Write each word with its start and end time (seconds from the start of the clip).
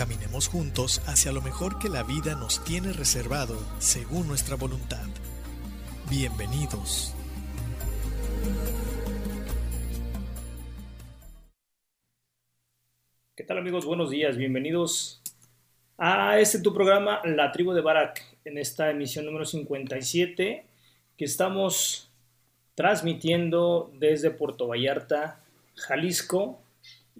Caminemos 0.00 0.48
juntos 0.48 1.02
hacia 1.06 1.30
lo 1.30 1.42
mejor 1.42 1.78
que 1.78 1.90
la 1.90 2.02
vida 2.02 2.34
nos 2.34 2.64
tiene 2.64 2.94
reservado 2.94 3.58
según 3.80 4.28
nuestra 4.28 4.56
voluntad. 4.56 5.06
Bienvenidos. 6.08 7.14
¿Qué 13.36 13.44
tal 13.44 13.58
amigos? 13.58 13.84
Buenos 13.84 14.08
días, 14.08 14.38
bienvenidos 14.38 15.20
a 15.98 16.38
este 16.38 16.60
tu 16.60 16.72
programa 16.72 17.20
La 17.26 17.52
Tribu 17.52 17.74
de 17.74 17.82
Barak, 17.82 18.22
en 18.46 18.56
esta 18.56 18.90
emisión 18.90 19.26
número 19.26 19.44
57 19.44 20.64
que 21.18 21.24
estamos 21.26 22.10
transmitiendo 22.74 23.92
desde 23.98 24.30
Puerto 24.30 24.66
Vallarta, 24.66 25.40
Jalisco, 25.74 26.59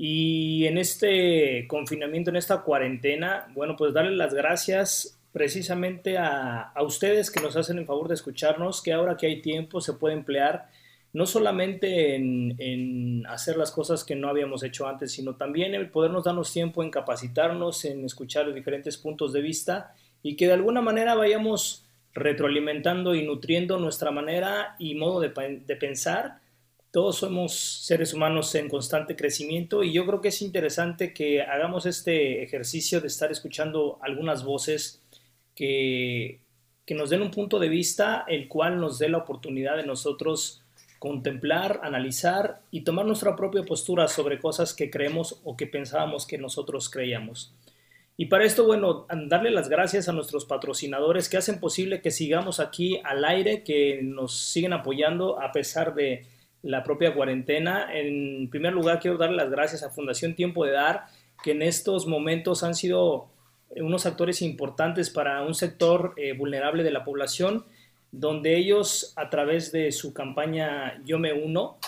y 0.02 0.66
en 0.66 0.78
este 0.78 1.66
confinamiento, 1.68 2.30
en 2.30 2.36
esta 2.36 2.62
cuarentena, 2.62 3.48
bueno, 3.54 3.76
pues 3.76 3.92
darle 3.92 4.16
las 4.16 4.32
gracias 4.32 5.20
precisamente 5.30 6.16
a, 6.16 6.72
ustedes 6.82 7.30
que 7.30 7.42
nos 7.42 7.54
hacen 7.54 7.76
el 7.76 7.84
favor 7.84 8.08
de 8.08 8.14
escucharnos, 8.14 8.80
que 8.80 8.94
ahora 8.94 9.18
que 9.18 9.26
hay 9.26 9.42
tiempo 9.42 9.82
se 9.82 9.92
puede 9.92 10.14
emplear 10.14 10.70
no 11.12 11.26
solamente 11.26 12.14
en, 12.14 13.26
hacer 13.26 13.58
las 13.58 13.72
cosas 13.72 14.02
que 14.02 14.16
no 14.16 14.30
habíamos 14.30 14.62
hecho 14.62 14.88
antes, 14.88 15.12
sino 15.12 15.36
también 15.36 15.74
en 15.74 15.90
podernos 15.90 16.24
darnos 16.24 16.50
tiempo 16.50 16.82
en 16.82 16.90
capacitarnos, 16.90 17.84
en 17.84 18.02
escuchar 18.06 18.46
los 18.46 18.54
diferentes 18.54 18.96
puntos 18.96 19.34
de 19.34 19.42
vista 19.42 19.94
y 20.22 20.34
que 20.34 20.46
de 20.46 20.54
alguna 20.54 20.80
manera 20.80 21.14
vayamos 21.14 21.84
retroalimentando 22.14 23.14
y 23.14 23.26
nutriendo 23.26 23.78
nuestra 23.78 24.10
manera 24.10 24.76
y 24.78 24.94
modo 24.94 25.20
de, 25.20 25.28
de 25.66 25.76
pensar 25.76 26.38
todos 26.90 27.16
somos 27.18 27.54
seres 27.54 28.14
humanos 28.14 28.54
en 28.54 28.68
constante 28.68 29.14
crecimiento 29.14 29.84
y 29.84 29.92
yo 29.92 30.04
creo 30.06 30.20
que 30.20 30.28
es 30.28 30.42
interesante 30.42 31.14
que 31.14 31.42
hagamos 31.42 31.86
este 31.86 32.42
ejercicio 32.42 33.00
de 33.00 33.06
estar 33.06 33.30
escuchando 33.30 33.98
algunas 34.02 34.44
voces 34.44 35.00
que, 35.54 36.40
que 36.84 36.94
nos 36.94 37.10
den 37.10 37.22
un 37.22 37.30
punto 37.30 37.58
de 37.58 37.68
vista 37.68 38.24
el 38.26 38.48
cual 38.48 38.80
nos 38.80 38.98
dé 38.98 39.08
la 39.08 39.18
oportunidad 39.18 39.76
de 39.76 39.86
nosotros 39.86 40.62
contemplar, 40.98 41.80
analizar 41.82 42.60
y 42.70 42.82
tomar 42.82 43.06
nuestra 43.06 43.34
propia 43.34 43.62
postura 43.62 44.06
sobre 44.08 44.38
cosas 44.38 44.74
que 44.74 44.90
creemos 44.90 45.40
o 45.44 45.56
que 45.56 45.66
pensábamos 45.66 46.26
que 46.26 46.38
nosotros 46.38 46.90
creíamos. 46.90 47.54
Y 48.18 48.26
para 48.26 48.44
esto, 48.44 48.66
bueno, 48.66 49.06
darle 49.28 49.50
las 49.50 49.70
gracias 49.70 50.10
a 50.10 50.12
nuestros 50.12 50.44
patrocinadores 50.44 51.30
que 51.30 51.38
hacen 51.38 51.58
posible 51.58 52.02
que 52.02 52.10
sigamos 52.10 52.60
aquí 52.60 53.00
al 53.02 53.24
aire, 53.24 53.62
que 53.62 54.00
nos 54.02 54.38
siguen 54.38 54.74
apoyando 54.74 55.40
a 55.40 55.52
pesar 55.52 55.94
de 55.94 56.26
la 56.62 56.82
propia 56.82 57.14
cuarentena. 57.14 57.88
En 57.92 58.48
primer 58.50 58.72
lugar, 58.72 59.00
quiero 59.00 59.16
darle 59.16 59.36
las 59.36 59.50
gracias 59.50 59.82
a 59.82 59.90
Fundación 59.90 60.34
Tiempo 60.34 60.64
de 60.64 60.72
Dar, 60.72 61.06
que 61.42 61.52
en 61.52 61.62
estos 61.62 62.06
momentos 62.06 62.62
han 62.62 62.74
sido 62.74 63.28
unos 63.76 64.06
actores 64.06 64.42
importantes 64.42 65.10
para 65.10 65.42
un 65.42 65.54
sector 65.54 66.14
eh, 66.16 66.32
vulnerable 66.32 66.82
de 66.82 66.90
la 66.90 67.04
población, 67.04 67.64
donde 68.12 68.56
ellos, 68.56 69.12
a 69.16 69.30
través 69.30 69.70
de 69.70 69.92
su 69.92 70.12
campaña 70.12 71.00
Yo 71.04 71.18
me 71.18 71.32
uno, 71.32 71.78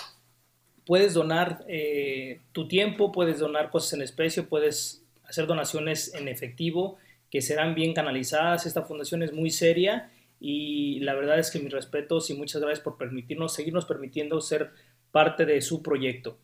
puedes 0.86 1.14
donar 1.14 1.64
eh, 1.68 2.40
tu 2.52 2.68
tiempo, 2.68 3.12
puedes 3.12 3.38
donar 3.38 3.70
cosas 3.70 3.94
en 3.94 4.02
especie, 4.02 4.42
puedes 4.44 5.02
hacer 5.24 5.46
donaciones 5.46 6.14
en 6.14 6.28
efectivo 6.28 6.98
que 7.30 7.40
serán 7.40 7.74
bien 7.74 7.94
canalizadas. 7.94 8.66
Esta 8.66 8.82
fundación 8.82 9.22
es 9.22 9.32
muy 9.32 9.50
seria 9.50 10.10
y 10.44 10.98
la 11.00 11.14
verdad 11.14 11.38
es 11.38 11.52
que 11.52 11.60
mis 11.60 11.72
respetos 11.72 12.28
y 12.28 12.34
muchas 12.34 12.60
gracias 12.60 12.80
por 12.80 12.98
permitirnos, 12.98 13.54
seguirnos 13.54 13.84
permitiendo 13.86 14.40
ser 14.40 14.70
parte 15.12 15.46
de 15.46 15.60
su 15.60 15.84
proyecto. 15.84 16.36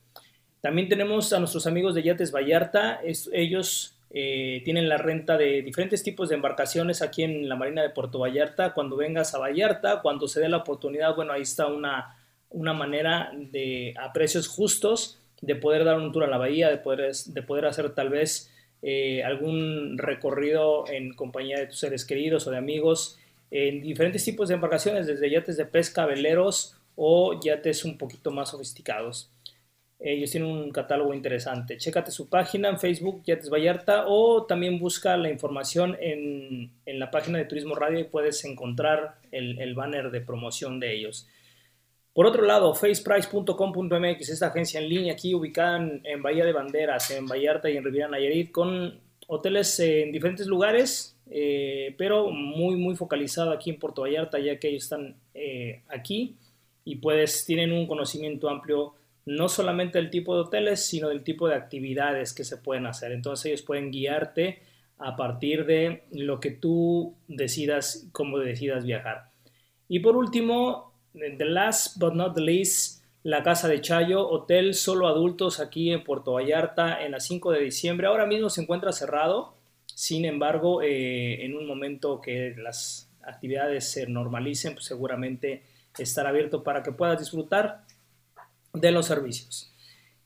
También 0.60 0.88
tenemos 0.88 1.32
a 1.32 1.40
nuestros 1.40 1.66
amigos 1.66 1.96
de 1.96 2.04
Yates 2.04 2.30
Vallarta, 2.30 3.00
ellos 3.32 3.98
eh, 4.10 4.62
tienen 4.64 4.88
la 4.88 4.98
renta 4.98 5.36
de 5.36 5.62
diferentes 5.62 6.04
tipos 6.04 6.28
de 6.28 6.36
embarcaciones 6.36 7.02
aquí 7.02 7.24
en 7.24 7.48
la 7.48 7.56
Marina 7.56 7.82
de 7.82 7.90
Puerto 7.90 8.20
Vallarta. 8.20 8.72
Cuando 8.72 8.96
vengas 8.96 9.34
a 9.34 9.38
Vallarta, 9.38 10.00
cuando 10.00 10.28
se 10.28 10.40
dé 10.40 10.48
la 10.48 10.58
oportunidad, 10.58 11.16
bueno, 11.16 11.32
ahí 11.32 11.42
está 11.42 11.66
una, 11.66 12.16
una 12.50 12.74
manera 12.74 13.32
de, 13.34 13.94
a 13.98 14.12
precios 14.12 14.46
justos, 14.46 15.20
de 15.40 15.56
poder 15.56 15.84
dar 15.84 15.98
un 15.98 16.12
tour 16.12 16.22
a 16.22 16.28
la 16.28 16.38
bahía, 16.38 16.68
de 16.70 16.78
poder, 16.78 17.12
de 17.12 17.42
poder 17.42 17.66
hacer 17.66 17.94
tal 17.96 18.10
vez 18.10 18.54
eh, 18.80 19.24
algún 19.24 19.98
recorrido 19.98 20.84
en 20.88 21.14
compañía 21.14 21.58
de 21.58 21.66
tus 21.66 21.80
seres 21.80 22.04
queridos 22.04 22.46
o 22.46 22.52
de 22.52 22.58
amigos 22.58 23.18
en 23.50 23.80
diferentes 23.80 24.24
tipos 24.24 24.48
de 24.48 24.54
embarcaciones, 24.54 25.06
desde 25.06 25.30
yates 25.30 25.56
de 25.56 25.64
pesca, 25.64 26.06
veleros 26.06 26.76
o 26.96 27.38
yates 27.40 27.84
un 27.84 27.96
poquito 27.96 28.30
más 28.30 28.50
sofisticados. 28.50 29.30
Ellos 30.00 30.30
tienen 30.30 30.50
un 30.50 30.70
catálogo 30.70 31.12
interesante. 31.12 31.76
Chécate 31.76 32.12
su 32.12 32.28
página 32.28 32.68
en 32.68 32.78
Facebook, 32.78 33.22
Yates 33.24 33.50
Vallarta, 33.50 34.04
o 34.06 34.46
también 34.46 34.78
busca 34.78 35.16
la 35.16 35.28
información 35.28 35.96
en, 36.00 36.70
la 36.86 37.10
página 37.10 37.38
de 37.38 37.46
Turismo 37.46 37.74
Radio 37.74 37.98
y 37.98 38.04
puedes 38.04 38.44
encontrar 38.44 39.16
el, 39.32 39.74
banner 39.74 40.12
de 40.12 40.20
promoción 40.20 40.78
de 40.78 40.94
ellos. 40.94 41.26
Por 42.12 42.26
otro 42.26 42.44
lado, 42.44 42.74
faceprice.com.mx, 42.74 44.28
esta 44.28 44.48
agencia 44.48 44.80
en 44.80 44.88
línea 44.88 45.12
aquí 45.14 45.34
ubicada 45.34 45.78
en, 46.04 46.22
Bahía 46.22 46.44
de 46.44 46.52
Banderas, 46.52 47.10
en 47.10 47.26
Vallarta 47.26 47.68
y 47.68 47.76
en 47.76 47.84
Riviera 47.84 48.08
Nayarit, 48.08 48.52
con 48.52 49.00
hoteles 49.26 49.80
en 49.80 50.12
diferentes 50.12 50.46
lugares, 50.46 51.17
eh, 51.30 51.94
pero 51.98 52.30
muy, 52.30 52.76
muy 52.76 52.96
focalizado 52.96 53.50
aquí 53.50 53.70
en 53.70 53.78
Puerto 53.78 54.02
Vallarta, 54.02 54.38
ya 54.38 54.58
que 54.58 54.68
ellos 54.68 54.84
están 54.84 55.16
eh, 55.34 55.82
aquí 55.88 56.36
y 56.84 56.96
pues 56.96 57.44
tienen 57.44 57.72
un 57.72 57.86
conocimiento 57.86 58.48
amplio 58.48 58.94
no 59.26 59.48
solamente 59.48 59.98
del 59.98 60.08
tipo 60.08 60.34
de 60.34 60.40
hoteles, 60.40 60.86
sino 60.86 61.10
del 61.10 61.22
tipo 61.22 61.48
de 61.48 61.54
actividades 61.54 62.32
que 62.32 62.44
se 62.44 62.56
pueden 62.56 62.86
hacer. 62.86 63.12
Entonces 63.12 63.46
ellos 63.46 63.62
pueden 63.62 63.90
guiarte 63.90 64.62
a 64.96 65.16
partir 65.16 65.66
de 65.66 66.04
lo 66.12 66.40
que 66.40 66.50
tú 66.50 67.14
decidas, 67.28 68.08
cómo 68.12 68.38
decidas 68.38 68.84
viajar. 68.84 69.30
Y 69.86 70.00
por 70.00 70.16
último, 70.16 70.94
the 71.12 71.44
last 71.44 71.98
but 71.98 72.14
not 72.14 72.34
the 72.34 72.40
least, 72.40 73.04
la 73.22 73.42
Casa 73.42 73.68
de 73.68 73.82
Chayo, 73.82 74.26
hotel 74.26 74.72
solo 74.72 75.08
adultos 75.08 75.60
aquí 75.60 75.90
en 75.90 76.04
Puerto 76.04 76.32
Vallarta 76.32 77.04
en 77.04 77.12
la 77.12 77.20
5 77.20 77.52
de 77.52 77.60
diciembre. 77.60 78.06
Ahora 78.06 78.24
mismo 78.24 78.48
se 78.48 78.62
encuentra 78.62 78.92
cerrado, 78.92 79.57
sin 79.98 80.24
embargo, 80.26 80.80
eh, 80.80 81.44
en 81.44 81.56
un 81.56 81.66
momento 81.66 82.20
que 82.20 82.54
las 82.56 83.10
actividades 83.20 83.90
se 83.90 84.06
normalicen, 84.06 84.74
pues 84.74 84.84
seguramente 84.84 85.64
estará 85.98 86.28
abierto 86.28 86.62
para 86.62 86.84
que 86.84 86.92
puedas 86.92 87.18
disfrutar 87.18 87.82
de 88.72 88.92
los 88.92 89.06
servicios. 89.06 89.74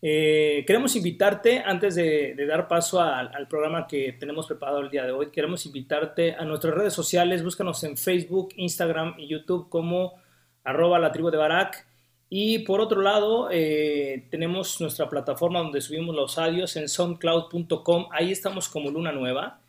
Eh, 0.02 0.62
queremos 0.66 0.94
invitarte, 0.94 1.62
antes 1.64 1.94
de, 1.94 2.34
dar 2.46 2.68
paso 2.68 3.00
al 3.00 3.48
programa 3.48 3.86
que 3.86 4.12
tenemos 4.12 4.46
preparado 4.46 4.80
el 4.80 4.90
día 4.90 5.06
de 5.06 5.12
hoy, 5.12 5.30
queremos 5.30 5.64
invitarte 5.64 6.34
a 6.34 6.44
nuestras 6.44 6.74
redes 6.74 6.92
sociales, 6.92 7.42
búscanos 7.42 7.82
en 7.84 7.96
Facebook, 7.96 8.50
Instagram 8.56 9.14
y 9.16 9.26
YouTube 9.26 9.70
como 9.70 10.20
arroba 10.64 10.98
la 10.98 11.12
tribu 11.12 11.30
de 11.30 11.38
Barak. 11.38 11.86
Y 12.28 12.58
por 12.58 12.82
otro 12.82 13.00
lado, 13.00 13.48
eh, 13.50 14.26
tenemos 14.30 14.82
nuestra 14.82 15.08
plataforma 15.08 15.60
donde 15.60 15.80
subimos 15.80 16.14
los 16.14 16.36
audios 16.36 16.76
en 16.76 16.90
soundcloud.com. 16.90 18.08
Ahí 18.10 18.32
estamos 18.32 18.68
como 18.68 18.90
Luna 18.90 19.12
Nueva. 19.12 19.61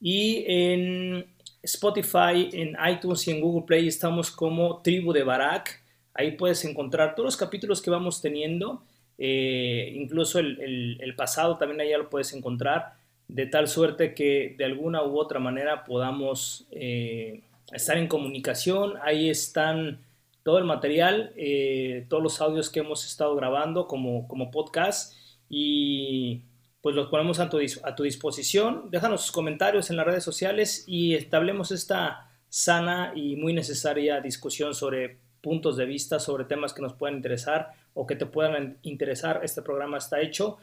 Y 0.00 0.44
en 0.46 1.26
Spotify, 1.62 2.48
en 2.52 2.76
iTunes 2.90 3.26
y 3.26 3.32
en 3.32 3.40
Google 3.40 3.66
Play 3.66 3.88
estamos 3.88 4.30
como 4.30 4.82
Tribu 4.82 5.12
de 5.12 5.22
Barak. 5.22 5.82
Ahí 6.14 6.32
puedes 6.32 6.64
encontrar 6.64 7.14
todos 7.14 7.26
los 7.26 7.36
capítulos 7.36 7.82
que 7.82 7.90
vamos 7.90 8.20
teniendo. 8.22 8.82
Eh, 9.18 9.92
incluso 9.94 10.38
el, 10.38 11.14
pasado 11.16 11.56
también 11.56 11.80
allá 11.80 11.98
lo 11.98 12.10
puedes 12.10 12.32
encontrar. 12.32 12.94
De 13.28 13.46
tal 13.46 13.66
suerte 13.66 14.14
que 14.14 14.54
de 14.56 14.64
alguna 14.64 15.02
u 15.02 15.18
otra 15.18 15.40
manera 15.40 15.84
podamos 15.84 16.66
eh, 16.70 17.42
estar 17.72 17.98
en 17.98 18.06
comunicación. 18.06 18.94
Ahí 19.02 19.28
están 19.28 20.00
todo 20.44 20.58
el 20.58 20.64
material, 20.64 21.32
eh, 21.36 22.06
todos 22.08 22.22
los 22.22 22.40
audios 22.40 22.70
que 22.70 22.80
hemos 22.80 23.04
estado 23.04 23.34
grabando 23.34 23.88
como, 23.88 24.28
como 24.28 24.50
podcast. 24.50 25.14
Y 25.50 26.42
pues 26.86 26.94
los 26.94 27.08
ponemos 27.08 27.40
a 27.40 27.50
tu, 27.50 27.58
a 27.82 27.96
tu 27.96 28.04
disposición. 28.04 28.92
Déjanos 28.92 29.22
sus 29.22 29.32
comentarios 29.32 29.90
en 29.90 29.96
las 29.96 30.06
redes 30.06 30.22
sociales 30.22 30.84
y 30.86 31.16
establemos 31.16 31.72
esta 31.72 32.30
sana 32.48 33.10
y 33.16 33.34
muy 33.34 33.52
necesaria 33.52 34.20
discusión 34.20 34.72
sobre 34.72 35.18
puntos 35.40 35.76
de 35.76 35.84
vista, 35.84 36.20
sobre 36.20 36.44
temas 36.44 36.72
que 36.72 36.82
nos 36.82 36.92
puedan 36.92 37.16
interesar 37.16 37.72
o 37.92 38.06
que 38.06 38.14
te 38.14 38.24
puedan 38.24 38.78
interesar. 38.82 39.40
Este 39.42 39.62
programa 39.62 39.98
está 39.98 40.20
hecho 40.20 40.58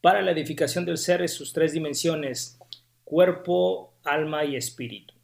para 0.00 0.20
la 0.20 0.32
edificación 0.32 0.84
del 0.84 0.98
ser 0.98 1.20
en 1.20 1.28
sus 1.28 1.52
tres 1.52 1.72
dimensiones, 1.74 2.58
cuerpo, 3.04 3.94
alma 4.02 4.44
y 4.44 4.56
espíritu. 4.56 5.14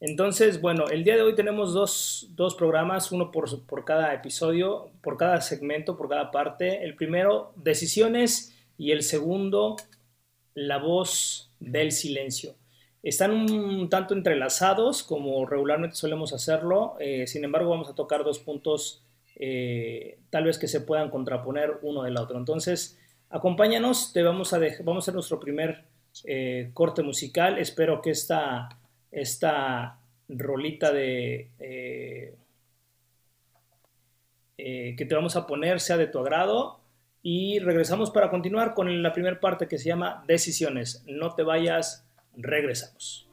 Entonces, 0.00 0.62
bueno, 0.62 0.88
el 0.88 1.04
día 1.04 1.16
de 1.16 1.22
hoy 1.22 1.34
tenemos 1.34 1.74
dos, 1.74 2.54
programas, 2.56 3.12
uno 3.12 3.30
por, 3.30 3.66
por, 3.66 3.84
cada 3.84 4.14
episodio, 4.14 4.90
por 5.02 5.18
cada 5.18 5.42
segmento, 5.42 5.98
por 5.98 6.08
cada 6.08 6.30
parte. 6.30 6.82
El 6.82 6.94
primero, 6.94 7.52
decisiones, 7.56 8.54
y 8.78 8.92
el 8.92 9.02
segundo, 9.02 9.76
la 10.58 10.78
voz 10.78 11.50
del 11.60 11.92
silencio. 11.92 12.54
Están 13.02 13.30
un 13.30 13.88
tanto 13.88 14.14
entrelazados, 14.14 15.04
como 15.04 15.46
regularmente 15.46 15.94
solemos 15.94 16.32
hacerlo, 16.32 16.96
eh, 16.98 17.26
sin 17.28 17.44
embargo 17.44 17.70
vamos 17.70 17.88
a 17.88 17.94
tocar 17.94 18.24
dos 18.24 18.40
puntos 18.40 19.04
eh, 19.36 20.18
tal 20.30 20.44
vez 20.44 20.58
que 20.58 20.66
se 20.66 20.80
puedan 20.80 21.10
contraponer 21.10 21.78
uno 21.82 22.02
del 22.02 22.16
otro. 22.16 22.38
Entonces, 22.38 22.98
acompáñanos, 23.30 24.12
te 24.12 24.24
vamos 24.24 24.52
a, 24.52 24.58
vamos 24.82 24.96
a 24.96 25.04
hacer 25.04 25.14
nuestro 25.14 25.38
primer 25.38 25.84
eh, 26.24 26.70
corte 26.74 27.02
musical. 27.04 27.58
Espero 27.58 28.02
que 28.02 28.10
esta, 28.10 28.68
esta 29.12 30.00
rolita 30.28 30.92
de... 30.92 31.50
que 34.56 35.06
te 35.06 35.14
vamos 35.14 35.36
a 35.36 35.46
poner 35.46 35.78
sea 35.78 35.96
de 35.96 36.08
tu 36.08 36.18
agrado 36.18 36.80
y 37.22 37.58
regresamos 37.58 38.10
para 38.10 38.30
continuar 38.30 38.74
con 38.74 39.02
la 39.02 39.12
primera 39.12 39.40
parte 39.40 39.68
que 39.68 39.78
se 39.78 39.88
llama 39.88 40.24
decisiones. 40.26 41.04
No 41.06 41.34
te 41.34 41.42
vayas, 41.42 42.06
regresamos. 42.36 43.28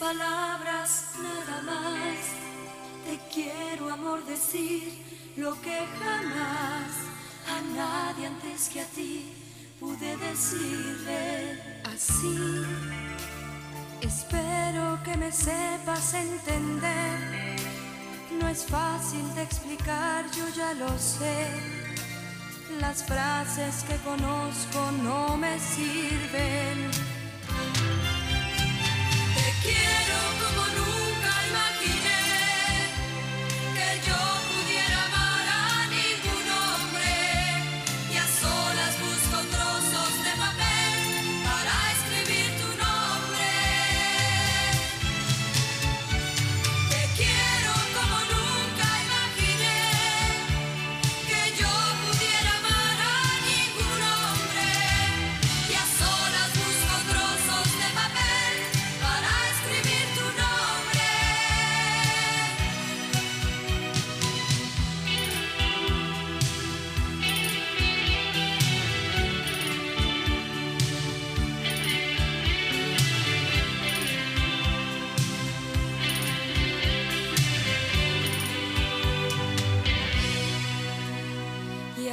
palabras 0.00 0.39
amor, 4.10 4.24
decir 4.26 4.92
lo 5.36 5.60
que 5.60 5.86
jamás 6.02 6.90
a 7.48 7.60
nadie 7.76 8.26
antes 8.26 8.68
que 8.68 8.80
a 8.80 8.84
ti 8.86 9.32
pude 9.78 10.16
decirle 10.16 11.82
así. 11.84 12.64
Espero 14.00 14.98
que 15.04 15.16
me 15.16 15.30
sepas 15.30 16.14
entender. 16.14 17.56
No 18.40 18.48
es 18.48 18.64
fácil 18.64 19.34
de 19.34 19.42
explicar, 19.42 20.24
yo 20.36 20.48
ya 20.56 20.72
lo 20.74 20.98
sé. 20.98 21.46
Las 22.80 23.04
frases 23.04 23.84
que 23.84 23.96
conozco 23.98 24.90
no 25.02 25.36
me 25.36 25.58
sirven 25.58 26.90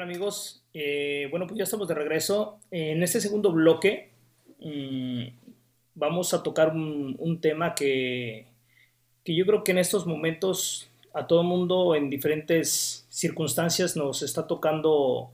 tal 0.00 0.08
amigos? 0.08 0.62
Eh, 0.72 1.28
bueno, 1.30 1.46
pues 1.46 1.58
ya 1.58 1.64
estamos 1.64 1.86
de 1.86 1.94
regreso. 1.94 2.58
En 2.70 3.02
este 3.02 3.20
segundo 3.20 3.52
bloque 3.52 4.10
mm, 4.60 5.24
vamos 5.94 6.32
a 6.32 6.42
tocar 6.42 6.74
un, 6.74 7.38
tema 7.40 7.74
que, 7.74 8.46
que, 9.22 9.34
yo 9.34 9.44
creo 9.44 9.62
que 9.62 9.72
en 9.72 9.78
estos 9.78 10.06
momentos 10.06 10.88
a 11.12 11.26
todo 11.26 11.42
mundo 11.42 11.94
en 11.94 12.08
diferentes 12.08 13.06
circunstancias 13.10 13.96
nos 13.96 14.22
está 14.22 14.46
tocando 14.46 15.32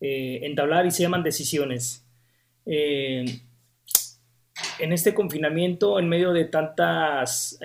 eh, 0.00 0.40
entablar 0.42 0.86
y 0.86 0.90
se 0.90 1.02
llaman 1.02 1.22
decisiones. 1.22 2.04
Eh, 2.64 3.24
en 4.78 4.92
este 4.92 5.12
confinamiento, 5.12 5.98
en 5.98 6.08
medio 6.08 6.32
de 6.32 6.46
tantas 6.46 7.58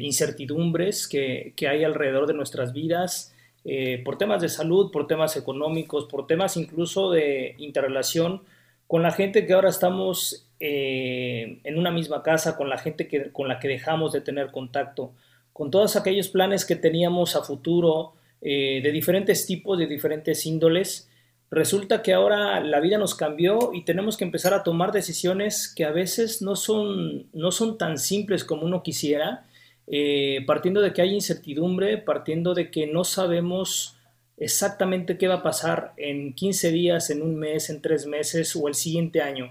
incertidumbres 0.00 1.06
que, 1.06 1.52
que 1.56 1.68
hay 1.68 1.84
alrededor 1.84 2.26
de 2.26 2.34
nuestras 2.34 2.72
vidas, 2.72 3.34
eh, 3.64 4.02
por 4.04 4.16
temas 4.18 4.40
de 4.40 4.48
salud, 4.48 4.90
por 4.90 5.06
temas 5.06 5.36
económicos, 5.36 6.06
por 6.06 6.26
temas 6.26 6.56
incluso 6.56 7.10
de 7.10 7.54
interrelación 7.58 8.42
con 8.90 9.04
la 9.04 9.12
gente 9.12 9.46
que 9.46 9.52
ahora 9.52 9.68
estamos 9.68 10.48
eh, 10.58 11.60
en 11.62 11.78
una 11.78 11.92
misma 11.92 12.24
casa, 12.24 12.56
con 12.56 12.68
la 12.68 12.76
gente 12.76 13.06
que, 13.06 13.30
con 13.30 13.46
la 13.46 13.60
que 13.60 13.68
dejamos 13.68 14.12
de 14.12 14.20
tener 14.20 14.50
contacto, 14.50 15.12
con 15.52 15.70
todos 15.70 15.94
aquellos 15.94 16.28
planes 16.28 16.64
que 16.64 16.74
teníamos 16.74 17.36
a 17.36 17.42
futuro 17.42 18.14
eh, 18.40 18.80
de 18.82 18.90
diferentes 18.90 19.46
tipos, 19.46 19.78
de 19.78 19.86
diferentes 19.86 20.44
índoles, 20.44 21.08
resulta 21.52 22.02
que 22.02 22.14
ahora 22.14 22.58
la 22.60 22.80
vida 22.80 22.98
nos 22.98 23.14
cambió 23.14 23.70
y 23.72 23.84
tenemos 23.84 24.16
que 24.16 24.24
empezar 24.24 24.54
a 24.54 24.64
tomar 24.64 24.90
decisiones 24.90 25.72
que 25.72 25.84
a 25.84 25.92
veces 25.92 26.42
no 26.42 26.56
son, 26.56 27.26
no 27.32 27.52
son 27.52 27.78
tan 27.78 27.96
simples 27.96 28.44
como 28.44 28.66
uno 28.66 28.82
quisiera, 28.82 29.46
eh, 29.92 30.44
partiendo 30.46 30.80
de 30.80 30.92
que 30.92 31.02
hay 31.02 31.12
incertidumbre, 31.12 31.98
partiendo 31.98 32.54
de 32.54 32.70
que 32.70 32.86
no 32.86 33.02
sabemos 33.02 33.96
exactamente 34.36 35.18
qué 35.18 35.26
va 35.26 35.36
a 35.36 35.42
pasar 35.42 35.94
en 35.96 36.32
15 36.32 36.70
días, 36.70 37.10
en 37.10 37.22
un 37.22 37.34
mes, 37.36 37.70
en 37.70 37.82
tres 37.82 38.06
meses 38.06 38.54
o 38.54 38.68
el 38.68 38.74
siguiente 38.74 39.20
año. 39.20 39.50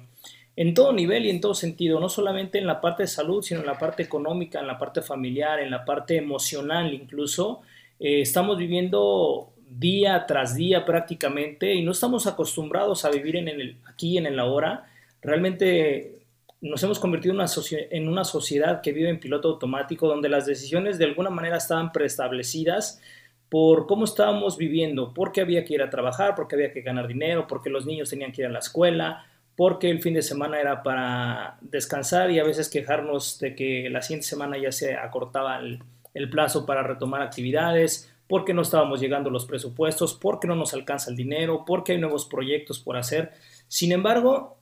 En 0.55 0.74
todo 0.74 0.93
nivel 0.93 1.25
y 1.25 1.29
en 1.29 1.41
todo 1.41 1.53
sentido, 1.53 2.00
no 2.00 2.08
solamente 2.08 2.58
en 2.58 2.67
la 2.67 2.79
parte 2.79 3.03
de 3.03 3.08
salud, 3.08 3.43
sino 3.43 3.60
en 3.60 3.65
la 3.65 3.77
parte 3.77 4.01
económica, 4.01 4.62
en 4.62 4.67
la 4.67 4.79
parte 4.79 5.01
familiar, 5.01 5.60
en 5.60 5.72
la 5.72 5.84
parte 5.84 6.15
emocional 6.15 6.93
incluso. 6.93 7.62
Eh, 8.00 8.22
estamos 8.22 8.58
viviendo 8.58 9.51
día 9.69 10.25
tras 10.25 10.55
día 10.55 10.86
prácticamente 10.86 11.75
y 11.75 11.84
no 11.84 11.91
estamos 11.91 12.27
acostumbrados 12.27 13.03
a 13.03 13.10
vivir 13.10 13.36
en 13.36 13.77
aquí, 13.89 14.17
en 14.17 14.25
el 14.25 14.39
ahora. 14.39 14.86
Realmente 15.22 16.19
nos 16.62 16.84
hemos 16.84 17.00
convertido 17.00 17.34
en 17.34 18.08
una, 18.10 18.24
sociedad 18.24 18.82
que 18.82 18.92
vive 18.92 19.10
en 19.10 19.20
piloto 19.20 19.50
automático, 19.50 20.08
donde 20.08 20.30
las 20.30 20.46
decisiones 20.46 20.98
de 20.98 21.06
alguna 21.06 21.30
manera 21.30 21.58
estaban 21.58 21.92
preestablecidas 21.92 23.01
por 23.48 23.88
cómo 23.88 24.06
estábamos 24.06 24.58
viviendo, 24.58 25.13
porque 25.13 25.42
había 25.42 25.63
que 25.63 25.75
ir 25.75 25.82
a 25.82 25.89
trabajar, 25.89 26.36
porque 26.36 26.56
había 26.56 26.72
que 26.72 26.82
ganar 26.82 27.08
dinero, 27.08 27.48
porque 27.48 27.70
los 27.70 27.86
niños 27.86 28.10
tenían 28.10 28.32
que 28.32 28.42
ir 28.42 28.48
a 28.48 28.51
la 28.51 28.60
escuela, 28.60 29.25
porque 29.56 29.89
el 29.89 30.01
fin 30.01 30.13
de 30.13 30.22
semana 30.22 30.60
era 30.60 30.84
para 30.84 31.58
descansar 31.62 32.30
y 32.30 32.39
a 32.39 32.44
veces 32.44 32.70
quejarnos 32.70 33.39
de 33.39 33.56
que 33.56 33.89
la 33.89 34.01
siguiente 34.01 34.28
semana 34.28 34.58
ya 34.58 34.72
se 34.72 34.96
acortaba 34.96 35.60
el, 35.60 35.80
el 36.13 36.30
plazo 36.30 36.66
para 36.66 36.84
retomar 36.84 37.22
actividades, 37.22 38.13
porque 38.28 38.54
no 38.54 38.62
estábamos 38.62 39.01
llegando 39.01 39.32
los 39.32 39.46
presupuestos, 39.46 40.13
porque 40.13 40.48
no 40.48 40.56
nos 40.56 40.74
alcanza 40.74 41.10
el 41.10 41.18
dinero, 41.18 41.63
porque 41.66 41.94
hay 41.94 41.98
nuevos 41.98 42.25
proyectos 42.28 42.80
por 42.80 42.96
hacer. 42.96 43.32
Sin 43.68 43.92
embargo, 43.92 44.59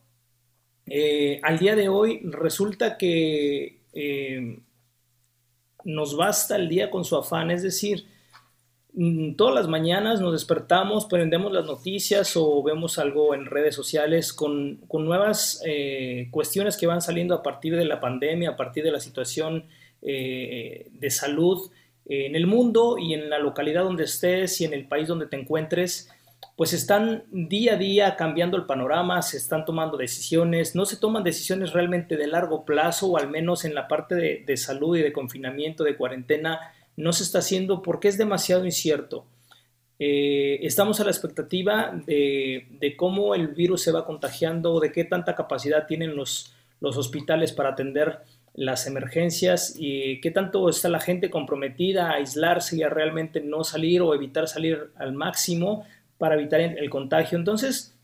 eh, 0.90 1.40
al 1.42 1.58
día 1.58 1.74
de 1.74 1.88
hoy 1.88 2.20
resulta 2.24 2.96
que 2.96 3.80
eh, 3.92 4.60
nos 5.84 6.16
basta 6.16 6.56
el 6.56 6.68
día 6.68 6.90
con 6.90 7.04
su 7.04 7.16
afán, 7.16 7.50
es 7.50 7.62
decir, 7.62 8.06
mm, 8.94 9.34
todas 9.34 9.54
las 9.54 9.68
mañanas 9.68 10.20
nos 10.20 10.32
despertamos, 10.32 11.06
prendemos 11.06 11.52
las 11.52 11.66
noticias 11.66 12.36
o 12.36 12.62
vemos 12.62 12.98
algo 12.98 13.34
en 13.34 13.46
redes 13.46 13.74
sociales 13.74 14.32
con, 14.32 14.80
nuevas 14.92 15.62
eh, 15.66 16.28
cuestiones 16.30 16.76
que 16.76 16.86
van 16.86 17.02
saliendo 17.02 17.34
a 17.34 17.42
partir 17.42 17.76
de 17.76 17.84
la 17.84 18.00
pandemia, 18.00 18.50
a 18.50 18.56
partir 18.56 18.84
de 18.84 18.92
la 18.92 19.00
situación 19.00 19.66
de 20.00 21.10
salud 21.10 21.72
en 22.06 22.36
el 22.36 22.46
mundo 22.46 22.98
y 22.98 23.14
en 23.14 23.28
la 23.28 23.40
localidad 23.40 23.82
donde 23.82 24.04
estés 24.04 24.60
y 24.60 24.64
en 24.64 24.72
el 24.72 24.86
país 24.86 25.08
donde 25.08 25.26
te 25.26 25.36
encuentres 25.36 26.08
pues 26.58 26.72
están 26.72 27.22
día 27.30 27.74
a 27.74 27.76
día 27.76 28.16
cambiando 28.16 28.56
el 28.56 28.66
panorama, 28.66 29.22
se 29.22 29.36
están 29.36 29.64
tomando 29.64 29.96
decisiones, 29.96 30.74
no 30.74 30.86
se 30.86 30.96
toman 30.96 31.22
decisiones 31.22 31.72
realmente 31.72 32.16
de 32.16 32.26
largo 32.26 32.64
plazo 32.64 33.12
o 33.12 33.16
al 33.16 33.30
menos 33.30 33.64
en 33.64 33.76
la 33.76 33.86
parte 33.86 34.16
de, 34.44 34.56
salud 34.56 34.96
y 34.96 35.02
de 35.02 35.12
confinamiento, 35.12 35.84
de 35.84 35.96
cuarentena, 35.96 36.58
no 36.96 37.12
se 37.12 37.22
está 37.22 37.38
haciendo 37.38 37.80
porque 37.80 38.08
es 38.08 38.18
demasiado 38.18 38.64
incierto. 38.64 39.24
Eh, 40.00 40.58
estamos 40.62 40.98
a 40.98 41.04
la 41.04 41.10
expectativa 41.10 41.92
de, 42.06 42.94
cómo 42.96 43.36
el 43.36 43.48
virus 43.48 43.82
se 43.82 43.92
va 43.92 44.04
contagiando, 44.04 44.80
de 44.80 44.90
qué 44.90 45.04
tanta 45.04 45.36
capacidad 45.36 45.86
tienen 45.86 46.16
los, 46.16 46.56
los 46.80 46.96
hospitales 46.96 47.52
para 47.52 47.68
atender 47.68 48.18
las 48.54 48.88
emergencias 48.88 49.76
y 49.78 50.20
qué 50.20 50.32
tanto 50.32 50.68
está 50.68 50.88
la 50.88 50.98
gente 50.98 51.30
comprometida 51.30 52.10
a 52.10 52.14
aislarse 52.14 52.76
y 52.76 52.82
a 52.82 52.88
realmente 52.88 53.40
no 53.40 53.62
salir 53.62 54.02
o 54.02 54.12
evitar 54.12 54.48
salir 54.48 54.90
al 54.96 55.12
máximo 55.12 55.84
para 56.18 56.34
evitar 56.34 56.60
el 56.60 56.90
contagio. 56.90 57.38
Entonces, 57.38 57.96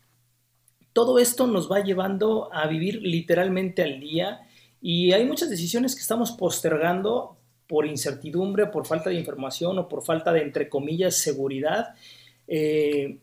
todo 0.95 1.19
esto 1.19 1.45
nos 1.45 1.69
va 1.69 1.81
llevando 1.81 2.49
a 2.53 2.67
vivir 2.67 3.01
literalmente 3.01 3.83
al 3.83 3.99
día 3.99 4.47
y 4.81 5.11
hay 5.11 5.25
muchas 5.25 5.49
decisiones 5.49 5.93
que 5.93 6.01
estamos 6.01 6.31
postergando 6.31 7.37
por 7.67 7.85
incertidumbre, 7.85 8.67
por 8.67 8.85
falta 8.85 9.09
de 9.09 9.17
información 9.17 9.77
o 9.77 9.89
por 9.89 10.03
falta 10.03 10.31
de, 10.31 10.41
entre 10.41 10.69
comillas, 10.69 11.17
seguridad. 11.17 11.95
Eh, 12.47 13.17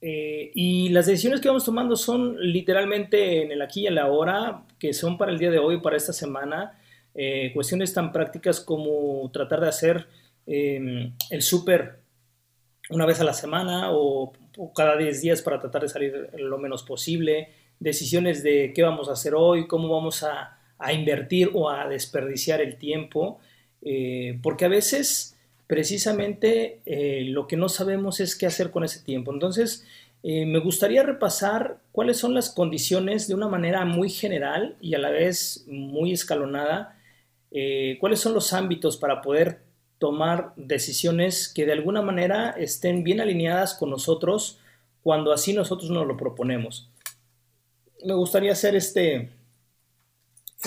eh, 0.00 0.50
y 0.54 0.88
las 0.88 1.06
decisiones 1.06 1.40
que 1.40 1.48
vamos 1.48 1.64
tomando 1.64 1.96
son 1.96 2.36
literalmente 2.40 3.42
en 3.42 3.52
el 3.52 3.62
aquí 3.62 3.82
y 3.82 3.86
en 3.86 3.96
la 3.96 4.02
ahora, 4.02 4.64
que 4.78 4.92
son 4.92 5.18
para 5.18 5.30
el 5.30 5.38
día 5.38 5.50
de 5.50 5.58
hoy, 5.58 5.80
para 5.80 5.96
esta 5.96 6.12
semana, 6.12 6.80
eh, 7.14 7.52
cuestiones 7.54 7.92
tan 7.92 8.10
prácticas 8.10 8.60
como 8.60 9.30
tratar 9.32 9.60
de 9.60 9.68
hacer 9.68 10.08
el 10.50 11.42
súper 11.42 12.00
una 12.90 13.06
vez 13.06 13.20
a 13.20 13.24
la 13.24 13.34
semana 13.34 13.90
o, 13.92 14.32
cada 14.74 14.96
10 14.96 15.20
días 15.22 15.42
para 15.42 15.60
tratar 15.60 15.82
de 15.82 15.88
salir 15.88 16.30
lo 16.36 16.58
menos 16.58 16.82
posible, 16.82 17.50
decisiones 17.78 18.42
de 18.42 18.72
qué 18.74 18.82
vamos 18.82 19.08
a 19.08 19.12
hacer 19.12 19.34
hoy, 19.34 19.68
cómo 19.68 19.88
vamos 19.88 20.24
a, 20.24 20.54
invertir 20.92 21.50
o 21.54 21.70
a 21.70 21.88
desperdiciar 21.88 22.60
el 22.60 22.76
tiempo, 22.76 23.40
eh, 23.82 24.38
porque 24.42 24.64
a 24.64 24.68
veces 24.68 25.36
precisamente 25.66 26.80
eh, 26.86 27.24
lo 27.26 27.48
que 27.48 27.56
no 27.56 27.68
sabemos 27.68 28.20
es 28.20 28.36
qué 28.36 28.46
hacer 28.46 28.70
con 28.70 28.84
ese 28.84 29.00
tiempo. 29.00 29.32
Entonces, 29.32 29.84
eh, 30.22 30.46
me 30.46 30.60
gustaría 30.60 31.02
repasar 31.02 31.78
cuáles 31.90 32.16
son 32.16 32.32
las 32.32 32.50
condiciones 32.50 33.26
de 33.26 33.34
una 33.34 33.48
manera 33.48 33.84
muy 33.84 34.08
general 34.08 34.76
y 34.80 34.94
a 34.94 34.98
la 34.98 35.10
vez 35.10 35.64
muy 35.66 36.12
escalonada, 36.12 36.96
cuáles 37.98 38.20
son 38.20 38.34
los 38.34 38.52
ámbitos 38.52 38.98
para 38.98 39.20
poder 39.20 39.67
tomar 39.98 40.52
decisiones 40.56 41.48
que 41.48 41.66
de 41.66 41.72
alguna 41.72 42.02
manera 42.02 42.50
estén 42.50 43.02
bien 43.02 43.20
alineadas 43.20 43.74
con 43.74 43.90
nosotros 43.90 44.58
cuando 45.02 45.32
así 45.32 45.52
nosotros 45.52 45.90
nos 45.90 46.06
lo 46.06 46.16
proponemos. 46.16 46.90
Me 48.04 48.14
gustaría 48.14 48.52
hacer 48.52 48.76
este, 48.76 49.30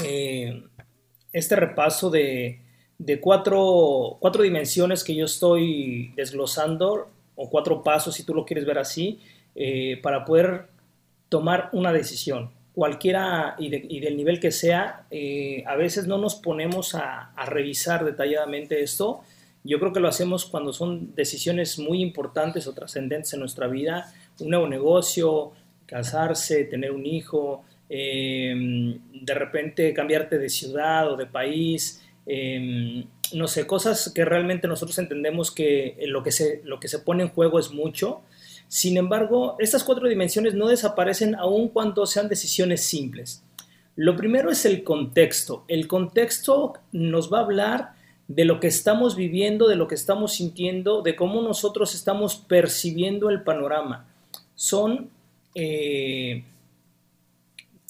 eh, 0.03 0.63
este 1.31 1.55
repaso 1.55 2.09
de, 2.09 2.61
cuatro, 3.21 4.17
cuatro, 4.19 4.43
dimensiones 4.43 5.03
que 5.03 5.15
yo 5.15 5.25
estoy 5.25 6.13
desglosando, 6.15 7.09
o 7.35 7.49
cuatro 7.49 7.81
pasos, 7.81 8.15
si 8.15 8.23
tú 8.23 8.33
lo 8.33 8.45
quieres 8.45 8.65
ver 8.65 8.77
así, 8.77 9.19
eh, 9.55 9.99
para 10.03 10.25
poder 10.25 10.67
tomar 11.29 11.69
una 11.71 11.93
decisión 11.93 12.51
cualquiera 12.81 13.55
y, 13.59 13.69
del 13.99 14.17
nivel 14.17 14.39
que 14.39 14.49
sea, 14.51 15.03
eh, 15.11 15.63
a 15.67 15.75
veces 15.75 16.07
no 16.07 16.17
nos 16.17 16.33
ponemos 16.33 16.95
a, 16.95 17.31
revisar 17.45 18.03
detalladamente 18.03 18.81
esto. 18.81 19.21
Yo 19.63 19.79
creo 19.79 19.93
que 19.93 19.99
lo 19.99 20.07
hacemos 20.07 20.45
cuando 20.45 20.73
son 20.73 21.13
decisiones 21.13 21.77
muy 21.77 22.01
importantes 22.01 22.65
o 22.65 22.73
trascendentes 22.73 23.33
en 23.33 23.41
nuestra 23.41 23.67
vida, 23.67 24.11
un 24.39 24.49
nuevo 24.49 24.67
negocio, 24.67 25.51
casarse, 25.85 26.63
tener 26.63 26.91
un 26.91 27.05
hijo, 27.05 27.63
em, 27.87 28.97
de 29.13 29.33
repente 29.35 29.93
cambiarte 29.93 30.39
de 30.39 30.49
ciudad 30.49 31.13
o 31.13 31.17
de 31.17 31.27
país, 31.27 32.03
em, 32.25 33.05
no 33.33 33.47
sé, 33.47 33.67
cosas 33.67 34.11
que 34.11 34.25
realmente 34.25 34.67
nosotros 34.67 34.97
entendemos 34.97 35.51
que 35.51 35.97
lo 36.07 36.23
que 36.23 36.31
se, 36.31 36.61
lo 36.63 36.79
que 36.79 36.87
se 36.87 36.97
pone 36.97 37.21
en 37.21 37.29
juego 37.29 37.59
es 37.59 37.69
mucho 37.69 38.23
sin 38.71 38.95
embargo, 38.95 39.57
estas 39.59 39.83
cuatro 39.83 40.07
dimensiones 40.07 40.53
no 40.53 40.69
desaparecen 40.69 41.35
aun 41.35 41.67
cuando 41.67 42.05
sean 42.05 42.29
decisiones 42.29 42.85
simples. 42.85 43.43
Lo 43.97 44.15
primero 44.15 44.49
es 44.49 44.63
el 44.63 44.85
contexto. 44.85 45.65
El 45.67 45.89
contexto 45.89 46.75
nos 46.93 47.29
va 47.29 47.39
a 47.39 47.43
hablar 47.43 47.95
de 48.29 48.45
lo 48.45 48.61
que 48.61 48.67
estamos 48.67 49.17
viviendo, 49.17 49.67
de 49.67 49.75
lo 49.75 49.89
que 49.89 49.95
estamos 49.95 50.35
sintiendo, 50.35 51.01
de 51.01 51.17
cómo 51.17 51.41
nosotros 51.41 51.93
estamos 51.95 52.37
percibiendo 52.37 53.29
el 53.29 53.43
panorama. 53.43 54.07
Son 54.55 55.09
eh, 55.53 56.45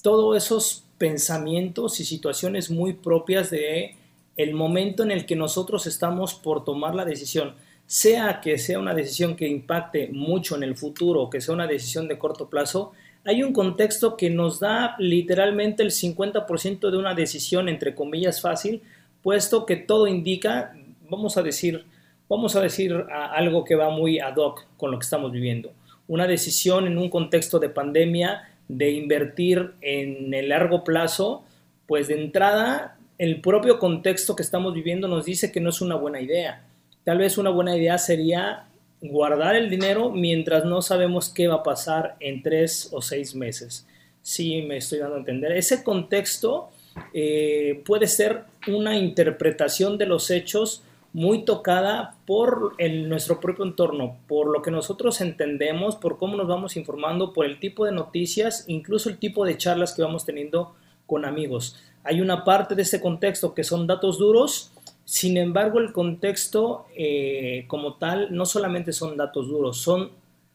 todos 0.01 0.35
esos 0.35 0.83
pensamientos 0.97 1.99
y 1.99 2.05
situaciones 2.05 2.71
muy 2.71 2.93
propias 2.93 3.51
de 3.51 3.97
el 4.35 4.55
momento 4.55 5.03
en 5.03 5.11
el 5.11 5.27
que 5.27 5.35
nosotros 5.35 5.85
estamos 5.85 6.33
por 6.33 6.65
tomar 6.65 6.95
la 6.95 7.05
decisión 7.05 7.53
sea 7.91 8.39
que 8.39 8.57
sea 8.57 8.79
una 8.79 8.93
decisión 8.93 9.35
que 9.35 9.49
impacte 9.49 10.07
mucho 10.13 10.55
en 10.55 10.63
el 10.63 10.77
futuro 10.77 11.29
que 11.29 11.41
sea 11.41 11.53
una 11.53 11.67
decisión 11.67 12.07
de 12.07 12.17
corto 12.17 12.49
plazo, 12.49 12.93
hay 13.25 13.43
un 13.43 13.51
contexto 13.51 14.15
que 14.15 14.29
nos 14.29 14.61
da 14.61 14.95
literalmente 14.97 15.83
el 15.83 15.91
50% 15.91 16.89
de 16.89 16.97
una 16.97 17.13
decisión, 17.15 17.67
entre 17.67 17.93
comillas, 17.93 18.39
fácil, 18.39 18.81
puesto 19.21 19.65
que 19.65 19.75
todo 19.75 20.07
indica, 20.07 20.73
vamos 21.09 21.35
a 21.35 21.43
decir, 21.43 21.83
vamos 22.29 22.55
a 22.55 22.61
decir 22.61 22.95
algo 23.11 23.65
que 23.65 23.75
va 23.75 23.89
muy 23.89 24.19
ad 24.19 24.37
hoc 24.37 24.67
con 24.77 24.91
lo 24.91 24.97
que 24.97 25.03
estamos 25.03 25.29
viviendo. 25.33 25.73
Una 26.07 26.27
decisión 26.27 26.87
en 26.87 26.97
un 26.97 27.09
contexto 27.09 27.59
de 27.59 27.67
pandemia 27.67 28.51
de 28.69 28.91
invertir 28.91 29.73
en 29.81 30.33
el 30.33 30.47
largo 30.47 30.85
plazo, 30.85 31.43
pues 31.87 32.07
de 32.07 32.23
entrada 32.23 32.97
el 33.17 33.41
propio 33.41 33.79
contexto 33.79 34.33
que 34.33 34.43
estamos 34.43 34.73
viviendo 34.73 35.09
nos 35.09 35.25
dice 35.25 35.51
que 35.51 35.59
no 35.59 35.71
es 35.71 35.81
una 35.81 35.95
buena 35.95 36.21
idea 36.21 36.63
Tal 37.03 37.17
vez 37.17 37.37
una 37.37 37.49
buena 37.49 37.75
idea 37.75 37.97
sería 37.97 38.67
guardar 39.01 39.55
el 39.55 39.69
dinero 39.69 40.11
mientras 40.11 40.65
no 40.65 40.81
sabemos 40.81 41.29
qué 41.29 41.47
va 41.47 41.55
a 41.55 41.63
pasar 41.63 42.15
en 42.19 42.43
tres 42.43 42.89
o 42.91 43.01
seis 43.01 43.35
meses. 43.35 43.87
Sí, 44.21 44.61
me 44.61 44.77
estoy 44.77 44.99
dando 44.99 45.15
a 45.15 45.19
entender. 45.19 45.51
Ese 45.53 45.83
contexto 45.83 46.69
eh, 47.13 47.81
puede 47.85 48.07
ser 48.07 48.43
una 48.67 48.95
interpretación 48.97 49.97
de 49.97 50.05
los 50.05 50.29
hechos 50.29 50.83
muy 51.13 51.43
tocada 51.43 52.15
por 52.25 52.75
nuestro 52.79 53.39
propio 53.41 53.65
entorno, 53.65 54.17
por 54.27 54.47
lo 54.47 54.61
que 54.61 54.71
nosotros 54.71 55.19
entendemos, 55.19 55.97
por 55.97 56.17
cómo 56.17 56.37
nos 56.37 56.47
vamos 56.47 56.77
informando, 56.77 57.33
por 57.33 57.45
el 57.45 57.59
tipo 57.59 57.85
de 57.85 57.91
noticias, 57.91 58.63
incluso 58.67 59.09
el 59.09 59.17
tipo 59.17 59.43
de 59.43 59.57
charlas 59.57 59.93
que 59.93 60.03
vamos 60.03 60.25
teniendo 60.25 60.73
con 61.05 61.25
amigos. 61.25 61.75
Hay 62.03 62.21
una 62.21 62.45
parte 62.45 62.75
de 62.75 62.83
ese 62.83 63.01
contexto 63.01 63.53
que 63.53 63.63
son 63.65 63.87
datos 63.87 64.17
duros, 64.17 64.71
sin 65.11 65.35
embargo 65.35 65.79
el 65.79 65.91
contexto 65.91 66.85
eh, 66.95 67.65
como 67.67 67.95
tal 67.95 68.33
no 68.33 68.45
solamente 68.45 68.93
son 68.93 69.17
datos 69.17 69.49
duros, 69.49 69.75
son, 69.75 70.11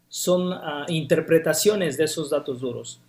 son 0.09 0.51
ah, 0.51 0.87
interpretaciones 0.89 1.99
de 1.99 2.05
esos 2.05 2.31
datos 2.31 2.63
duros. 2.63 3.03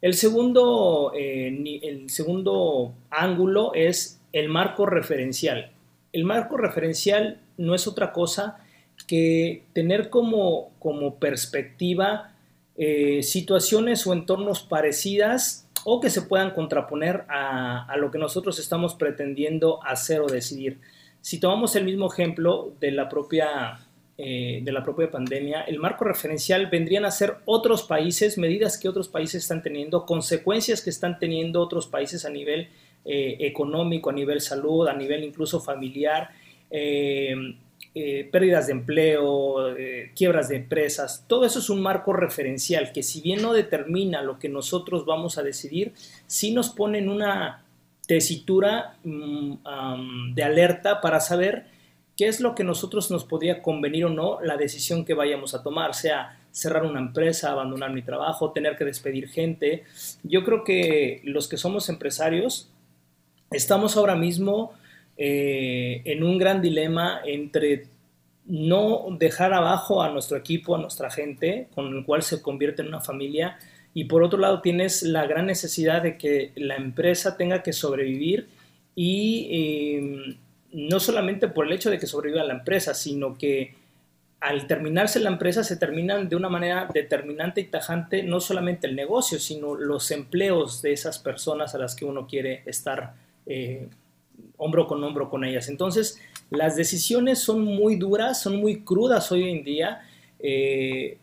El 0.00 0.14
segundo, 0.14 1.12
eh, 1.14 1.80
el 1.82 2.08
segundo 2.08 2.94
ángulo 3.10 3.74
es 3.74 4.22
el 4.32 4.48
marco 4.48 4.86
referencial. 4.86 5.70
El 6.14 6.24
marco 6.24 6.56
referencial 6.56 7.42
no 7.58 7.74
es 7.74 7.86
otra 7.86 8.14
cosa 8.14 8.64
que 9.06 9.64
tener 9.74 10.08
como, 10.08 10.70
como 10.78 11.16
perspectiva 11.16 12.32
eh, 12.78 13.22
situaciones 13.22 14.06
o 14.06 14.14
entornos 14.14 14.62
parecidas 14.62 15.65
o 15.88 16.00
que 16.00 16.10
se 16.10 16.22
puedan 16.22 16.50
contraponer 16.50 17.24
a, 17.28 17.94
lo 17.96 18.10
que 18.10 18.18
nosotros 18.18 18.58
estamos 18.58 18.96
pretendiendo 18.96 19.78
hacer 19.84 20.20
o 20.20 20.26
decidir. 20.26 20.80
Si 21.20 21.38
tomamos 21.38 21.76
el 21.76 21.84
mismo 21.84 22.12
ejemplo 22.12 22.72
de 22.80 22.90
la 22.90 23.08
propia, 23.08 23.78
eh, 24.18 24.62
de 24.64 24.72
la 24.72 24.82
propia 24.82 25.08
pandemia, 25.08 25.60
el 25.60 25.78
marco 25.78 26.04
referencial 26.04 26.66
vendrían 26.66 27.04
a 27.04 27.12
ser 27.12 27.36
otros 27.44 27.84
países, 27.84 28.36
medidas 28.36 28.78
que 28.78 28.88
otros 28.88 29.06
países 29.06 29.44
están 29.44 29.62
teniendo, 29.62 30.06
consecuencias 30.06 30.82
que 30.82 30.90
están 30.90 31.20
teniendo 31.20 31.62
otros 31.62 31.86
países 31.86 32.24
a 32.24 32.30
nivel 32.30 32.68
eh, 33.04 33.36
económico, 33.38 34.10
a 34.10 34.12
nivel 34.12 34.40
salud, 34.40 34.88
a 34.88 34.92
nivel 34.92 35.22
incluso 35.22 35.60
familiar, 35.60 36.30
eh, 36.68 37.36
eh, 37.98 38.28
pérdidas 38.30 38.66
de 38.66 38.74
empleo, 38.74 39.74
quiebras 40.14 40.50
de 40.50 40.56
empresas, 40.56 41.24
todo 41.26 41.46
eso 41.46 41.60
es 41.60 41.70
un 41.70 41.80
marco 41.80 42.12
referencial 42.12 42.92
que 42.92 43.02
si 43.02 43.22
bien 43.22 43.40
no 43.40 43.54
determina 43.54 44.20
lo 44.20 44.38
que 44.38 44.50
nosotros 44.50 45.06
vamos 45.06 45.38
a 45.38 45.42
decidir, 45.42 45.94
sí 46.26 46.52
nos 46.52 46.68
pone 46.68 46.98
en 46.98 47.08
una 47.08 47.64
tesitura 48.06 48.96
mm, 49.02 50.34
de 50.34 50.44
alerta 50.44 51.00
para 51.00 51.20
saber 51.20 51.66
qué 52.16 52.28
es 52.28 52.40
lo 52.40 52.54
que 52.54 52.64
nosotros 52.64 53.10
nos 53.10 53.24
podría 53.24 53.62
convenir 53.62 54.06
o 54.06 54.10
no 54.10 54.40
la 54.42 54.56
decisión 54.56 55.04
que 55.04 55.14
vayamos 55.14 55.54
a 55.54 55.62
tomar, 55.62 55.94
sea 55.94 56.38
cerrar 56.50 56.84
una 56.84 57.00
empresa, 57.00 57.52
abandonar 57.52 57.92
mi 57.92 58.02
trabajo, 58.02 58.52
tener 58.52 58.76
que 58.76 58.84
despedir 58.84 59.28
gente. 59.28 59.84
Yo 60.22 60.44
creo 60.44 60.64
que 60.64 61.20
los 61.24 61.48
que 61.48 61.58
somos 61.58 61.88
empresarios 61.90 62.70
estamos 63.50 63.96
ahora 63.96 64.16
mismo 64.16 64.72
eh, 65.16 66.02
en 66.04 66.22
un 66.22 66.38
gran 66.38 66.60
dilema 66.60 67.20
entre 67.24 67.88
no 68.46 69.06
dejar 69.18 69.52
abajo 69.52 70.02
a 70.02 70.10
nuestro 70.10 70.36
equipo, 70.36 70.76
a 70.76 70.80
nuestra 70.80 71.10
gente, 71.10 71.68
con 71.74 71.94
el 71.96 72.04
cual 72.04 72.22
se 72.22 72.42
convierte 72.42 72.82
en 72.82 72.88
una 72.88 73.00
familia, 73.00 73.58
y 73.92 74.04
por 74.04 74.22
otro 74.22 74.38
lado 74.38 74.60
tienes 74.60 75.02
la 75.02 75.26
gran 75.26 75.46
necesidad 75.46 76.02
de 76.02 76.18
que 76.18 76.52
la 76.56 76.76
empresa 76.76 77.36
tenga 77.36 77.62
que 77.62 77.72
sobrevivir 77.72 78.46
y 78.94 79.48
eh, 79.50 80.36
no 80.72 81.00
solamente 81.00 81.48
por 81.48 81.66
el 81.66 81.72
hecho 81.72 81.90
de 81.90 81.98
que 81.98 82.06
sobreviva 82.06 82.44
la 82.44 82.52
empresa, 82.52 82.92
sino 82.92 83.38
que 83.38 83.74
al 84.40 84.66
terminarse 84.66 85.18
la 85.18 85.30
empresa 85.30 85.64
se 85.64 85.76
terminan 85.76 86.28
de 86.28 86.36
una 86.36 86.50
manera 86.50 86.88
determinante 86.92 87.62
y 87.62 87.64
tajante 87.64 88.22
no 88.22 88.40
solamente 88.40 88.86
el 88.86 88.94
negocio, 88.94 89.38
sino 89.38 89.74
los 89.74 90.10
empleos 90.10 90.82
de 90.82 90.92
esas 90.92 91.18
personas 91.18 91.74
a 91.74 91.78
las 91.78 91.96
que 91.96 92.04
uno 92.04 92.26
quiere 92.26 92.62
estar 92.66 93.14
eh, 93.46 93.88
hombro 94.56 94.86
con 94.86 95.02
hombro 95.02 95.28
con 95.28 95.44
ellas. 95.44 95.68
Entonces, 95.68 96.20
las 96.50 96.76
decisiones 96.76 97.38
son 97.40 97.64
muy 97.64 97.96
duras, 97.96 98.40
son 98.40 98.56
muy 98.56 98.82
crudas 98.82 99.30
hoy 99.32 99.48
en 99.50 99.64
día. 99.64 100.02
Eh, 100.38 101.18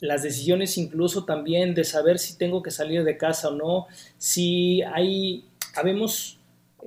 las 0.00 0.22
decisiones 0.22 0.76
incluso 0.78 1.24
también 1.24 1.74
de 1.74 1.84
saber 1.84 2.18
si 2.18 2.36
tengo 2.36 2.62
que 2.62 2.70
salir 2.70 3.04
de 3.04 3.16
casa 3.16 3.48
o 3.48 3.54
no, 3.54 3.86
si 4.18 4.82
hay, 4.82 5.44
habemos 5.76 6.38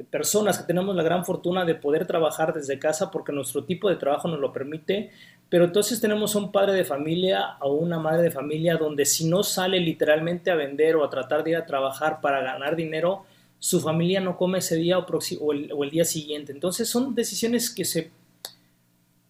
personas 0.10 0.58
que 0.58 0.66
tenemos 0.66 0.94
la 0.96 1.04
gran 1.04 1.24
fortuna 1.24 1.64
de 1.64 1.76
poder 1.76 2.06
trabajar 2.06 2.54
desde 2.54 2.78
casa 2.78 3.12
porque 3.12 3.32
nuestro 3.32 3.64
tipo 3.64 3.90
de 3.90 3.96
trabajo 3.96 4.28
nos 4.28 4.40
lo 4.40 4.52
permite, 4.52 5.12
pero 5.48 5.64
entonces 5.64 6.02
tenemos 6.02 6.36
un 6.36 6.52
padre 6.52 6.74
de 6.74 6.84
familia 6.84 7.56
o 7.62 7.74
una 7.74 8.00
madre 8.00 8.24
de 8.24 8.32
familia 8.32 8.76
donde 8.76 9.06
si 9.06 9.30
no 9.30 9.44
sale 9.44 9.80
literalmente 9.80 10.52
a 10.52 10.56
vender 10.56 10.98
o 10.98 11.06
a 11.06 11.10
tratar 11.10 11.44
de 11.44 11.52
ir 11.52 11.58
a 11.58 11.66
trabajar 11.66 12.20
para 12.20 12.42
ganar 12.42 12.76
dinero, 12.76 13.26
su 13.66 13.82
familia 13.82 14.22
no 14.22 14.38
come 14.38 14.60
ese 14.60 14.76
día 14.76 15.00
o, 15.00 15.52
el, 15.52 15.90
día 15.90 16.06
siguiente. 16.06 16.52
Entonces 16.52 16.88
son 16.88 17.16
decisiones 17.16 17.74
que, 17.74 17.84
se, 17.84 18.12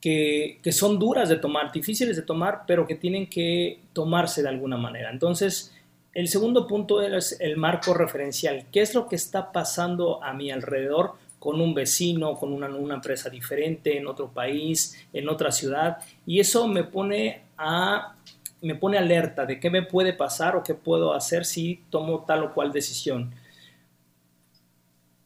que, 0.02 0.60
son 0.74 1.00
duras 1.00 1.30
de 1.30 1.38
tomar, 1.38 1.71
difíciles 1.71 2.17
de 2.17 2.21
tomar, 2.21 2.63
pero 2.67 2.86
que 2.86 2.95
tienen 2.95 3.28
que 3.28 3.80
tomarse 3.93 4.41
de 4.41 4.50
alguna 4.50 4.76
manera. 4.76 5.10
Entonces, 5.10 5.74
el 6.13 6.28
segundo 6.28 6.67
punto 6.67 7.02
es 7.02 7.38
el 7.39 7.56
marco 7.56 7.93
referencial. 7.93 8.65
¿Qué 8.74 8.82
es 8.82 8.93
lo 8.93 9.08
que 9.08 9.15
está 9.15 9.54
pasando 9.54 10.21
a 10.21 10.34
mi 10.34 10.52
alrededor 10.52 11.13
con 11.39 11.62
un 11.62 11.74
vecino, 11.74 12.36
con 12.36 12.52
una, 12.52 12.67
una 12.67 12.95
empresa 12.95 13.30
diferente, 13.30 13.98
en 13.98 14.06
otro 14.06 14.28
país, 14.28 14.98
en 15.13 15.30
otra 15.30 15.50
ciudad? 15.54 16.00
Y 16.26 16.41
eso 16.41 16.67
me 16.67 16.84
pone 16.84 17.43
a 17.58 18.17
me 18.62 18.76
pone 18.76 18.98
alerta 18.98 19.45
de 19.45 19.60
qué 19.60 19.69
me 19.69 19.84
puede 19.84 20.12
pasar 20.12 20.56
o 20.56 20.63
qué 20.63 20.74
puedo 20.74 21.13
hacer 21.13 21.45
si 21.45 21.84
tomo 21.89 22.26
tal 22.26 22.43
o 22.43 22.54
cual 22.54 22.74
decisión. 22.74 23.32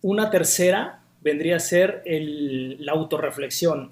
Una 0.02 0.30
tercera 0.30 1.02
vendría 1.22 1.58
a 1.58 1.60
ser 1.60 2.04
la 2.06 2.94
autorreflexión, 2.94 3.92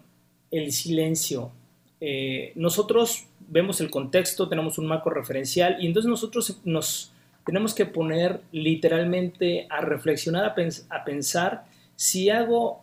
el 0.52 0.72
silencio. 0.72 1.52
Eh, 2.00 2.54
nosotros 2.56 3.26
vemos 3.50 3.82
el 3.82 3.90
contexto, 3.90 4.48
tenemos 4.48 4.78
un 4.78 4.88
marco 4.88 5.10
referencial 5.10 5.78
y 5.80 5.88
entonces 5.88 6.10
nosotros 6.10 6.60
nos 6.64 7.12
tenemos 7.46 7.74
que 7.74 7.86
poner 7.86 8.42
literalmente 8.52 9.68
a 9.70 9.82
reflexionar, 9.82 10.46
a, 10.46 10.56
a 10.96 11.06
pensar 11.06 11.66
si 11.96 12.30
hago, 12.30 12.82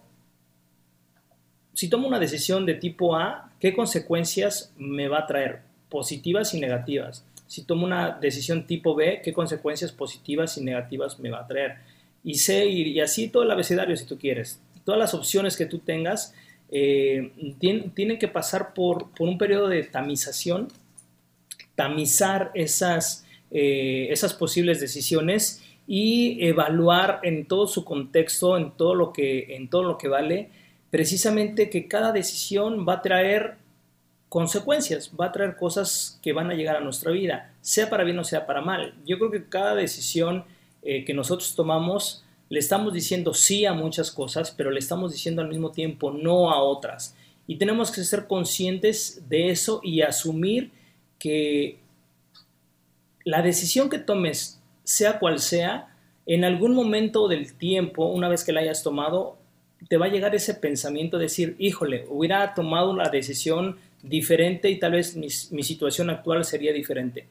si 1.74 1.88
tomo 1.88 2.08
una 2.08 2.18
decisión 2.18 2.66
de 2.66 2.74
tipo 2.74 3.14
A, 3.14 3.52
qué 3.60 3.74
consecuencias 3.74 4.72
me 4.76 5.08
va 5.08 5.20
a 5.20 5.26
traer, 5.26 5.60
positivas 5.88 6.54
y 6.54 6.60
negativas. 6.60 7.24
Si 7.46 7.62
tomo 7.64 7.84
una 7.84 8.10
decisión 8.10 8.66
tipo 8.66 8.94
B, 8.94 9.20
qué 9.22 9.32
consecuencias 9.32 9.92
positivas 9.92 10.56
y 10.56 10.64
negativas 10.64 11.20
me 11.20 11.30
va 11.30 11.40
a 11.40 11.46
traer 11.46 11.76
y 12.24 12.36
C 12.36 12.66
y, 12.66 12.98
así 13.00 13.28
todo 13.28 13.42
el 13.42 13.50
abecedario 13.50 13.96
si 13.96 14.06
tú 14.06 14.18
quieres. 14.18 14.60
Todas 14.84 14.98
las 14.98 15.14
opciones 15.14 15.56
que 15.56 15.66
tú 15.66 15.78
tengas 15.78 16.34
eh, 16.70 17.30
tienen, 17.58 18.18
que 18.18 18.28
pasar 18.28 18.74
por, 18.74 19.08
un 19.18 19.38
periodo 19.38 19.68
de 19.68 19.84
tamización, 19.84 20.68
tamizar 21.74 22.50
esas, 22.54 23.26
eh, 23.50 24.08
esas 24.10 24.32
posibles 24.34 24.80
decisiones 24.80 25.62
y 25.86 26.44
evaluar 26.46 27.20
en 27.22 27.46
todo 27.46 27.66
su 27.66 27.84
contexto, 27.84 28.56
en 28.56 28.72
todo 28.72 28.94
lo 28.94 29.12
que, 29.12 29.54
en 29.56 29.68
todo 29.68 29.84
lo 29.84 29.98
que 29.98 30.08
vale, 30.08 30.48
precisamente 30.90 31.68
que 31.68 31.86
cada 31.86 32.10
decisión 32.10 32.86
va 32.88 32.94
a 32.94 33.02
traer 33.02 33.56
consecuencias, 34.30 35.12
va 35.20 35.26
a 35.26 35.32
traer 35.32 35.56
cosas 35.56 36.18
que 36.22 36.32
van 36.32 36.50
a 36.50 36.54
llegar 36.54 36.76
a 36.76 36.80
nuestra 36.80 37.12
vida, 37.12 37.52
sea 37.60 37.90
para 37.90 38.02
bien 38.02 38.18
o 38.18 38.24
sea 38.24 38.46
para 38.46 38.62
mal. 38.62 38.94
Yo 39.04 39.18
creo 39.18 39.30
que 39.30 39.48
cada 39.48 39.74
decisión 39.74 40.44
eh, 40.84 41.04
que 41.04 41.14
nosotros 41.14 41.54
tomamos, 41.54 42.24
le 42.50 42.58
estamos 42.58 42.92
diciendo 42.92 43.32
sí 43.32 43.64
a 43.64 43.72
muchas 43.72 44.10
cosas, 44.10 44.50
pero 44.50 44.70
le 44.70 44.78
estamos 44.78 45.12
diciendo 45.12 45.40
al 45.40 45.48
mismo 45.48 45.72
tiempo 45.72 46.12
no 46.12 46.50
a 46.50 46.62
otras. 46.62 47.16
Y 47.46 47.56
tenemos 47.56 47.90
que 47.90 48.04
ser 48.04 48.26
conscientes 48.26 49.22
de 49.28 49.48
eso 49.48 49.80
y 49.82 50.02
asumir 50.02 50.70
que 51.18 51.78
la 53.24 53.40
decisión 53.40 53.88
que 53.88 53.98
tomes, 53.98 54.60
sea 54.82 55.18
cual 55.18 55.38
sea, 55.38 55.96
en 56.26 56.44
algún 56.44 56.74
momento 56.74 57.28
del 57.28 57.54
tiempo, 57.54 58.06
una 58.06 58.28
vez 58.28 58.44
que 58.44 58.52
la 58.52 58.60
hayas 58.60 58.82
tomado, 58.82 59.38
te 59.88 59.96
va 59.96 60.06
a 60.06 60.10
llegar 60.10 60.34
ese 60.34 60.54
pensamiento 60.54 61.16
de 61.16 61.24
decir, 61.24 61.56
híjole, 61.58 62.06
hubiera 62.10 62.54
tomado 62.54 62.90
una 62.90 63.08
decisión 63.08 63.78
diferente 64.02 64.70
y 64.70 64.78
tal 64.78 64.92
vez 64.92 65.16
mi, 65.16 65.28
mi 65.50 65.62
situación 65.62 66.10
actual 66.10 66.44
sería 66.44 66.72
diferente. 66.72 67.26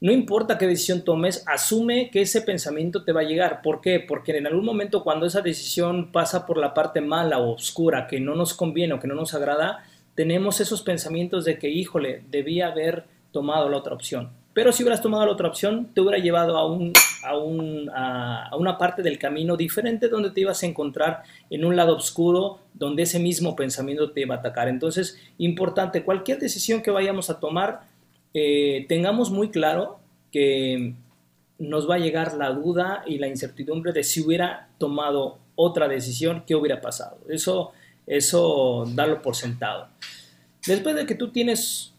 No 0.00 0.12
importa 0.12 0.58
qué 0.58 0.68
decisión 0.68 1.02
tomes, 1.02 1.42
asume 1.48 2.10
que 2.10 2.20
ese 2.20 2.42
pensamiento 2.42 3.02
te 3.02 3.12
va 3.12 3.22
a 3.22 3.24
llegar. 3.24 3.62
¿Por 3.62 3.80
qué? 3.80 3.98
Porque 3.98 4.36
en 4.36 4.46
algún 4.46 4.64
momento 4.64 5.02
cuando 5.02 5.26
esa 5.26 5.40
decisión 5.40 6.12
pasa 6.12 6.46
por 6.46 6.56
la 6.56 6.72
parte 6.72 7.00
mala 7.00 7.38
o 7.38 7.54
oscura, 7.54 8.06
que 8.06 8.20
no 8.20 8.36
nos 8.36 8.54
conviene 8.54 8.94
o 8.94 9.00
que 9.00 9.08
no 9.08 9.16
nos 9.16 9.34
agrada, 9.34 9.84
tenemos 10.14 10.60
esos 10.60 10.82
pensamientos 10.82 11.44
de 11.44 11.58
que, 11.58 11.68
híjole, 11.68 12.22
debía 12.30 12.68
haber 12.68 13.06
tomado 13.32 13.68
la 13.68 13.76
otra 13.76 13.94
opción. 13.94 14.30
Pero 14.52 14.72
si 14.72 14.82
hubieras 14.82 15.02
tomado 15.02 15.26
la 15.26 15.32
otra 15.32 15.48
opción, 15.48 15.90
te 15.94 16.00
hubiera 16.00 16.18
llevado 16.18 16.56
a, 16.56 16.66
un, 16.66 16.92
a, 17.24 17.36
un, 17.36 17.90
a, 17.94 18.50
una 18.56 18.78
parte 18.78 19.02
del 19.02 19.18
camino 19.18 19.56
diferente 19.56 20.08
donde 20.08 20.30
te 20.30 20.40
ibas 20.40 20.62
a 20.62 20.66
encontrar 20.66 21.22
en 21.50 21.64
un 21.64 21.76
lado 21.76 21.96
oscuro, 21.96 22.58
donde 22.74 23.02
ese 23.04 23.18
mismo 23.18 23.54
pensamiento 23.54 24.10
te 24.10 24.22
iba 24.22 24.36
a 24.36 24.38
atacar. 24.38 24.68
Entonces, 24.68 25.20
importante, 25.38 26.04
cualquier 26.04 26.38
decisión 26.38 26.82
que 26.82 26.90
vayamos 26.90 27.30
a 27.30 27.38
tomar, 27.38 27.82
eh, 28.34 28.86
tengamos 28.88 29.30
muy 29.30 29.50
claro 29.50 29.98
que 30.30 30.94
nos 31.58 31.88
va 31.88 31.96
a 31.96 31.98
llegar 31.98 32.34
la 32.34 32.50
duda 32.50 33.02
y 33.06 33.18
la 33.18 33.28
incertidumbre 33.28 33.92
de 33.92 34.04
si 34.04 34.20
hubiera 34.20 34.68
tomado 34.78 35.38
otra 35.56 35.88
decisión, 35.88 36.44
¿qué 36.46 36.54
hubiera 36.54 36.80
pasado? 36.80 37.18
Eso, 37.28 37.72
eso 38.06 38.84
darlo 38.94 39.22
por 39.22 39.34
sentado. 39.34 39.88
Después 40.66 40.94
de 40.94 41.06
que 41.06 41.14
tú 41.14 41.30
tienes, 41.30 41.92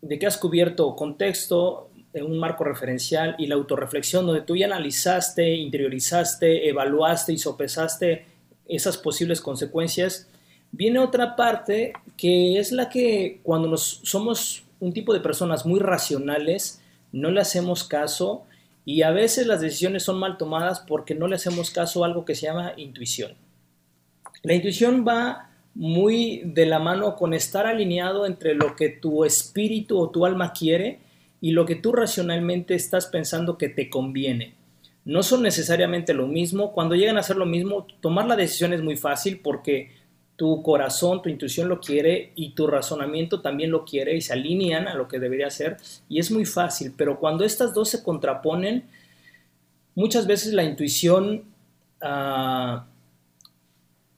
de 0.00 0.18
que 0.18 0.26
has 0.26 0.38
cubierto 0.38 0.94
contexto, 0.96 1.90
un 2.22 2.38
marco 2.38 2.64
referencial 2.64 3.34
y 3.38 3.46
la 3.46 3.56
autorreflexión 3.56 4.26
donde 4.26 4.42
tú 4.42 4.56
ya 4.56 4.66
analizaste, 4.66 5.54
interiorizaste, 5.54 6.68
evaluaste 6.68 7.32
y 7.32 7.38
sopesaste 7.38 8.24
esas 8.68 8.96
posibles 8.96 9.40
consecuencias, 9.40 10.28
viene 10.72 10.98
otra 10.98 11.36
parte 11.36 11.92
que 12.16 12.58
es 12.58 12.72
la 12.72 12.88
que 12.88 13.40
cuando 13.42 13.68
nos 13.68 14.00
somos 14.02 14.64
un 14.80 14.92
tipo 14.92 15.12
de 15.14 15.20
personas 15.20 15.66
muy 15.66 15.80
racionales, 15.80 16.82
no 17.12 17.30
le 17.30 17.40
hacemos 17.40 17.84
caso 17.84 18.44
y 18.84 19.02
a 19.02 19.10
veces 19.10 19.46
las 19.46 19.60
decisiones 19.60 20.04
son 20.04 20.18
mal 20.18 20.36
tomadas 20.36 20.80
porque 20.80 21.14
no 21.14 21.26
le 21.26 21.36
hacemos 21.36 21.70
caso 21.70 22.02
a 22.02 22.06
algo 22.06 22.24
que 22.24 22.34
se 22.34 22.46
llama 22.46 22.72
intuición. 22.76 23.34
La 24.42 24.54
intuición 24.54 25.04
va 25.06 25.50
muy 25.74 26.42
de 26.44 26.66
la 26.66 26.78
mano 26.78 27.16
con 27.16 27.34
estar 27.34 27.66
alineado 27.66 28.26
entre 28.26 28.54
lo 28.54 28.76
que 28.76 28.88
tu 28.88 29.24
espíritu 29.24 29.98
o 29.98 30.10
tu 30.10 30.24
alma 30.24 30.52
quiere 30.52 31.00
y 31.40 31.50
lo 31.50 31.66
que 31.66 31.74
tú 31.74 31.92
racionalmente 31.92 32.74
estás 32.74 33.06
pensando 33.06 33.58
que 33.58 33.68
te 33.68 33.90
conviene. 33.90 34.54
No 35.04 35.22
son 35.22 35.42
necesariamente 35.42 36.14
lo 36.14 36.26
mismo. 36.26 36.72
Cuando 36.72 36.94
llegan 36.94 37.18
a 37.18 37.22
ser 37.22 37.36
lo 37.36 37.46
mismo, 37.46 37.86
tomar 38.00 38.26
la 38.26 38.36
decisión 38.36 38.72
es 38.72 38.82
muy 38.82 38.96
fácil 38.96 39.40
porque 39.42 39.90
tu 40.36 40.62
corazón, 40.62 41.22
tu 41.22 41.30
intuición 41.30 41.68
lo 41.68 41.80
quiere 41.80 42.32
y 42.34 42.50
tu 42.50 42.66
razonamiento 42.66 43.40
también 43.40 43.70
lo 43.70 43.84
quiere 43.84 44.14
y 44.14 44.20
se 44.20 44.34
alinean 44.34 44.86
a 44.86 44.94
lo 44.94 45.08
que 45.08 45.18
debería 45.18 45.50
ser. 45.50 45.78
Y 46.08 46.18
es 46.18 46.30
muy 46.30 46.44
fácil, 46.44 46.92
pero 46.96 47.18
cuando 47.18 47.44
estas 47.44 47.72
dos 47.72 47.88
se 47.88 48.02
contraponen, 48.02 48.84
muchas 49.94 50.26
veces 50.26 50.52
la 50.52 50.62
intuición, 50.62 51.44
ah, 52.02 52.86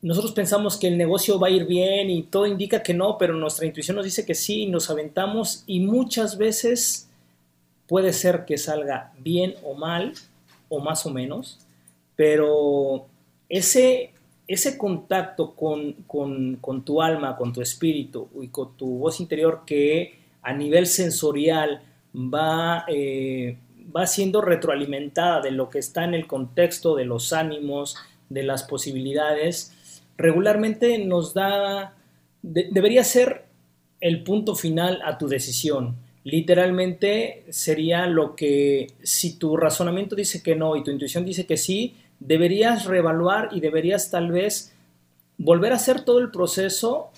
nosotros 0.03 0.33
pensamos 0.33 0.77
que 0.77 0.89
el 0.89 0.99
negocio 0.99 1.39
va 1.39 1.47
a 1.47 1.51
ir 1.51 1.67
bien 1.67 2.11
y 2.11 2.25
todo 2.25 2.47
indica 2.47 2.83
que 2.83 2.95
no, 2.95 3.17
pero 3.17 3.35
nuestra 3.35 3.67
intuición 3.67 3.97
nos 3.97 4.05
dice 4.05 4.27
que 4.27 4.35
sí 4.35 4.63
y 4.63 4.67
nos 4.67 4.91
aventamos 4.91 5.63
y 5.67 5.81
muchas 5.81 6.37
veces 6.37 7.09
puede 7.87 8.13
ser 8.13 8.45
que 8.45 8.59
salga 8.59 9.13
bien 9.19 9.55
o 9.63 9.75
mal 9.75 10.15
o 10.69 10.81
más 10.81 11.07
o 11.07 11.11
menos, 11.11 11.61
pero 12.17 13.07
ese 13.49 14.13
ese 14.49 14.79
contacto 14.79 15.55
con, 15.55 16.83
tu 16.85 17.03
alma, 17.03 17.37
con 17.37 17.53
tu 17.53 17.61
espíritu 17.61 18.29
y 18.41 18.49
con 18.49 18.77
tu 18.77 18.99
voz 18.99 19.21
interior 19.21 19.63
que 19.67 20.19
a 20.41 20.55
nivel 20.55 20.87
sensorial 20.87 21.83
va, 22.15 22.87
eh, 22.89 23.59
va 23.95 24.07
siendo 24.07 24.41
retroalimentada 24.41 25.43
de 25.43 25.51
lo 25.51 25.69
que 25.69 25.79
está 25.79 26.05
en 26.05 26.15
el 26.15 26.27
contexto 26.27 26.97
de 26.97 27.05
los 27.05 27.35
ánimos, 27.35 27.97
de 28.31 28.43
las 28.43 28.65
posibilidades, 28.65 29.75
regularmente 30.17 30.99
nos 30.99 31.35
da, 31.35 31.95
debería 32.43 33.05
ser 33.05 33.45
el 34.01 34.23
punto 34.23 34.55
final 34.55 35.01
a 35.05 35.19
tu 35.19 35.29
decisión. 35.29 35.97
Literalmente 36.25 37.45
sería 37.51 38.07
lo 38.07 38.35
que 38.35 38.89
si 39.03 39.39
tu 39.39 39.57
razonamiento 39.57 40.17
dice 40.17 40.43
que 40.43 40.57
no 40.57 40.77
y 40.77 40.83
tu 40.83 40.91
intuición 40.91 41.25
dice 41.25 41.47
que 41.47 41.57
sí, 41.57 41.97
deberías 42.21 42.85
reevaluar 42.85 43.49
y 43.53 43.61
deberías 43.61 44.11
tal 44.11 44.33
vez 44.33 44.75
volver 45.37 45.73
a 45.73 45.77
hacer 45.77 46.05
todo 46.05 46.19
el 46.19 46.31
proceso, 46.31 47.11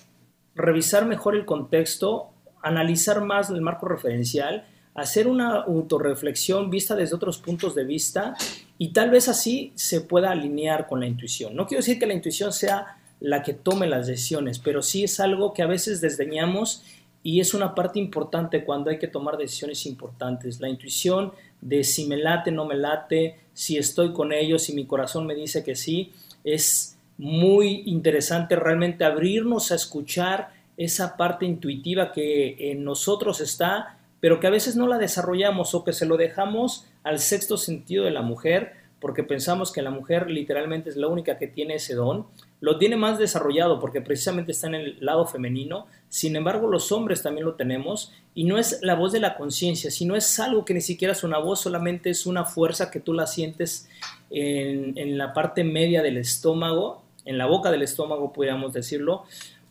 revisar 0.55 1.05
mejor 1.05 1.35
el 1.35 1.45
contexto, 1.45 2.29
analizar 2.61 3.21
más 3.21 3.49
el 3.49 3.61
marco 3.61 3.87
referencial, 3.87 4.65
hacer 4.93 5.27
una 5.27 5.61
autorreflexión 5.61 6.69
vista 6.69 6.95
desde 6.95 7.15
otros 7.15 7.37
puntos 7.37 7.75
de 7.75 7.85
vista 7.85 8.35
y 8.77 8.89
tal 8.89 9.09
vez 9.09 9.27
así 9.29 9.71
se 9.75 10.01
pueda 10.01 10.31
alinear 10.31 10.87
con 10.87 10.99
la 10.99 11.07
intuición. 11.07 11.55
No 11.55 11.65
quiero 11.65 11.79
decir 11.79 11.99
que 11.99 12.07
la 12.07 12.13
intuición 12.13 12.51
sea 12.51 12.97
la 13.19 13.43
que 13.43 13.53
tome 13.53 13.87
las 13.87 14.07
decisiones, 14.07 14.59
pero 14.59 14.81
sí 14.81 15.03
es 15.03 15.19
algo 15.19 15.53
que 15.53 15.61
a 15.61 15.67
veces 15.67 16.01
desdeñamos 16.01 16.83
y 17.23 17.39
es 17.39 17.53
una 17.53 17.75
parte 17.75 17.99
importante 17.99 18.63
cuando 18.63 18.89
hay 18.89 18.97
que 18.97 19.07
tomar 19.07 19.37
decisiones 19.37 19.85
importantes. 19.85 20.59
La 20.59 20.69
intuición 20.69 21.31
de 21.61 21.83
si 21.83 22.07
me 22.07 22.17
late, 22.17 22.51
no 22.51 22.65
me 22.65 22.75
late, 22.75 23.37
si 23.53 23.77
estoy 23.77 24.13
con 24.13 24.33
ellos, 24.33 24.63
si 24.63 24.73
mi 24.73 24.85
corazón 24.85 25.25
me 25.25 25.35
dice 25.35 25.63
que 25.63 25.75
sí, 25.75 26.11
es 26.43 26.97
muy 27.17 27.83
interesante 27.85 28.55
realmente 28.55 29.03
abrirnos 29.05 29.71
a 29.71 29.75
escuchar 29.75 30.49
esa 30.77 31.17
parte 31.17 31.45
intuitiva 31.45 32.11
que 32.11 32.71
en 32.71 32.83
nosotros 32.83 33.41
está, 33.41 33.97
pero 34.19 34.39
que 34.39 34.47
a 34.47 34.51
veces 34.51 34.75
no 34.75 34.87
la 34.87 34.97
desarrollamos 34.97 35.75
o 35.75 35.83
que 35.83 35.93
se 35.93 36.05
lo 36.05 36.17
dejamos 36.17 36.87
al 37.03 37.19
sexto 37.19 37.57
sentido 37.57 38.05
de 38.05 38.11
la 38.11 38.21
mujer, 38.21 38.73
porque 38.99 39.23
pensamos 39.23 39.71
que 39.71 39.81
la 39.81 39.89
mujer 39.89 40.29
literalmente 40.29 40.89
es 40.89 40.95
la 40.95 41.07
única 41.07 41.37
que 41.37 41.47
tiene 41.47 41.75
ese 41.75 41.95
don. 41.95 42.27
Lo 42.59 42.77
tiene 42.77 42.95
más 42.95 43.17
desarrollado 43.17 43.79
porque 43.79 44.01
precisamente 44.01 44.51
está 44.51 44.67
en 44.67 44.75
el 44.75 44.97
lado 44.99 45.25
femenino, 45.25 45.87
sin 46.11 46.35
embargo 46.35 46.67
los 46.67 46.91
hombres 46.91 47.23
también 47.23 47.45
lo 47.45 47.53
tenemos 47.53 48.11
y 48.35 48.43
no 48.43 48.57
es 48.57 48.79
la 48.81 48.95
voz 48.95 49.13
de 49.13 49.21
la 49.21 49.37
conciencia, 49.37 49.89
sino 49.89 50.17
es 50.17 50.41
algo 50.41 50.65
que 50.65 50.73
ni 50.73 50.81
siquiera 50.81 51.13
es 51.13 51.23
una 51.23 51.37
voz, 51.37 51.61
solamente 51.61 52.09
es 52.09 52.25
una 52.25 52.43
fuerza 52.43 52.91
que 52.91 52.99
tú 52.99 53.13
la 53.13 53.27
sientes 53.27 53.87
en, 54.29 55.17
la 55.17 55.33
parte 55.33 55.63
media 55.63 56.01
del 56.01 56.17
estómago, 56.17 57.01
en 57.23 57.37
la 57.37 57.45
boca 57.45 57.71
del 57.71 57.81
estómago 57.81 58.33
podríamos 58.33 58.73
decirlo, 58.73 59.23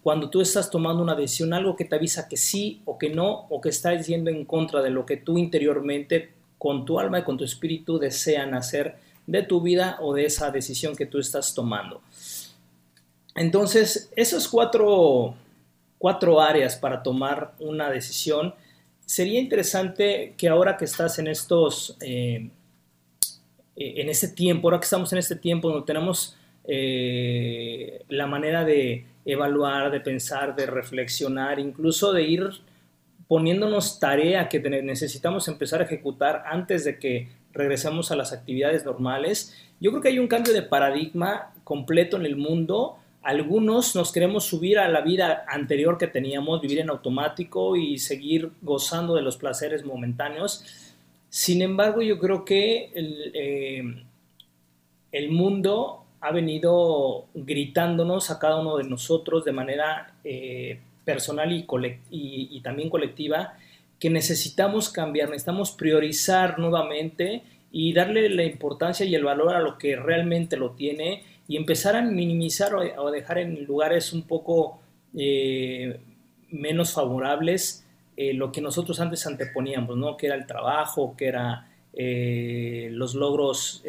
cuando 0.02 0.30
tú 0.30 0.40
estás 0.40 0.70
tomando 0.70 1.02
una 1.02 1.14
decisión, 1.14 1.52
algo 1.52 1.76
que 1.76 1.84
te 1.84 1.96
avisa 1.96 2.26
que 2.26 2.38
sí 2.38 2.80
o 2.86 2.96
que 2.96 3.10
no, 3.10 3.46
o 3.50 3.60
que 3.60 3.68
está 3.68 3.90
diciendo 3.90 4.30
en 4.30 4.46
contra 4.46 4.80
de 4.80 4.88
lo 4.88 5.04
que 5.04 5.18
tú 5.18 5.36
interiormente 5.36 6.32
con 6.56 6.86
tu 6.86 6.98
alma 6.98 7.18
y 7.18 7.22
con 7.22 7.36
tu 7.36 7.44
espíritu 7.44 7.98
desean 7.98 8.54
hacer 8.54 8.96
de 9.26 9.42
tu 9.42 9.60
vida 9.60 9.98
o 10.00 10.14
de 10.14 10.24
esa 10.24 10.50
decisión 10.50 10.96
que 10.96 11.04
tú 11.04 11.18
estás 11.18 11.54
tomando. 11.54 12.00
Entonces, 13.34 14.10
esas 14.16 14.48
cuatro, 14.48 15.34
áreas 16.40 16.76
para 16.76 17.02
tomar 17.02 17.54
una 17.58 17.90
decisión, 17.90 18.54
sería 19.04 19.40
interesante 19.40 20.34
que 20.36 20.48
ahora 20.48 20.76
que 20.76 20.84
estás 20.84 21.18
en 21.18 21.26
estos, 21.26 21.96
eh, 22.00 22.48
en 23.76 24.08
este 24.08 24.28
tiempo, 24.28 24.68
ahora 24.68 24.78
que 24.78 24.84
estamos 24.84 25.12
en 25.12 25.18
este 25.18 25.36
tiempo 25.36 25.68
donde 25.68 25.86
tenemos 25.86 26.36
eh, 26.64 28.04
la 28.08 28.26
manera 28.26 28.64
de 28.64 29.04
evaluar, 29.24 29.90
de 29.90 30.00
pensar, 30.00 30.54
de 30.54 30.66
reflexionar, 30.66 31.58
incluso 31.58 32.12
de 32.12 32.22
ir 32.22 32.50
poniéndonos 33.26 33.98
tarea 33.98 34.48
que 34.48 34.60
necesitamos 34.60 35.48
empezar 35.48 35.80
a 35.80 35.84
ejecutar 35.84 36.44
antes 36.46 36.84
de 36.84 36.98
que 36.98 37.28
regresemos 37.52 38.10
a 38.10 38.16
las 38.16 38.32
actividades 38.32 38.84
normales. 38.84 39.56
Yo 39.80 39.90
creo 39.90 40.02
que 40.02 40.08
hay 40.08 40.18
un 40.18 40.28
cambio 40.28 40.52
de 40.52 40.62
paradigma 40.62 41.52
completo 41.64 42.16
en 42.16 42.26
el 42.26 42.36
mundo 42.36 42.99
algunos 43.22 43.94
nos 43.94 44.12
queremos 44.12 44.44
subir 44.44 44.78
a 44.78 44.88
la 44.88 45.02
vida 45.02 45.44
anterior 45.46 45.98
que 45.98 46.06
teníamos, 46.06 46.60
vivir 46.60 46.80
en 46.80 46.90
automático 46.90 47.76
y 47.76 47.98
seguir 47.98 48.50
gozando 48.62 49.14
de 49.14 49.22
los 49.22 49.36
placeres 49.36 49.84
momentáneos. 49.84 50.64
Sin 51.28 51.60
embargo, 51.60 52.00
yo 52.00 52.18
creo 52.18 52.44
que 52.44 52.90
el, 52.94 53.32
eh, 55.12 55.28
mundo 55.28 56.04
ha 56.20 56.32
venido 56.32 57.26
gritándonos 57.34 58.30
a 58.30 58.38
cada 58.38 58.60
uno 58.60 58.78
de 58.78 58.84
nosotros 58.84 59.44
de 59.44 59.52
manera 59.52 60.14
eh, 60.24 60.80
personal 61.04 61.52
y, 61.52 61.66
y 62.10 62.60
también 62.62 62.88
colectiva 62.88 63.54
que 63.98 64.08
necesitamos 64.08 64.88
cambiar, 64.88 65.28
necesitamos 65.28 65.72
priorizar 65.72 66.58
nuevamente 66.58 67.42
y 67.70 67.92
darle 67.92 68.30
la 68.30 68.44
importancia 68.44 69.04
y 69.04 69.14
el 69.14 69.24
valor 69.24 69.54
a 69.54 69.60
lo 69.60 69.76
que 69.76 69.94
realmente 69.94 70.56
lo 70.56 70.70
tiene 70.70 71.22
y 71.50 71.56
empezar 71.56 71.96
a 71.96 72.02
minimizar 72.02 72.72
o, 72.76 73.10
dejar 73.10 73.38
en 73.38 73.64
lugares 73.64 74.12
un 74.12 74.22
poco 74.22 74.80
eh, 75.16 75.98
menos 76.48 76.92
favorables 76.92 77.84
eh, 78.16 78.34
lo 78.34 78.52
que 78.52 78.60
nosotros 78.60 79.00
antes 79.00 79.26
anteponíamos, 79.26 79.96
¿no? 79.96 80.16
que 80.16 80.26
era 80.26 80.36
el 80.36 80.46
trabajo, 80.46 81.16
que 81.18 81.26
era 81.26 81.68
eh, 81.92 82.90
los 82.92 83.16
logros 83.16 83.82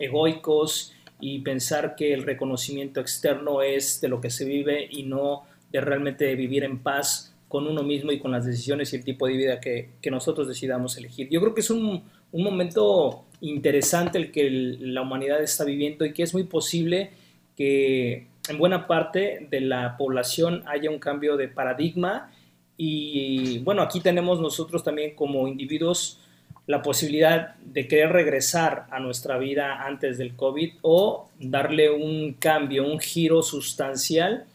egoicos 0.00 0.92
y 1.20 1.38
pensar 1.42 1.94
que 1.94 2.12
el 2.12 2.24
reconocimiento 2.24 3.00
externo 3.00 3.62
es 3.62 4.00
de 4.00 4.08
lo 4.08 4.20
que 4.20 4.30
se 4.30 4.44
vive 4.44 4.88
y 4.90 5.04
no 5.04 5.44
de 5.70 5.80
realmente 5.80 6.34
vivir 6.34 6.64
en 6.64 6.80
paz 6.80 7.36
con 7.46 7.68
uno 7.68 7.84
mismo 7.84 8.10
y 8.10 8.18
con 8.18 8.32
las 8.32 8.46
decisiones 8.46 8.92
y 8.92 8.96
el 8.96 9.04
tipo 9.04 9.28
de 9.28 9.34
vida 9.34 9.60
que, 9.60 9.90
que 10.02 10.10
nosotros 10.10 10.48
decidamos 10.48 10.98
elegir. 10.98 11.28
Yo 11.30 11.40
creo 11.40 11.54
que 11.54 11.60
es 11.60 11.70
un, 11.70 12.02
un 12.34 12.42
momento 12.42 13.24
interesante 13.40 14.18
el 14.18 14.32
que 14.32 14.50
la 14.50 15.02
humanidad 15.02 15.40
está 15.40 15.64
viviendo 15.64 16.04
y 16.04 16.12
que 16.12 16.24
es 16.24 16.34
muy 16.34 16.42
posible 16.42 17.12
que 17.56 18.26
en 18.48 18.58
buena 18.58 18.88
parte 18.88 19.46
de 19.50 19.60
la 19.60 19.96
población 19.96 20.64
haya 20.66 20.90
un 20.90 20.98
cambio 20.98 21.36
de 21.36 21.46
paradigma 21.46 22.32
y 22.76 23.58
bueno, 23.60 23.82
aquí 23.82 24.00
tenemos 24.00 24.40
nosotros 24.40 24.82
también 24.82 25.14
como 25.14 25.46
individuos 25.46 26.18
la 26.66 26.82
posibilidad 26.82 27.54
de 27.56 27.86
querer 27.86 28.10
regresar 28.10 28.86
a 28.90 28.98
nuestra 28.98 29.38
vida 29.38 29.84
antes 29.86 30.18
del 30.18 30.34
COVID 30.34 30.72
o 30.82 31.28
darle 31.38 31.90
un 31.90 32.32
cambio, 32.32 32.84
un 32.84 32.98
giro 32.98 33.42
sustancial 33.42 34.46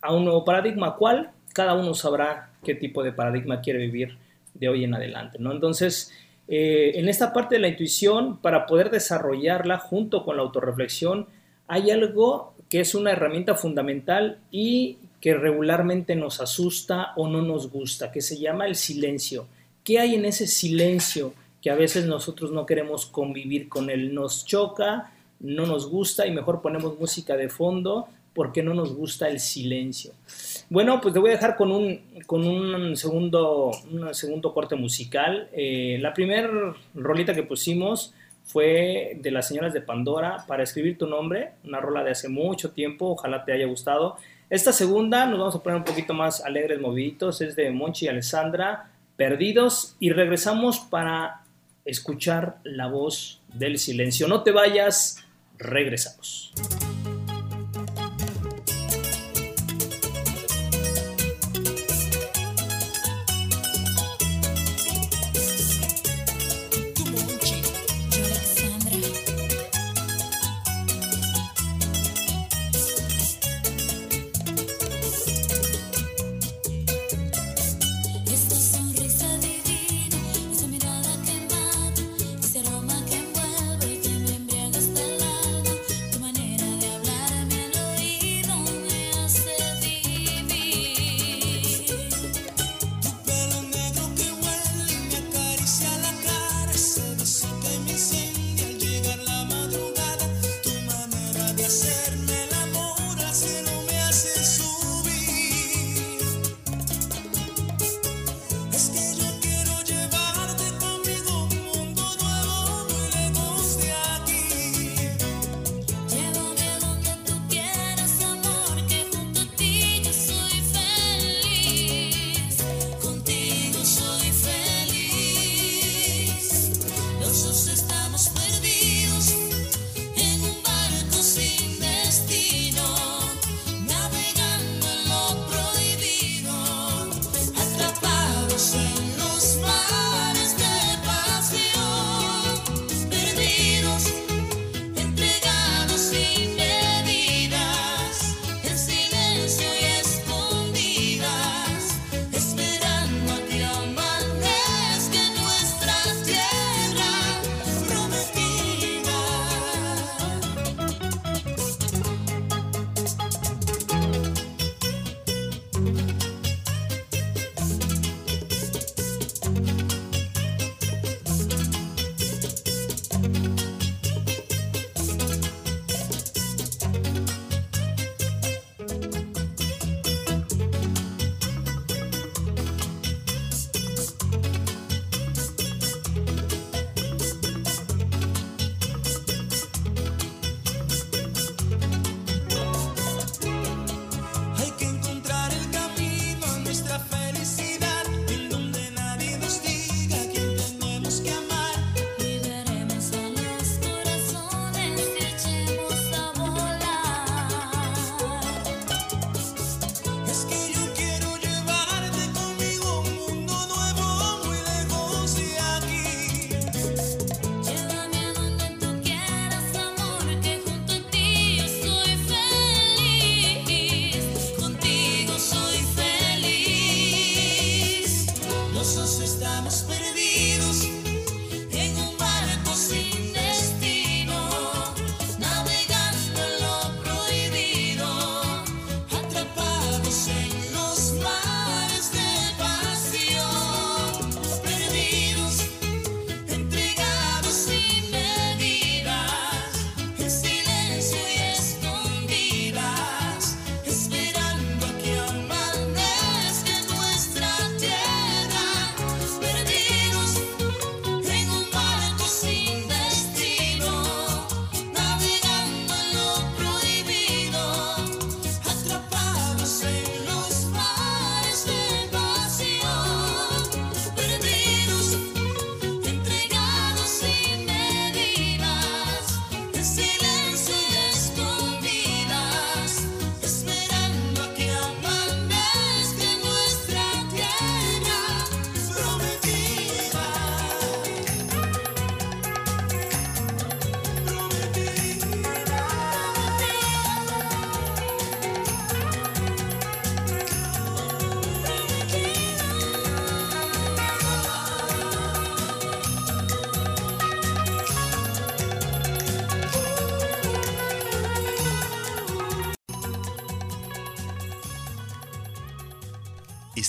a 0.00 0.14
un 0.14 0.24
nuevo 0.24 0.46
paradigma, 0.46 0.96
cual 0.96 1.32
cada 1.52 1.74
uno 1.74 1.92
sabrá 1.92 2.52
qué 2.64 2.74
tipo 2.74 3.02
de 3.02 3.12
paradigma 3.12 3.60
quiere 3.60 3.80
vivir 3.80 4.16
de 4.54 4.68
hoy 4.70 4.84
en 4.84 4.94
adelante, 4.94 5.36
¿no? 5.38 5.52
Entonces, 5.52 6.10
eh, 6.48 6.92
en 6.94 7.08
esta 7.08 7.32
parte 7.34 7.56
de 7.56 7.60
la 7.60 7.68
intuición, 7.68 8.38
para 8.38 8.66
poder 8.66 8.90
desarrollarla 8.90 9.78
junto 9.78 10.24
con 10.24 10.36
la 10.36 10.42
autorreflexión, 10.42 11.26
hay 11.66 11.90
algo 11.90 12.54
que 12.70 12.80
es 12.80 12.94
una 12.94 13.12
herramienta 13.12 13.54
fundamental 13.54 14.38
y 14.50 14.96
que 15.20 15.34
regularmente 15.34 16.16
nos 16.16 16.40
asusta 16.40 17.12
o 17.16 17.28
no 17.28 17.42
nos 17.42 17.70
gusta, 17.70 18.10
que 18.10 18.22
se 18.22 18.38
llama 18.38 18.66
el 18.66 18.76
silencio. 18.76 19.46
¿Qué 19.84 19.98
hay 19.98 20.14
en 20.14 20.24
ese 20.24 20.46
silencio 20.46 21.34
que 21.60 21.70
a 21.70 21.74
veces 21.74 22.06
nosotros 22.06 22.50
no 22.50 22.64
queremos 22.66 23.06
convivir 23.06 23.68
con 23.68 23.90
él? 23.90 24.14
Nos 24.14 24.46
choca, 24.46 25.12
no 25.40 25.66
nos 25.66 25.88
gusta 25.88 26.26
y 26.26 26.30
mejor 26.30 26.62
ponemos 26.62 26.98
música 26.98 27.36
de 27.36 27.48
fondo 27.48 28.08
porque 28.34 28.62
no 28.62 28.74
nos 28.74 28.94
gusta 28.94 29.28
el 29.28 29.40
silencio. 29.40 30.12
Bueno, 30.70 31.00
pues 31.00 31.14
te 31.14 31.20
voy 31.20 31.30
a 31.30 31.34
dejar 31.34 31.56
con 31.56 31.72
un, 31.72 32.00
con 32.26 32.46
un, 32.46 32.94
segundo, 32.96 33.70
un 33.90 34.14
segundo 34.14 34.52
corte 34.52 34.76
musical. 34.76 35.48
Eh, 35.52 35.96
la 36.00 36.12
primera 36.12 36.74
rolita 36.94 37.34
que 37.34 37.42
pusimos 37.42 38.12
fue 38.44 39.18
de 39.20 39.30
las 39.30 39.48
señoras 39.48 39.72
de 39.72 39.80
Pandora 39.80 40.44
para 40.46 40.62
escribir 40.62 40.98
tu 40.98 41.06
nombre, 41.06 41.52
una 41.64 41.80
rola 41.80 42.04
de 42.04 42.10
hace 42.10 42.28
mucho 42.28 42.70
tiempo, 42.72 43.10
ojalá 43.10 43.44
te 43.44 43.52
haya 43.52 43.66
gustado. 43.66 44.16
Esta 44.50 44.72
segunda 44.72 45.26
nos 45.26 45.38
vamos 45.38 45.54
a 45.54 45.62
poner 45.62 45.78
un 45.78 45.84
poquito 45.84 46.14
más 46.14 46.42
alegres, 46.42 46.80
moviditos, 46.80 47.40
es 47.40 47.56
de 47.56 47.70
Monchi 47.70 48.06
y 48.06 48.08
Alessandra, 48.08 48.90
Perdidos, 49.16 49.96
y 50.00 50.10
regresamos 50.10 50.78
para 50.78 51.42
escuchar 51.84 52.58
la 52.64 52.88
voz 52.88 53.40
del 53.52 53.78
silencio. 53.78 54.28
No 54.28 54.42
te 54.42 54.52
vayas, 54.52 55.24
regresamos. 55.58 56.52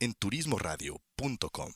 en 0.00 0.14
turismoradio.com. 0.14 1.72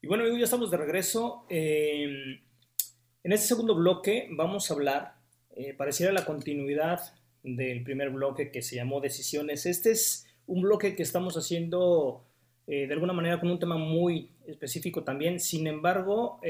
Y 0.00 0.06
bueno, 0.06 0.22
amigos, 0.22 0.38
ya 0.38 0.44
estamos 0.44 0.70
de 0.70 0.76
regreso. 0.76 1.46
Eh, 1.48 2.40
en 3.22 3.32
este 3.32 3.46
segundo 3.46 3.74
bloque 3.74 4.28
vamos 4.32 4.70
a 4.70 4.74
hablar, 4.74 5.14
eh, 5.56 5.72
pareciera 5.74 6.12
la 6.12 6.26
continuidad 6.26 7.00
del 7.42 7.82
primer 7.82 8.10
bloque 8.10 8.50
que 8.50 8.62
se 8.62 8.76
llamó 8.76 9.00
Decisiones. 9.00 9.66
Este 9.66 9.92
es 9.92 10.26
un 10.46 10.62
bloque 10.62 10.94
que 10.94 11.02
estamos 11.02 11.36
haciendo 11.36 12.24
eh, 12.66 12.86
de 12.86 12.92
alguna 12.92 13.12
manera 13.12 13.40
con 13.40 13.50
un 13.50 13.58
tema 13.58 13.76
muy 13.76 14.30
específico 14.46 15.04
también. 15.04 15.40
Sin 15.40 15.66
embargo, 15.66 16.40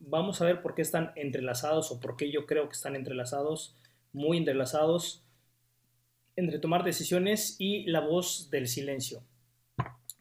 vamos 0.00 0.40
a 0.40 0.46
ver 0.46 0.62
por 0.62 0.74
qué 0.74 0.82
están 0.82 1.12
entrelazados 1.16 1.90
o 1.90 2.00
por 2.00 2.16
qué 2.16 2.30
yo 2.30 2.46
creo 2.46 2.68
que 2.68 2.74
están 2.74 2.96
entrelazados, 2.96 3.76
muy 4.12 4.38
entrelazados, 4.38 5.23
entre 6.36 6.58
tomar 6.58 6.84
decisiones 6.84 7.56
y 7.58 7.84
la 7.84 8.00
voz 8.00 8.50
del 8.50 8.68
silencio. 8.68 9.22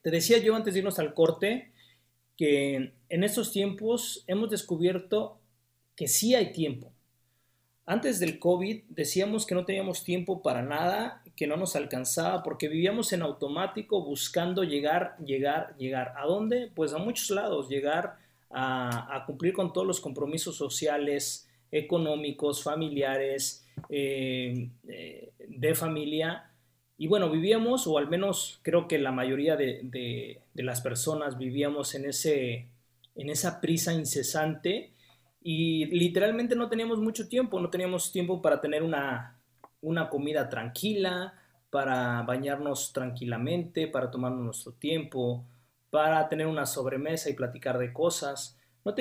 Te 0.01 0.11
decía 0.11 0.37
yo 0.37 0.55
antes 0.55 0.73
de 0.73 0.79
irnos 0.79 0.99
al 0.99 1.13
corte 1.13 1.71
que 2.37 2.93
en 3.09 3.23
estos 3.23 3.51
tiempos 3.51 4.23
hemos 4.27 4.49
descubierto 4.49 5.39
que 5.95 6.07
sí 6.07 6.35
hay 6.35 6.51
tiempo. 6.51 6.91
Antes 7.85 8.19
del 8.19 8.39
COVID 8.39 8.83
decíamos 8.89 9.45
que 9.45 9.55
no 9.55 9.65
teníamos 9.65 10.03
tiempo 10.03 10.41
para 10.41 10.61
nada, 10.61 11.21
que 11.35 11.47
no 11.47 11.57
nos 11.57 11.75
alcanzaba, 11.75 12.41
porque 12.41 12.69
vivíamos 12.69 13.11
en 13.11 13.21
automático 13.21 14.03
buscando 14.03 14.63
llegar, 14.63 15.17
llegar, 15.23 15.75
llegar. 15.77 16.13
¿A 16.17 16.25
dónde? 16.25 16.71
Pues 16.73 16.93
a 16.93 16.97
muchos 16.97 17.29
lados, 17.31 17.67
llegar 17.67 18.17
a, 18.49 19.23
cumplir 19.25 19.53
con 19.53 19.73
todos 19.73 19.85
los 19.85 19.99
compromisos 19.99 20.55
sociales, 20.55 21.49
económicos, 21.71 22.63
familiares, 22.63 23.62
eh, 23.89 24.69
eh, 24.87 25.31
de 25.47 25.75
familia, 25.75 26.49
y 26.97 27.07
bueno, 27.07 27.29
vivíamos, 27.29 27.87
o 27.87 27.97
al 27.97 28.07
menos 28.07 28.59
creo 28.61 28.87
que 28.87 28.99
la 28.99 29.11
mayoría 29.11 29.55
de, 29.55 30.39
las 30.53 30.81
personas 30.81 31.37
vivíamos 31.37 31.95
en, 31.95 32.05
ese, 32.05 32.67
en 33.15 33.29
esa 33.29 33.59
prisa 33.59 33.93
incesante 33.93 34.93
y 35.41 35.85
literalmente 35.87 36.55
no 36.55 36.69
teníamos 36.69 36.99
mucho 36.99 37.27
tiempo, 37.27 37.59
no 37.59 37.69
teníamos 37.69 38.11
tiempo 38.11 38.41
para 38.41 38.61
tener 38.61 38.83
una, 38.83 39.37
una 39.81 40.09
comida 40.09 40.49
tranquila, 40.49 41.33
para 41.69 42.21
bañarnos 42.21 42.93
tranquilamente, 42.93 43.87
para 43.87 44.11
tomarnos 44.11 44.45
nuestro 44.45 44.73
tiempo, 44.73 45.43
para 45.89 46.29
tener 46.29 46.47
una 46.47 46.65
sobremesa 46.65 47.29
y 47.29 47.33
platicar 47.33 47.77
de 47.79 47.91
cosas. 47.91 48.57
No, 48.85 48.93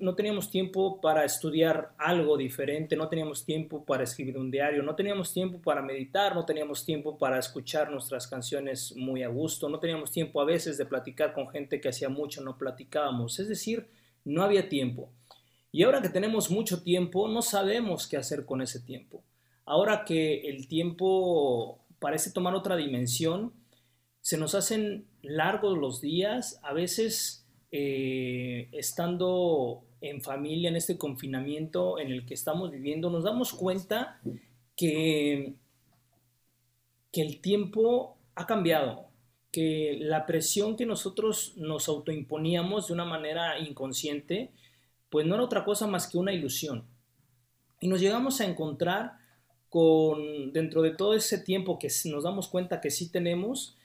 no 0.00 0.14
teníamos 0.16 0.50
tiempo 0.50 1.00
para 1.00 1.24
estudiar 1.24 1.92
algo 1.96 2.36
diferente, 2.36 2.96
no 2.96 3.08
teníamos 3.08 3.44
tiempo 3.44 3.84
para 3.84 4.02
escribir 4.02 4.36
un 4.36 4.50
diario, 4.50 4.82
no 4.82 4.96
teníamos 4.96 5.32
tiempo 5.32 5.60
para 5.60 5.80
meditar, 5.80 6.34
no 6.34 6.44
teníamos 6.44 6.84
tiempo 6.84 7.16
para 7.16 7.38
escuchar 7.38 7.90
nuestras 7.90 8.26
canciones 8.26 8.96
muy 8.96 9.22
a 9.22 9.28
gusto, 9.28 9.68
no 9.68 9.78
teníamos 9.78 10.10
tiempo 10.10 10.40
a 10.40 10.44
veces 10.44 10.76
de 10.76 10.86
platicar 10.86 11.34
con 11.34 11.48
gente 11.48 11.80
que 11.80 11.88
hacía 11.88 12.08
mucho 12.08 12.42
no 12.42 12.58
platicábamos, 12.58 13.38
es 13.38 13.48
decir, 13.48 13.86
no 14.24 14.42
había 14.42 14.68
tiempo. 14.68 15.12
Y 15.70 15.84
ahora 15.84 16.02
que 16.02 16.08
tenemos 16.08 16.50
mucho 16.50 16.82
tiempo, 16.82 17.28
no 17.28 17.42
sabemos 17.42 18.08
qué 18.08 18.16
hacer 18.16 18.44
con 18.44 18.60
ese 18.60 18.80
tiempo. 18.80 19.22
Ahora 19.64 20.04
que 20.04 20.48
el 20.48 20.66
tiempo 20.66 21.84
parece 22.00 22.32
tomar 22.32 22.54
otra 22.54 22.74
dimensión, 22.74 23.52
se 24.20 24.36
nos 24.36 24.54
hacen 24.54 25.06
largos 25.22 25.78
los 25.78 26.00
días, 26.00 26.58
a 26.62 26.72
veces 26.72 27.46
eh, 27.70 28.68
estando 28.72 29.84
en 30.00 30.22
familia 30.22 30.70
en 30.70 30.76
este 30.76 30.96
confinamiento 30.96 31.98
en 31.98 32.10
el 32.10 32.24
que 32.24 32.34
estamos 32.34 32.70
viviendo, 32.70 33.10
nos 33.10 33.24
damos 33.24 33.52
cuenta 33.52 34.20
que, 34.76 35.54
que 37.12 37.22
el 37.22 37.40
tiempo 37.40 38.16
ha 38.34 38.46
cambiado, 38.46 39.08
que 39.50 39.98
la 40.00 40.24
presión 40.24 40.76
que 40.76 40.86
nosotros 40.86 41.54
nos 41.56 41.88
autoimponíamos 41.88 42.88
de 42.88 42.94
una 42.94 43.04
manera 43.04 43.58
inconsciente, 43.58 44.52
pues 45.10 45.26
no 45.26 45.34
era 45.34 45.44
otra 45.44 45.64
cosa 45.64 45.86
más 45.86 46.06
que 46.06 46.18
una 46.18 46.32
ilusión. 46.32 46.84
Y 47.80 47.88
nos 47.88 48.00
llegamos 48.00 48.40
a 48.40 48.44
encontrar 48.44 49.18
con, 49.68 50.52
dentro 50.52 50.82
de 50.82 50.92
todo 50.92 51.14
ese 51.14 51.38
tiempo 51.38 51.78
que 51.78 51.88
nos 52.06 52.24
damos 52.24 52.48
cuenta 52.48 52.80
que 52.80 52.90
sí 52.90 53.10
tenemos, 53.10 53.76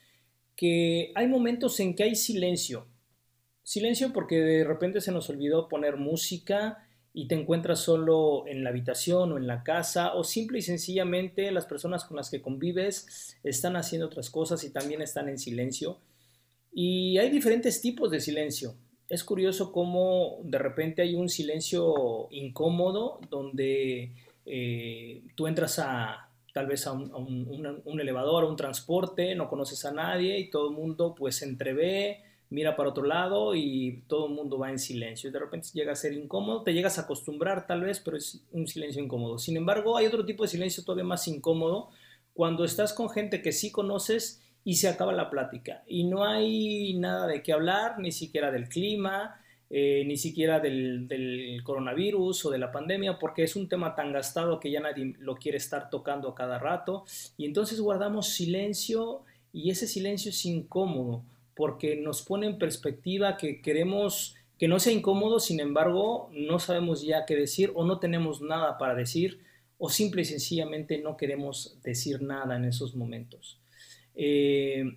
que 0.56 1.12
hay 1.14 1.26
momentos 1.26 1.78
en 1.80 1.94
que 1.94 2.04
hay 2.04 2.14
silencio, 2.14 2.86
Silencio 3.64 4.12
porque 4.12 4.36
de 4.36 4.62
repente 4.62 5.00
se 5.00 5.10
nos 5.10 5.28
olvidó 5.28 5.68
poner 5.68 5.96
música 5.96 6.86
y 7.12 7.26
te 7.28 7.34
encuentras 7.34 7.80
solo 7.80 8.46
en 8.46 8.62
la 8.62 8.70
habitación 8.70 9.32
o 9.32 9.38
en 9.38 9.46
la 9.46 9.62
casa 9.62 10.14
o 10.14 10.22
simple 10.22 10.58
y 10.58 10.62
sencillamente 10.62 11.50
las 11.50 11.64
personas 11.64 12.04
con 12.04 12.16
las 12.16 12.30
que 12.30 12.42
convives 12.42 13.38
están 13.42 13.76
haciendo 13.76 14.06
otras 14.06 14.30
cosas 14.30 14.64
y 14.64 14.70
también 14.70 15.00
están 15.00 15.28
en 15.28 15.38
silencio. 15.38 15.98
Y 16.72 17.18
hay 17.18 17.30
diferentes 17.30 17.80
tipos 17.80 18.10
de 18.10 18.20
silencio. 18.20 18.74
Es 19.08 19.22
curioso 19.22 19.70
cómo 19.70 20.40
de 20.42 20.58
repente 20.58 21.02
hay 21.02 21.14
un 21.14 21.28
silencio 21.28 22.28
incómodo 22.32 23.20
donde 23.30 24.12
eh, 24.44 25.22
tú 25.36 25.46
entras 25.46 25.78
a 25.78 26.30
tal 26.52 26.66
vez 26.66 26.86
a 26.86 26.92
un, 26.92 28.00
elevador, 28.00 28.44
a 28.44 28.48
un 28.48 28.56
transporte, 28.56 29.34
no 29.34 29.48
conoces 29.48 29.84
a 29.84 29.92
nadie 29.92 30.38
y 30.38 30.50
todo 30.50 30.68
el 30.70 30.76
mundo 30.76 31.14
pues 31.14 31.36
se 31.36 31.46
entrevé, 31.46 32.23
mira 32.50 32.76
para 32.76 32.90
otro 32.90 33.04
lado 33.04 33.54
y 33.54 34.02
todo 34.06 34.28
el 34.28 34.34
mundo 34.34 34.58
va 34.58 34.70
en 34.70 34.78
silencio. 34.78 35.30
De 35.30 35.38
repente 35.38 35.68
llega 35.72 35.92
a 35.92 35.96
ser 35.96 36.12
incómodo, 36.12 36.62
te 36.62 36.72
llegas 36.72 36.98
a 36.98 37.02
acostumbrar 37.02 37.66
tal 37.66 37.82
vez, 37.82 38.00
pero 38.00 38.16
es 38.16 38.44
un 38.52 38.66
silencio 38.66 39.02
incómodo. 39.02 39.38
Sin 39.38 39.56
embargo, 39.56 39.96
hay 39.96 40.06
otro 40.06 40.24
tipo 40.24 40.44
de 40.44 40.48
silencio 40.48 40.84
todavía 40.84 41.04
más 41.04 41.26
incómodo 41.28 41.90
cuando 42.32 42.64
estás 42.64 42.92
con 42.92 43.10
gente 43.10 43.42
que 43.42 43.52
sí 43.52 43.70
conoces 43.70 44.42
y 44.64 44.76
se 44.76 44.88
acaba 44.88 45.12
la 45.12 45.30
plática 45.30 45.82
y 45.86 46.04
no 46.04 46.24
hay 46.24 46.94
nada 46.94 47.26
de 47.26 47.42
qué 47.42 47.52
hablar, 47.52 47.98
ni 47.98 48.12
siquiera 48.12 48.50
del 48.50 48.68
clima, 48.68 49.40
eh, 49.70 50.04
ni 50.06 50.16
siquiera 50.16 50.60
del, 50.60 51.08
del, 51.08 51.60
coronavirus 51.64 52.46
o 52.46 52.50
de 52.50 52.58
la 52.58 52.72
pandemia, 52.72 53.18
porque 53.18 53.42
es 53.42 53.56
un 53.56 53.68
tema 53.68 53.94
tan 53.94 54.12
gastado 54.12 54.60
que 54.60 54.70
ya 54.70 54.80
nadie 54.80 55.14
lo 55.18 55.36
quiere 55.36 55.58
estar 55.58 55.90
tocando 55.90 56.28
a 56.28 56.34
cada 56.34 56.58
rato. 56.58 57.04
Y 57.36 57.46
entonces 57.46 57.80
guardamos 57.80 58.28
silencio 58.28 59.22
y 59.52 59.70
ese 59.70 59.86
silencio 59.86 60.30
es 60.30 60.44
incómodo 60.44 61.24
porque 61.54 61.96
nos 61.96 62.22
pone 62.22 62.46
en 62.46 62.58
perspectiva 62.58 63.36
que 63.36 63.60
queremos 63.62 64.36
que 64.58 64.68
no 64.68 64.78
sea 64.78 64.92
incómodo, 64.92 65.40
sin 65.40 65.60
embargo, 65.60 66.30
no 66.32 66.58
sabemos 66.60 67.02
ya 67.02 67.26
qué 67.26 67.34
decir 67.34 67.72
o 67.74 67.84
no 67.84 67.98
tenemos 67.98 68.40
nada 68.40 68.78
para 68.78 68.94
decir 68.94 69.40
o 69.78 69.90
simple 69.90 70.22
y 70.22 70.24
sencillamente 70.24 70.98
no 70.98 71.16
queremos 71.16 71.78
decir 71.82 72.22
nada 72.22 72.56
en 72.56 72.64
esos 72.64 72.94
momentos. 72.94 73.60
Eh, 74.14 74.96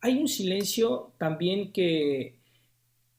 hay 0.00 0.18
un 0.18 0.28
silencio 0.28 1.12
también 1.16 1.72
que, 1.72 2.38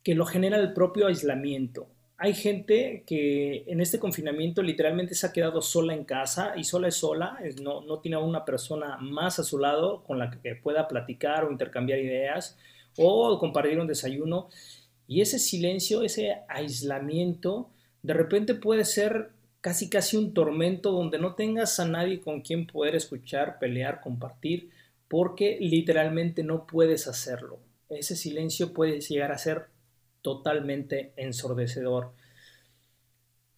que 0.04 0.16
lo 0.16 0.26
genera 0.26 0.58
el 0.58 0.74
propio 0.74 1.08
aislamiento 1.08 1.88
hay 2.18 2.34
gente 2.34 3.04
que 3.06 3.66
en 3.68 3.82
este 3.82 4.00
confinamiento 4.00 4.62
literalmente 4.62 5.16
se 5.16 5.28
ha 5.28 5.34
quedado 5.34 5.62
sola 5.62 5.94
en 5.94 6.06
casa 6.06 6.54
y 6.56 6.64
sola 6.64 6.88
es 6.88 6.96
sola, 6.96 7.38
no, 7.62 7.82
no 7.82 8.00
tiene 8.00 8.18
una 8.18 8.46
persona 8.46 8.98
más 8.98 9.40
a 9.40 9.44
su 9.44 9.60
lado 9.60 10.04
con 10.04 10.18
la 10.18 10.32
que 10.32 10.56
pueda 10.56 10.88
platicar 10.88 11.44
o 11.44 11.52
intercambiar 11.52 12.00
ideas 12.00 12.58
o 12.98 13.38
compartir 13.38 13.80
un 13.80 13.88
desayuno. 13.88 14.48
Y 15.08 15.22
ese 15.22 15.40
silencio, 15.40 16.04
ese 16.04 16.38
aislamiento, 16.48 17.70
de 18.02 18.14
repente 18.14 18.56
puede 18.56 18.86
ser 18.86 19.32
casi 19.60 19.90
casi 19.90 20.16
un 20.16 20.34
tormento 20.34 20.92
donde 20.92 21.20
no 21.20 21.36
tengas 21.36 21.80
a 21.80 21.88
nadie 21.88 22.22
con 22.22 22.42
quien 22.42 22.66
poder 22.66 22.96
escuchar, 22.96 23.60
pelear, 23.60 24.00
compartir, 24.00 24.70
porque 25.10 25.58
literalmente 25.60 26.44
no 26.44 26.66
puedes 26.66 27.08
hacerlo. 27.08 27.60
Ese 27.90 28.16
silencio 28.16 28.74
puede 28.74 29.02
llegar 29.02 29.32
a 29.32 29.38
ser 29.38 29.75
totalmente 30.26 31.14
ensordecedor. 31.18 32.14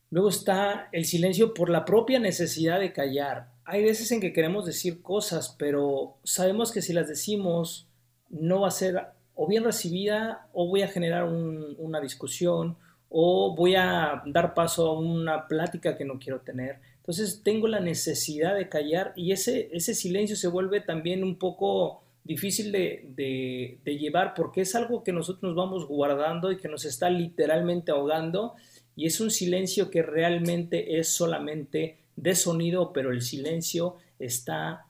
Luego 0.09 0.27
está 0.27 0.89
el 0.91 1.05
silencio 1.05 1.53
por 1.53 1.69
la 1.69 1.85
propia 1.85 2.19
necesidad 2.19 2.81
de 2.81 2.91
callar. 2.91 3.53
Hay 3.63 3.85
veces 3.85 4.11
en 4.11 4.19
que 4.19 4.33
queremos 4.33 4.65
decir 4.65 5.01
cosas, 5.01 5.55
pero 5.57 6.17
sabemos 6.25 6.73
que 6.73 6.81
si 6.81 6.91
las 6.91 7.07
decimos 7.07 7.87
no 8.29 8.59
va 8.59 8.67
a 8.67 8.71
ser 8.71 9.01
o 9.33 9.47
bien 9.47 9.63
recibida 9.63 10.49
o 10.51 10.67
voy 10.67 10.81
a 10.81 10.89
generar 10.89 11.23
una 11.23 12.01
discusión 12.01 12.75
o 13.07 13.55
voy 13.55 13.75
a 13.75 14.23
dar 14.25 14.53
paso 14.53 14.89
a 14.89 14.99
una 14.99 15.47
plática 15.47 15.95
que 15.95 16.03
no 16.03 16.19
quiero 16.19 16.41
tener. 16.41 16.81
Entonces 16.97 17.43
tengo 17.43 17.69
la 17.69 17.79
necesidad 17.79 18.55
de 18.55 18.67
callar 18.67 19.13
y 19.15 19.31
ese, 19.31 19.69
ese 19.71 19.95
silencio 19.95 20.35
se 20.35 20.49
vuelve 20.49 20.81
también 20.81 21.23
un 21.23 21.39
poco 21.39 22.03
difícil 22.27 22.71
de, 22.71 23.79
llevar 23.85 24.33
porque 24.35 24.61
es 24.61 24.75
algo 24.75 25.03
que 25.03 25.13
nosotros 25.13 25.43
nos 25.43 25.55
vamos 25.55 25.87
guardando 25.87 26.51
y 26.51 26.57
que 26.57 26.67
nos 26.67 26.85
está 26.85 27.09
literalmente 27.09 27.91
ahogando 27.91 28.55
y 28.95 29.05
es 29.05 29.19
un 29.19 29.31
silencio 29.31 29.89
que 29.89 30.03
realmente 30.03 30.99
es 30.99 31.07
solamente 31.09 31.97
de 32.15 32.35
sonido, 32.35 32.91
pero 32.93 33.11
el 33.11 33.21
silencio 33.21 33.95
está 34.19 34.85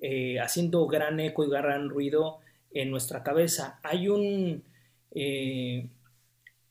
eh, 0.00 0.38
haciendo 0.40 0.86
gran 0.86 1.18
eco 1.20 1.44
y 1.44 1.50
gran 1.50 1.88
ruido 1.88 2.40
en 2.72 2.90
nuestra 2.90 3.22
cabeza. 3.22 3.78
Hay 3.82 4.08
un, 4.08 4.62
eh, 5.12 5.88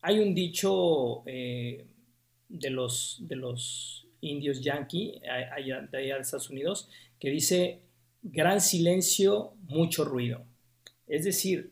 hay 0.01 0.19
un 0.19 0.35
dicho 0.35 1.23
eh, 1.25 1.85
de, 2.49 2.69
los, 2.69 3.19
de 3.21 3.35
los 3.37 4.05
indios 4.19 4.61
de 4.61 4.71
allá 4.71 5.87
de 5.89 6.09
Estados 6.19 6.49
Unidos 6.49 6.89
que 7.19 7.29
dice 7.29 7.79
gran 8.21 8.61
silencio, 8.61 9.53
mucho 9.67 10.05
ruido. 10.05 10.43
Es 11.07 11.23
decir, 11.25 11.71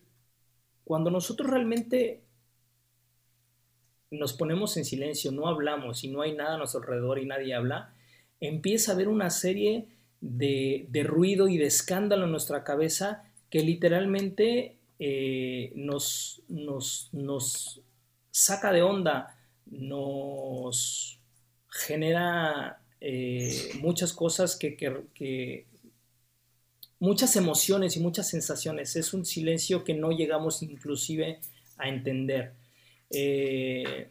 cuando 0.83 1.11
nosotros 1.11 1.49
realmente 1.49 2.21
nos 4.11 4.33
ponemos 4.33 4.75
en 4.77 4.85
silencio, 4.85 5.31
no 5.31 5.47
hablamos 5.47 6.03
y 6.03 6.07
no 6.07 6.21
hay 6.21 6.33
nada 6.33 6.55
a 6.55 6.57
nuestro 6.57 6.81
alrededor 6.81 7.19
y 7.19 7.25
nadie 7.25 7.53
habla, 7.53 7.93
empieza 8.39 8.91
a 8.91 8.95
haber 8.95 9.07
una 9.07 9.29
serie 9.29 9.87
de, 10.21 10.87
ruido 11.05 11.47
y 11.47 11.57
de 11.57 11.65
escándalo 11.65 12.25
en 12.25 12.31
nuestra 12.31 12.63
cabeza 12.63 13.23
que 13.49 13.63
literalmente 13.63 14.77
eh, 14.99 15.71
nos, 15.75 16.41
nos, 16.47 17.09
nos 17.13 17.81
saca 18.31 18.71
de 18.71 18.81
onda, 18.81 19.37
nos 19.65 21.19
genera 21.69 22.81
eh, 23.01 23.71
muchas 23.79 24.13
cosas 24.13 24.57
que, 24.57 25.65
muchas 26.99 27.35
emociones 27.35 27.95
y 27.95 27.99
muchas 27.99 28.29
sensaciones. 28.29 28.95
Es 28.95 29.13
un 29.13 29.25
silencio 29.25 29.83
que 29.83 29.93
no 29.93 30.11
llegamos 30.11 30.61
inclusive 30.61 31.39
a 31.77 31.89
entender. 31.89 32.53
Eh, 33.09 34.09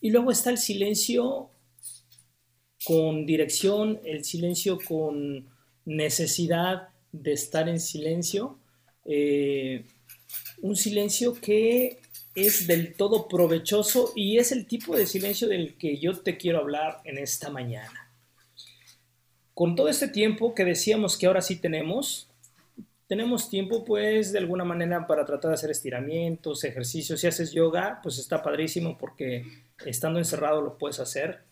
y 0.00 0.10
luego 0.10 0.30
está 0.30 0.50
el 0.50 0.58
silencio 0.58 1.50
con 2.84 3.26
dirección, 3.26 4.00
el 4.04 4.24
silencio 4.24 4.78
con 4.78 5.48
necesidad 5.84 6.88
de 7.10 7.32
estar 7.32 7.68
en 7.68 7.80
silencio. 7.80 8.58
Eh, 9.04 9.84
un 10.62 10.76
silencio 10.76 11.34
que 11.34 12.00
es 12.34 12.66
del 12.66 12.94
todo 12.94 13.28
provechoso 13.28 14.12
y 14.14 14.38
es 14.38 14.52
el 14.52 14.66
tipo 14.66 14.96
de 14.96 15.06
silencio 15.06 15.48
del 15.48 15.76
que 15.76 15.98
yo 15.98 16.16
te 16.20 16.36
quiero 16.36 16.58
hablar 16.58 17.00
en 17.04 17.18
esta 17.18 17.50
mañana. 17.50 18.05
Con 19.56 19.74
todo 19.74 19.88
este 19.88 20.08
tiempo 20.08 20.54
que 20.54 20.66
decíamos 20.66 21.16
que 21.16 21.26
ahora 21.26 21.40
sí 21.40 21.56
tenemos, 21.56 22.28
tenemos 23.06 23.48
tiempo 23.48 23.86
pues 23.86 24.30
de 24.30 24.38
alguna 24.38 24.64
manera 24.64 25.06
para 25.06 25.24
tratar 25.24 25.48
de 25.48 25.54
hacer 25.54 25.70
estiramientos, 25.70 26.62
ejercicios. 26.62 27.18
Si 27.18 27.26
haces 27.26 27.52
yoga, 27.52 28.00
pues 28.02 28.18
está 28.18 28.42
padrísimo 28.42 28.98
porque 28.98 29.46
estando 29.86 30.18
encerrado 30.18 30.60
lo 30.60 30.76
puedes 30.76 31.00
hacer. 31.00 31.44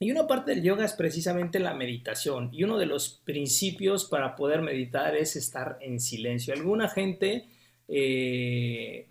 Y 0.00 0.10
una 0.10 0.26
parte 0.26 0.54
del 0.54 0.62
yoga 0.62 0.86
es 0.86 0.94
precisamente 0.94 1.58
la 1.58 1.74
meditación. 1.74 2.48
Y 2.50 2.64
uno 2.64 2.78
de 2.78 2.86
los 2.86 3.20
principios 3.26 4.06
para 4.06 4.34
poder 4.34 4.62
meditar 4.62 5.14
es 5.14 5.36
estar 5.36 5.76
en 5.82 6.00
silencio. 6.00 6.54
Alguna 6.54 6.88
gente 6.88 7.44
eh, 7.88 9.06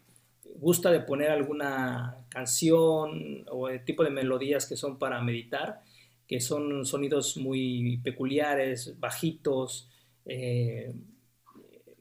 gusta 0.56 0.90
de 0.90 1.02
poner 1.02 1.30
alguna 1.30 2.26
canción 2.30 3.46
o 3.52 3.70
tipo 3.86 4.04
de 4.04 4.10
melodías 4.10 4.66
que 4.66 4.76
son 4.76 4.98
para 4.98 5.22
meditar 5.22 5.84
que 6.28 6.40
son 6.42 6.86
sonidos 6.86 7.38
muy 7.38 8.00
peculiares, 8.04 9.00
bajitos, 9.00 9.90
eh, 10.26 10.94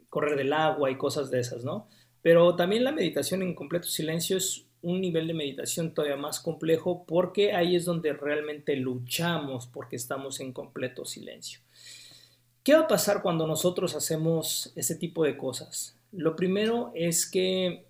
correr 0.09 0.37
del 0.37 0.53
agua 0.53 0.91
y 0.91 0.97
cosas 0.97 1.31
de 1.31 1.41
esas, 1.41 1.65
¿no? 1.65 1.89
Pero 2.23 2.57
también 2.57 2.85
la 2.85 2.93
meditación 2.93 3.43
en 3.43 3.55
completo 3.55 3.87
silencio 3.87 4.37
es 4.37 4.67
un 4.83 5.01
nivel 5.01 5.27
de 5.27 5.35
meditación 5.35 5.95
todavía 5.95 6.17
más 6.17 6.41
complejo 6.41 7.05
porque 7.07 7.53
ahí 7.53 7.77
es 7.77 7.85
donde 7.85 8.13
realmente 8.13 8.77
luchamos 8.77 9.67
porque 9.67 9.97
estamos 9.97 10.41
en 10.41 10.53
completo 10.53 11.05
silencio. 11.05 11.61
¿Qué 12.63 12.75
va 12.75 12.81
a 12.81 12.89
pasar 12.89 13.23
cuando 13.23 13.47
nosotros 13.47 13.95
hacemos 13.95 14.73
ese 14.75 14.97
tipo 14.97 15.23
de 15.25 15.37
cosas? 15.37 15.97
Lo 16.11 16.35
primero 16.35 16.91
es 16.95 17.31
que 17.31 17.87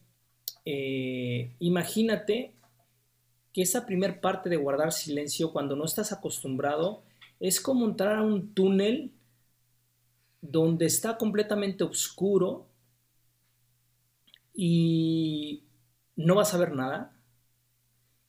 eh, 0.67 1.53
imagínate 1.61 2.56
que 3.57 3.63
esa 3.63 3.87
primer 3.87 4.21
parte 4.21 4.51
de 4.51 4.59
guardar 4.59 4.93
silencio 4.93 5.51
cuando 5.51 5.77
no 5.77 5.87
estás 5.87 6.13
acostumbrado 6.13 7.03
es 7.41 7.59
como 7.59 7.87
entrar 7.87 8.17
a 8.17 8.23
un 8.23 8.53
túnel 8.53 9.13
donde 10.43 10.85
está 10.85 11.17
completamente 11.17 11.83
oscuro 11.83 12.67
y 14.53 15.63
no 16.17 16.35
vas 16.35 16.53
a 16.53 16.59
ver 16.59 16.73
nada 16.73 17.17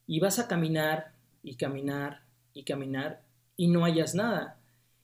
y 0.07 0.21
vas 0.21 0.39
a 0.39 0.47
caminar 0.47 1.11
y 1.43 1.55
caminar 1.55 2.21
y 2.53 2.63
caminar 2.63 3.21
y 3.57 3.67
no 3.67 3.83
hayas 3.83 4.15
nada. 4.15 4.61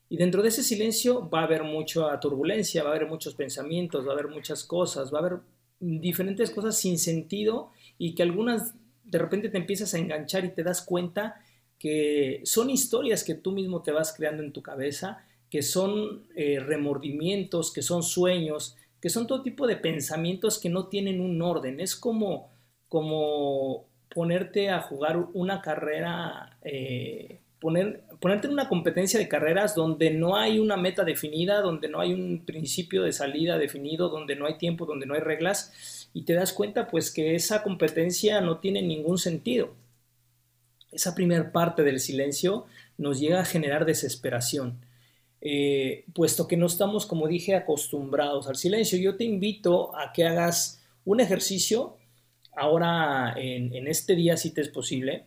Y 0.08 0.16
dentro 0.16 0.42
de 0.42 0.48
ese 0.48 0.64
silencio 0.64 1.30
va 1.30 1.42
a 1.42 1.44
haber 1.44 1.66
mucha 1.66 2.18
turbulencia, 2.22 2.82
va 2.82 2.92
a 2.92 2.96
haber 2.96 3.10
muchos 3.10 3.36
pensamientos, 3.36 4.08
va 4.08 4.12
a 4.12 4.14
haber 4.14 4.30
muchas 4.30 4.64
cosas, 4.64 5.14
va 5.14 5.18
a 5.18 5.22
haber 5.26 5.40
diferentes 5.82 6.50
cosas 6.50 6.78
sin 6.78 6.98
sentido 6.98 7.72
y 7.98 8.16
que 8.16 8.24
algunas 8.24 8.74
de 9.14 9.20
repente 9.20 9.50
te 9.50 9.60
empiezas 9.60 9.94
a 9.94 10.00
enganchar 10.00 10.44
y 10.44 10.50
te 10.50 10.64
das 10.64 10.82
cuenta 10.82 11.40
que 11.78 12.42
son 12.46 12.72
historias 12.72 13.24
que 13.24 13.36
tú 13.36 13.52
mismo 13.52 13.84
te 13.84 13.92
vas 13.92 14.12
creando 14.12 14.42
en 14.42 14.52
tu 14.52 14.64
cabeza, 14.64 15.24
que 15.52 15.62
son 15.62 16.24
eh, 16.36 16.60
remordimientos, 16.60 17.72
que 17.72 17.84
son 17.84 18.02
sueños, 18.02 18.76
que 19.00 19.10
son 19.10 19.28
todo 19.28 19.44
tipo 19.44 19.68
de 19.68 19.76
pensamientos 19.76 20.60
que 20.60 20.70
no 20.70 20.88
tienen 20.88 21.22
un 21.22 21.40
orden. 21.44 21.80
Es 21.80 21.96
como, 21.96 22.50
como 22.90 23.86
ponerte 24.10 24.72
a 24.72 24.82
jugar 24.82 25.28
una 25.34 25.62
carrera, 25.62 26.58
eh, 26.64 27.42
poner, 27.60 28.06
ponerte 28.20 28.48
en 28.48 28.54
una 28.54 28.68
competencia 28.68 29.20
de 29.20 29.28
carreras 29.28 29.76
donde 29.76 30.10
no 30.10 30.38
hay 30.38 30.58
una 30.58 30.76
meta 30.76 31.04
definida, 31.04 31.62
donde 31.62 31.88
no 31.88 32.00
hay 32.00 32.14
un 32.14 32.46
principio 32.46 33.04
de 33.04 33.12
salida 33.12 33.60
definido, 33.60 34.10
donde 34.10 34.36
no 34.36 34.48
hay 34.48 34.58
tiempo, 34.58 34.88
donde 34.88 35.06
no 35.06 35.14
hay 35.14 35.22
reglas 35.22 36.03
y 36.14 36.24
te 36.24 36.34
das 36.34 36.54
cuenta 36.54 36.88
pues 36.88 37.12
que 37.12 37.36
esa 37.36 37.64
competencia 37.64 38.40
no 38.40 38.60
tiene 38.60 38.82
ningún 38.82 39.18
sentido. 39.18 39.76
Esa 40.92 41.16
primera 41.16 41.52
parte 41.52 41.82
del 41.84 42.00
silencio 42.00 42.66
nos 42.98 43.20
llega 43.20 43.42
a 43.42 43.46
generar 43.46 43.86
desesperación, 43.86 44.86
eh, 45.42 46.06
puesto 46.14 46.48
que 46.48 46.56
no 46.56 46.68
estamos, 46.68 47.08
como 47.08 47.28
dije, 47.28 47.56
acostumbrados 47.56 48.48
al 48.48 48.56
silencio. 48.56 49.00
Yo 49.00 49.18
te 49.18 49.24
invito 49.24 49.96
a 49.98 50.14
que 50.14 50.26
hagas 50.26 50.84
un 51.04 51.20
ejercicio 51.20 51.98
ahora 52.56 53.34
en, 53.36 53.88
este 53.88 54.16
día, 54.16 54.38
si 54.38 54.54
te 54.54 54.62
es 54.62 54.70
posible. 54.70 55.26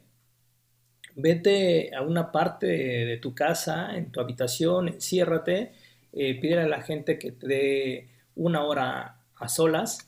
Vete 1.16 1.94
a 1.96 2.02
una 2.02 2.30
parte 2.30 2.66
de, 2.66 3.16
tu 3.16 3.34
casa, 3.34 3.96
en 3.96 4.12
tu 4.12 4.20
habitación, 4.20 4.88
enciérrate, 4.88 5.72
eh, 6.12 6.38
pídele 6.40 6.62
a 6.62 6.68
la 6.68 6.82
gente 6.82 7.18
que 7.18 7.32
te 7.32 7.46
dé 7.46 8.08
una 8.36 8.62
hora 8.64 9.22
a 9.34 9.48
solas 9.48 10.05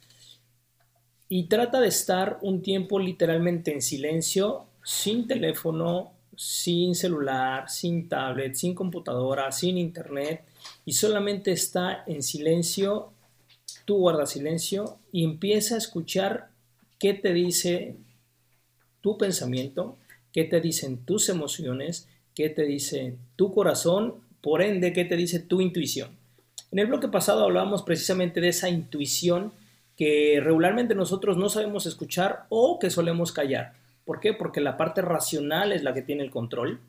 y 1.28 1.44
trata 1.44 1.80
de 1.80 1.88
estar 1.88 2.38
un 2.42 2.62
tiempo 2.62 2.98
literalmente 2.98 3.72
en 3.72 3.82
silencio, 3.82 4.64
sin 4.82 5.26
teléfono, 5.26 6.12
sin 6.36 6.94
celular, 6.94 7.68
sin 7.68 8.08
tablet, 8.08 8.54
sin 8.54 8.74
computadora, 8.74 9.50
sin 9.52 9.76
internet 9.76 10.42
y 10.86 10.92
solamente 10.92 11.52
está 11.52 12.04
en 12.06 12.22
silencio, 12.22 13.12
tú 13.84 13.96
guardas 13.98 14.30
silencio 14.30 14.98
y 15.12 15.24
empieza 15.24 15.74
a 15.74 15.78
escuchar 15.78 16.48
qué 16.98 17.12
te 17.12 17.32
dice 17.32 17.96
tu 19.00 19.18
pensamiento, 19.18 19.96
qué 20.32 20.44
te 20.44 20.60
dicen 20.60 20.98
tus 20.98 21.28
emociones, 21.28 22.08
qué 22.34 22.48
te 22.48 22.64
dice 22.64 23.16
tu 23.36 23.52
corazón, 23.52 24.14
por 24.40 24.62
ende, 24.62 24.92
qué 24.92 25.04
te 25.04 25.16
dice 25.16 25.40
tu 25.40 25.60
intuición. 25.60 26.10
En 26.70 26.78
el 26.78 26.86
bloque 26.86 27.08
pasado 27.08 27.44
hablábamos 27.44 27.82
precisamente 27.82 28.40
de 28.40 28.48
esa 28.48 28.68
intuición 28.68 29.52
que 29.98 30.40
regularmente 30.40 30.94
nosotros 30.94 31.36
no 31.36 31.48
sabemos 31.48 31.84
escuchar 31.84 32.46
o 32.50 32.78
que 32.78 32.88
solemos 32.88 33.32
callar. 33.32 33.72
¿Por 34.04 34.20
qué? 34.20 34.32
Porque 34.32 34.60
la 34.60 34.76
parte 34.76 35.02
racional 35.02 35.72
es 35.72 35.82
la 35.82 35.92
que 35.92 36.02
tiene 36.02 36.22
el 36.22 36.30
control 36.30 36.80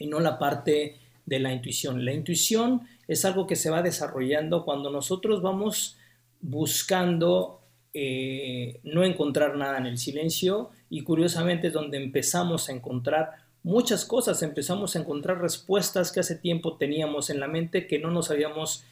y 0.00 0.08
no 0.08 0.18
la 0.18 0.36
parte 0.36 0.96
de 1.24 1.38
la 1.38 1.52
intuición. 1.52 2.04
La 2.04 2.12
intuición 2.12 2.82
es 3.06 3.24
algo 3.24 3.46
que 3.46 3.54
se 3.54 3.70
va 3.70 3.82
desarrollando 3.82 4.64
cuando 4.64 4.90
nosotros 4.90 5.42
vamos 5.42 5.96
buscando 6.40 7.60
eh, 7.94 8.80
no 8.82 9.04
encontrar 9.04 9.56
nada 9.56 9.78
en 9.78 9.86
el 9.86 9.96
silencio 9.96 10.70
y 10.90 11.04
curiosamente 11.04 11.68
es 11.68 11.72
donde 11.72 11.98
empezamos 11.98 12.68
a 12.68 12.72
encontrar 12.72 13.30
muchas 13.62 14.04
cosas, 14.04 14.42
empezamos 14.42 14.96
a 14.96 14.98
encontrar 14.98 15.40
respuestas 15.40 16.10
que 16.10 16.18
hace 16.18 16.34
tiempo 16.34 16.76
teníamos 16.76 17.30
en 17.30 17.38
la 17.38 17.46
mente 17.46 17.86
que 17.86 18.00
no 18.00 18.10
nos 18.10 18.32
habíamos 18.32 18.84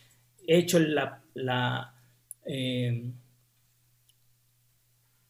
hecho 0.47 0.79
la... 0.79 1.23
la 1.35 1.95
eh, 2.45 3.11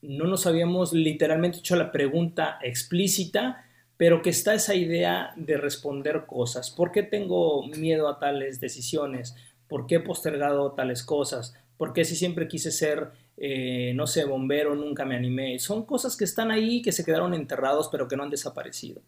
no 0.02 0.24
nos 0.24 0.46
habíamos 0.46 0.92
literalmente 0.92 1.58
hecho 1.58 1.76
la 1.76 1.92
pregunta 1.92 2.58
explícita, 2.62 3.64
pero 3.96 4.22
que 4.22 4.30
está 4.30 4.54
esa 4.54 4.74
idea 4.74 5.32
de 5.36 5.58
responder 5.58 6.24
cosas. 6.26 6.70
¿Por 6.70 6.90
qué 6.90 7.02
tengo 7.02 7.66
miedo 7.66 8.08
a 8.08 8.18
tales 8.18 8.60
decisiones? 8.60 9.36
¿Por 9.68 9.86
qué 9.86 9.96
he 9.96 10.00
postergado 10.00 10.72
tales 10.72 11.02
cosas? 11.02 11.54
¿Por 11.76 11.92
qué 11.92 12.04
si 12.04 12.16
siempre 12.16 12.48
quise 12.48 12.70
ser, 12.70 13.10
eh, 13.36 13.92
no 13.94 14.06
sé, 14.06 14.24
bombero, 14.24 14.74
nunca 14.74 15.04
me 15.04 15.16
animé? 15.16 15.58
Son 15.58 15.84
cosas 15.84 16.16
que 16.16 16.24
están 16.24 16.50
ahí, 16.50 16.80
que 16.82 16.92
se 16.92 17.04
quedaron 17.04 17.34
enterrados, 17.34 17.88
pero 17.92 18.08
que 18.08 18.16
no 18.16 18.22
han 18.22 18.30
desaparecido. 18.30 19.02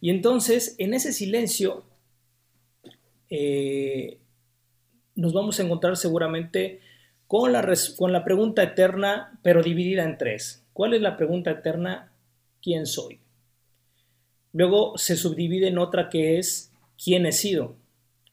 Y 0.00 0.10
entonces, 0.10 0.74
en 0.78 0.92
ese 0.92 1.12
silencio, 1.12 1.84
eh, 3.30 4.18
nos 5.14 5.32
vamos 5.32 5.58
a 5.58 5.62
encontrar 5.62 5.96
seguramente 5.96 6.80
con 7.26 7.52
la, 7.52 7.74
con 7.96 8.12
la 8.12 8.24
pregunta 8.24 8.62
eterna, 8.62 9.38
pero 9.42 9.62
dividida 9.62 10.04
en 10.04 10.18
tres. 10.18 10.64
¿Cuál 10.72 10.94
es 10.94 11.02
la 11.02 11.16
pregunta 11.16 11.50
eterna? 11.50 12.12
¿Quién 12.62 12.86
soy? 12.86 13.20
Luego 14.52 14.96
se 14.96 15.16
subdivide 15.16 15.68
en 15.68 15.78
otra 15.78 16.08
que 16.08 16.38
es 16.38 16.72
¿quién 17.02 17.26
he 17.26 17.32
sido? 17.32 17.76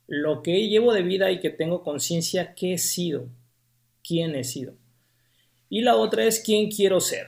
Lo 0.08 0.42
que 0.42 0.68
llevo 0.68 0.94
de 0.94 1.04
vida 1.04 1.32
y 1.32 1.40
que 1.40 1.50
tengo 1.50 1.84
conciencia, 1.84 2.54
¿qué 2.54 2.74
he 2.74 2.78
sido? 2.78 3.28
¿Quién 4.04 4.36
he 4.36 4.44
sido? 4.44 4.74
Y 5.70 5.82
la 5.82 5.96
otra 5.96 6.26
es 6.26 6.40
¿quién 6.40 6.70
quiero 6.70 7.00
ser? 7.00 7.28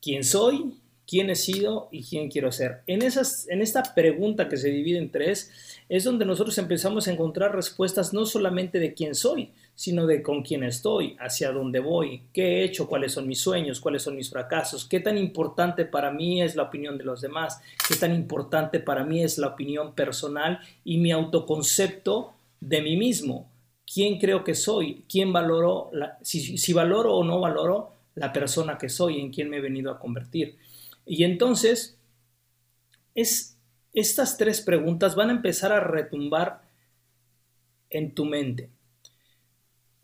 ¿Quién 0.00 0.24
soy? 0.24 0.74
quién 1.08 1.30
he 1.30 1.36
sido 1.36 1.88
y 1.90 2.04
quién 2.04 2.30
quiero 2.30 2.52
ser. 2.52 2.82
En, 2.86 3.00
esas, 3.02 3.48
en 3.48 3.62
esta 3.62 3.94
pregunta 3.94 4.48
que 4.48 4.58
se 4.58 4.68
divide 4.68 4.98
en 4.98 5.10
tres, 5.10 5.50
es 5.88 6.04
donde 6.04 6.26
nosotros 6.26 6.58
empezamos 6.58 7.08
a 7.08 7.12
encontrar 7.12 7.56
respuestas 7.56 8.12
no 8.12 8.26
solamente 8.26 8.78
de 8.78 8.92
quién 8.92 9.14
soy, 9.14 9.52
sino 9.78 10.08
de 10.08 10.24
con 10.24 10.42
quién 10.42 10.64
estoy, 10.64 11.16
hacia 11.20 11.52
dónde 11.52 11.78
voy, 11.78 12.24
qué 12.32 12.42
he 12.42 12.64
hecho, 12.64 12.88
cuáles 12.88 13.12
son 13.12 13.28
mis 13.28 13.38
sueños, 13.38 13.78
cuáles 13.78 14.02
son 14.02 14.16
mis 14.16 14.28
fracasos, 14.28 14.84
qué 14.84 14.98
tan 14.98 15.16
importante 15.16 15.84
para 15.84 16.10
mí 16.10 16.42
es 16.42 16.56
la 16.56 16.64
opinión 16.64 16.98
de 16.98 17.04
los 17.04 17.20
demás, 17.20 17.62
qué 17.88 17.94
tan 17.94 18.12
importante 18.12 18.80
para 18.80 19.04
mí 19.04 19.22
es 19.22 19.38
la 19.38 19.46
opinión 19.46 19.94
personal 19.94 20.58
y 20.82 20.98
mi 20.98 21.12
autoconcepto 21.12 22.32
de 22.58 22.82
mí 22.82 22.96
mismo. 22.96 23.48
¿Quién 23.86 24.18
creo 24.18 24.42
que 24.42 24.56
soy? 24.56 25.04
¿Quién 25.08 25.32
valoro? 25.32 25.92
si, 26.22 26.72
valoro 26.72 27.14
o 27.14 27.22
no 27.22 27.38
valoro 27.38 27.92
la 28.16 28.32
persona 28.32 28.78
que 28.78 28.88
soy, 28.88 29.20
en 29.20 29.30
quién 29.30 29.48
me 29.48 29.58
he 29.58 29.60
venido 29.60 29.92
a 29.92 30.00
convertir. 30.00 30.56
Y 31.06 31.22
entonces, 31.22 31.96
es, 33.14 33.56
estas 33.92 34.38
tres 34.38 34.60
preguntas 34.60 35.14
van 35.14 35.28
a 35.28 35.34
empezar 35.34 35.70
a 35.70 35.78
retumbar 35.78 36.62
en 37.90 38.12
tu 38.12 38.24
mente. 38.24 38.70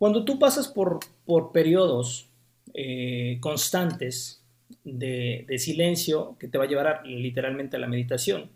Cuando 0.05 0.27
tú 0.27 0.39
pasas 0.39 0.69
por, 0.69 1.01
por 1.25 1.51
periodos 1.51 2.29
eh, 2.75 3.39
constantes 3.41 4.45
de, 4.85 5.47
silencio, 5.57 6.37
que 6.39 6.47
te 6.47 6.59
va 6.59 6.65
a 6.65 6.69
llevar 6.69 7.07
literalmente 7.07 7.79
a 7.79 7.81
la 7.81 7.87
meditación, 7.87 8.51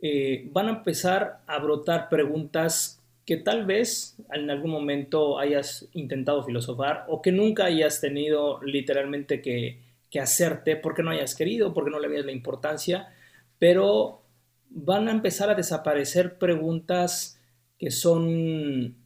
eh, 0.00 0.48
van 0.50 0.68
a 0.68 0.78
empezar 0.78 1.42
a 1.46 1.58
brotar 1.58 2.08
preguntas 2.08 3.02
que 3.26 3.36
tal 3.36 3.66
vez 3.66 4.16
en 4.32 4.48
algún 4.48 4.70
momento 4.70 5.38
hayas 5.38 5.90
intentado 5.92 6.42
filosofar 6.42 7.04
o 7.06 7.20
que 7.20 7.32
nunca 7.32 7.66
hayas 7.66 8.00
tenido 8.00 8.58
literalmente 8.62 9.42
que, 9.42 9.78
que 10.10 10.20
hacerte 10.20 10.76
porque 10.76 11.02
no 11.02 11.10
hayas 11.10 11.34
querido, 11.34 11.74
porque 11.74 11.90
no 11.90 12.00
le 12.00 12.08
veas 12.08 12.24
la 12.24 12.32
importancia, 12.32 13.12
pero 13.58 14.22
van 14.70 15.08
a 15.08 15.12
empezar 15.12 15.50
a 15.50 15.54
desaparecer 15.54 16.38
preguntas 16.38 17.38
que 17.78 17.90
son 17.90 18.96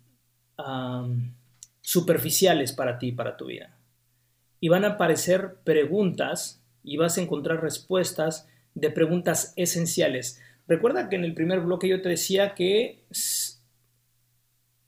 superficiales 1.87 2.73
para 2.73 2.99
ti, 2.99 3.13
para 3.13 3.37
tu 3.37 3.47
vida. 3.47 3.79
Y 4.59 4.69
van 4.71 4.85
a 4.85 4.95
aparecer 4.95 5.59
preguntas 5.63 6.61
y 6.83 6.97
vas 6.97 7.17
a 7.17 7.21
encontrar 7.21 7.63
respuestas 7.63 8.49
de 8.75 8.91
preguntas 8.91 9.53
esenciales. 9.55 10.43
Recuerda 10.67 11.09
que 11.09 11.15
en 11.15 11.23
el 11.23 11.33
primer 11.33 11.61
bloque 11.61 11.87
yo 11.87 12.03
te 12.03 12.09
decía 12.09 12.55
que 12.55 13.05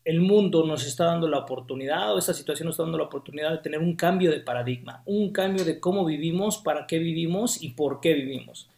el 0.03 0.21
mundo 0.21 0.67
nos 0.67 0.85
está 0.89 1.05
dando 1.05 1.29
la 1.29 1.39
oportunidad 1.39 2.13
o 2.13 2.19
esta 2.19 2.35
situación 2.35 2.67
nos 2.67 2.75
está 2.75 2.83
dando 2.83 2.99
la 2.99 3.05
oportunidad 3.05 3.53
de 3.53 3.59
tener 3.59 3.79
un 3.79 3.95
cambio 3.95 4.33
de 4.33 4.41
paradigma, 4.41 5.05
un 5.07 5.31
cambio 5.31 5.65
de 5.65 5.79
cómo 5.79 6.05
vivimos, 6.05 6.59
para 6.59 6.89
qué 6.89 6.99
vivimos 6.99 7.63
y 7.63 7.75
por 7.75 8.01
qué 8.01 8.15
vivimos. 8.15 8.69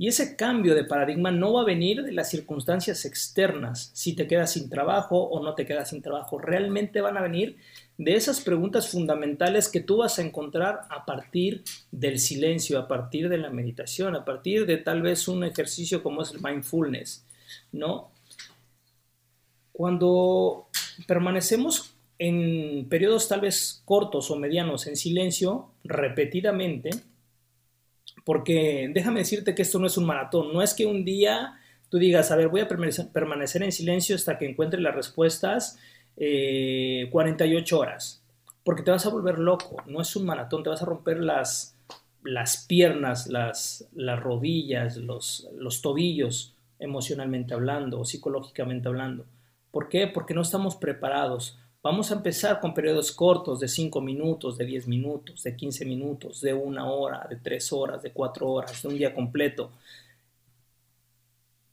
Y 0.00 0.06
ese 0.06 0.36
cambio 0.36 0.76
de 0.76 0.84
paradigma 0.84 1.32
no 1.32 1.54
va 1.54 1.62
a 1.62 1.66
venir 1.66 2.04
de 2.04 2.12
las 2.12 2.30
circunstancias 2.30 3.04
externas, 3.04 3.90
si 3.94 4.14
te 4.14 4.28
quedas 4.28 4.52
sin 4.52 4.70
trabajo 4.70 5.20
o 5.20 5.42
no 5.42 5.56
te 5.56 5.66
quedas 5.66 5.90
sin 5.90 6.02
trabajo, 6.02 6.38
realmente 6.38 7.00
van 7.00 7.16
a 7.16 7.22
venir 7.22 7.56
de 7.98 8.14
esas 8.14 8.40
preguntas 8.40 8.88
fundamentales 8.88 9.68
que 9.68 9.80
tú 9.80 9.96
vas 9.96 10.20
a 10.20 10.22
encontrar 10.22 10.82
a 10.88 11.04
partir 11.04 11.64
del 11.90 12.20
silencio, 12.20 12.78
a 12.78 12.86
partir 12.86 13.28
de 13.28 13.38
la 13.38 13.50
meditación, 13.50 14.14
a 14.14 14.24
partir 14.24 14.66
de 14.66 14.76
tal 14.76 15.02
vez 15.02 15.26
un 15.26 15.42
ejercicio 15.42 16.00
como 16.00 16.22
es 16.22 16.30
el 16.30 16.40
mindfulness, 16.40 17.26
¿no? 17.72 18.12
Cuando 19.72 20.68
permanecemos 21.08 21.96
en 22.20 22.88
periodos 22.88 23.26
tal 23.26 23.40
vez 23.40 23.82
cortos 23.84 24.30
o 24.30 24.36
medianos 24.36 24.86
en 24.86 24.96
silencio 24.96 25.70
repetidamente, 25.82 26.90
porque 28.28 28.90
déjame 28.92 29.20
decirte 29.20 29.54
que 29.54 29.62
esto 29.62 29.78
no 29.78 29.86
es 29.86 29.96
un 29.96 30.04
maratón, 30.04 30.52
no 30.52 30.60
es 30.60 30.74
que 30.74 30.84
un 30.84 31.02
día 31.02 31.54
tú 31.88 31.96
digas, 31.96 32.30
a 32.30 32.36
ver, 32.36 32.48
voy 32.48 32.60
a 32.60 32.68
permanecer 32.68 33.62
en 33.62 33.72
silencio 33.72 34.14
hasta 34.14 34.36
que 34.36 34.46
encuentre 34.46 34.82
las 34.82 34.94
respuestas 34.94 35.78
48 36.14 37.08
eh, 37.08 37.78
horas, 37.78 38.22
porque 38.64 38.82
te 38.82 38.90
vas 38.90 39.06
a 39.06 39.08
volver 39.08 39.38
loco, 39.38 39.82
no 39.86 40.02
es 40.02 40.14
un 40.14 40.26
maratón, 40.26 40.62
te 40.62 40.68
vas 40.68 40.82
a 40.82 40.84
romper 40.84 41.20
las, 41.20 41.74
las 42.22 42.66
piernas, 42.66 43.28
las, 43.28 43.88
las 43.94 44.20
rodillas, 44.20 44.98
los, 44.98 45.48
los 45.56 45.80
tobillos, 45.80 46.54
emocionalmente 46.78 47.54
hablando 47.54 47.98
o 47.98 48.04
psicológicamente 48.04 48.88
hablando. 48.88 49.24
¿Por 49.70 49.88
qué? 49.88 50.06
Porque 50.06 50.34
no 50.34 50.42
estamos 50.42 50.76
preparados. 50.76 51.58
Vamos 51.80 52.10
a 52.10 52.14
empezar 52.14 52.58
con 52.58 52.74
periodos 52.74 53.12
cortos 53.12 53.60
de 53.60 53.68
5 53.68 54.00
minutos, 54.00 54.58
de 54.58 54.64
10 54.66 54.88
minutos, 54.88 55.44
de 55.44 55.54
15 55.54 55.84
minutos, 55.84 56.40
de 56.40 56.52
una 56.52 56.90
hora, 56.90 57.24
de 57.30 57.36
3 57.36 57.72
horas, 57.72 58.02
de 58.02 58.10
4 58.10 58.48
horas, 58.50 58.82
de 58.82 58.88
un 58.88 58.98
día 58.98 59.14
completo. 59.14 59.70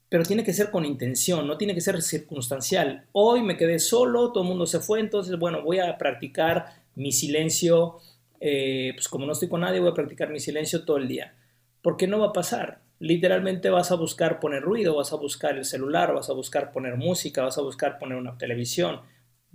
Pero 0.07 0.23
tiene 0.23 0.43
que 0.43 0.53
ser 0.53 0.69
con 0.69 0.85
intención, 0.85 1.47
no 1.47 1.57
tiene 1.57 1.73
que 1.73 1.81
ser 1.81 1.99
circunstancial. 2.03 3.05
Hoy 3.13 3.41
me 3.41 3.57
quedé 3.57 3.79
solo, 3.79 4.31
todo 4.31 4.43
el 4.43 4.49
mundo 4.49 4.67
se 4.67 4.79
fue, 4.79 4.99
entonces, 4.99 5.39
bueno, 5.39 5.63
voy 5.63 5.79
a 5.79 5.97
practicar 5.97 6.83
mi 6.93 7.11
silencio, 7.11 7.97
eh, 8.39 8.91
pues 8.93 9.07
como 9.07 9.25
no 9.25 9.31
estoy 9.33 9.49
con 9.49 9.61
nadie, 9.61 9.79
voy 9.79 9.89
a 9.89 9.95
practicar 9.95 10.29
mi 10.29 10.39
silencio 10.39 10.85
todo 10.85 10.97
el 10.97 11.07
día. 11.07 11.33
¿Por 11.81 11.97
qué 11.97 12.07
no 12.07 12.19
va 12.19 12.27
a 12.27 12.33
pasar? 12.33 12.85
literalmente 12.99 13.69
vas 13.69 13.91
a 13.91 13.95
buscar 13.95 14.39
poner 14.39 14.61
ruido, 14.61 14.95
vas 14.95 15.11
a 15.11 15.17
buscar 15.17 15.57
el 15.57 15.65
celular, 15.65 16.13
vas 16.13 16.29
a 16.29 16.33
buscar 16.33 16.71
poner 16.71 16.95
música, 16.95 17.43
vas 17.43 17.57
a 17.57 17.61
buscar 17.61 17.99
poner 17.99 18.17
una 18.17 18.37
televisión, 18.37 19.01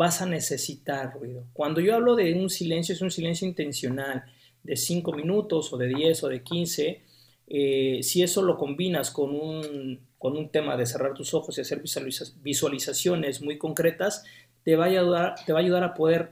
vas 0.01 0.23
a 0.23 0.27
necesitar 0.27 1.13
ruido. 1.13 1.45
Cuando 1.53 1.83
yo 1.83 1.95
hablo 1.95 2.17
de 2.17 2.33
un 2.33 2.49
silencio, 2.49 2.95
es 2.95 3.03
un 3.03 3.11
silencio 3.11 3.47
intencional 3.47 4.25
de 4.63 4.75
5 4.75 5.13
minutos 5.13 5.75
o 5.75 5.77
de 5.77 5.89
10 5.89 6.25
o 6.25 6.29
de 6.29 6.43
15. 6.43 7.03
Eh, 7.47 8.01
si 8.03 8.23
eso 8.23 8.41
lo 8.41 8.57
combinas 8.57 9.11
con 9.11 9.35
un, 9.35 10.01
con 10.17 10.39
un 10.39 10.49
tema 10.49 10.79
de 10.79 10.87
cerrar 10.87 11.13
tus 11.13 11.35
ojos 11.35 11.59
y 11.59 11.61
hacer 11.61 11.83
visualizaciones 12.43 13.43
muy 13.43 13.59
concretas, 13.59 14.25
te 14.65 14.75
va, 14.75 14.87
a 14.87 14.89
ayudar, 14.89 15.35
te 15.45 15.53
va 15.53 15.59
a 15.59 15.63
ayudar 15.63 15.85
a 15.85 15.93
poder 15.93 16.31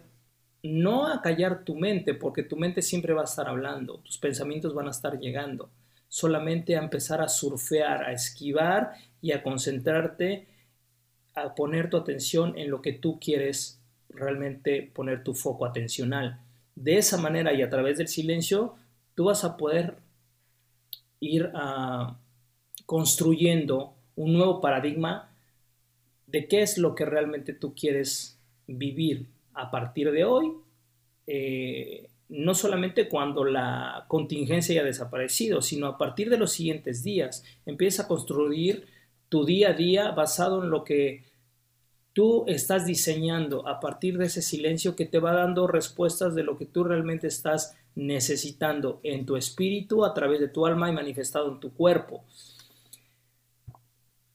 no 0.63 1.07
a 1.07 1.21
callar 1.21 1.63
tu 1.67 1.75
mente, 1.75 2.15
porque 2.15 2.45
tu 2.45 2.57
mente 2.57 2.81
siempre 2.81 3.13
va 3.13 3.21
a 3.21 3.25
estar 3.25 3.49
hablando, 3.49 3.99
tus 3.99 4.17
pensamientos 4.17 4.73
van 4.73 4.87
a 4.87 4.93
estar 4.93 5.21
llegando 5.21 5.69
solamente 6.09 6.75
a 6.75 6.81
empezar 6.81 7.21
a 7.21 7.29
surfear, 7.29 8.05
a 8.05 8.13
esquivar 8.13 8.93
y 9.21 9.33
a 9.33 9.43
concentrarte, 9.43 10.49
a 11.43 11.55
poner 11.55 11.91
tu 11.91 11.97
atención 11.97 12.57
en 12.59 12.71
lo 12.71 12.83
que 12.83 12.93
tú 12.93 13.19
quieres 13.21 13.81
realmente 14.09 14.91
poner 14.95 15.23
tu 15.23 15.35
foco 15.35 15.67
atencional. 15.67 16.41
De 16.75 16.99
esa 16.99 17.17
manera 17.19 17.53
y 17.53 17.63
a 17.63 17.71
través 17.71 17.99
del 17.99 18.09
silencio, 18.09 18.75
tú 19.15 19.25
vas 19.25 19.45
a 19.45 19.57
poder 19.57 19.97
ir 21.21 21.51
ah, 21.55 22.19
construyendo 22.87 23.95
un 24.17 24.33
nuevo 24.33 24.61
paradigma 24.61 25.31
de 26.27 26.47
qué 26.47 26.63
es 26.63 26.79
lo 26.79 26.95
que 26.95 27.05
realmente 27.05 27.53
tú 27.53 27.75
quieres 27.75 28.39
vivir 28.67 29.27
a 29.55 29.71
partir 29.71 30.11
de 30.13 30.25
hoy, 30.25 30.53
eh, 31.27 32.09
no 32.29 32.55
solamente 32.55 33.09
cuando 33.09 33.45
la 33.45 34.05
contingencia 34.09 34.75
haya 34.75 34.85
desaparecido, 34.85 35.63
sino 35.63 35.87
a 35.87 35.99
partir 35.99 36.29
de 36.31 36.37
los 36.37 36.53
siguientes 36.53 37.03
días. 37.03 37.45
Empieza 37.65 38.03
a 38.03 38.09
construir 38.09 38.87
tu 39.29 39.45
día 39.45 39.71
a 39.71 39.73
día 39.73 40.11
basado 40.11 40.63
en 40.63 40.71
lo 40.71 40.85
que 40.85 41.25
tú 42.19 42.43
estás 42.49 42.85
diseñando 42.85 43.69
a 43.69 43.79
partir 43.79 44.19
de 44.19 44.27
ese 44.27 44.43
silencio 44.43 44.97
que 44.97 45.07
te 45.07 45.21
va 45.21 45.33
dando 45.35 45.69
respuestas 45.69 46.35
de 46.35 46.43
lo 46.43 46.59
que 46.59 46.67
tú 46.67 46.83
realmente 46.83 47.29
estás 47.29 47.77
necesitando 47.95 48.99
en 49.05 49.25
tu 49.25 49.37
espíritu 49.37 50.05
a 50.05 50.15
través 50.15 50.41
de 50.41 50.49
tu 50.49 50.67
alma 50.67 50.89
y 50.89 50.93
manifestado 50.93 51.53
en 51.53 51.61
tu 51.61 51.73
cuerpo. 51.73 52.25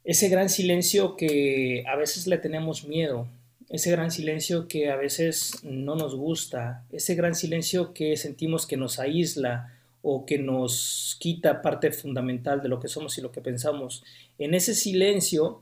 Ese 0.05 0.29
gran 0.29 0.47
silencio 0.47 1.17
que 1.17 1.83
a 1.85 1.97
veces 1.97 2.25
le 2.25 2.37
tenemos 2.37 2.85
miedo, 2.87 3.27
ese 3.69 3.91
gran 3.91 4.11
silencio 4.11 4.69
que 4.69 4.89
a 4.89 4.95
veces 4.95 5.59
no 5.63 5.97
nos 5.97 6.15
gusta, 6.15 6.85
ese 6.89 7.15
gran 7.15 7.35
silencio 7.35 7.93
que 7.93 8.15
sentimos 8.15 8.65
que 8.65 8.77
nos 8.77 8.97
aísla 8.97 9.77
o 10.01 10.25
que 10.25 10.37
nos 10.37 11.17
quita 11.19 11.61
parte 11.61 11.91
fundamental 11.91 12.61
de 12.61 12.69
lo 12.69 12.79
que 12.79 12.87
somos 12.87 13.17
y 13.17 13.21
lo 13.21 13.33
que 13.33 13.41
pensamos. 13.41 14.05
En 14.39 14.53
ese 14.53 14.73
silencio 14.73 15.59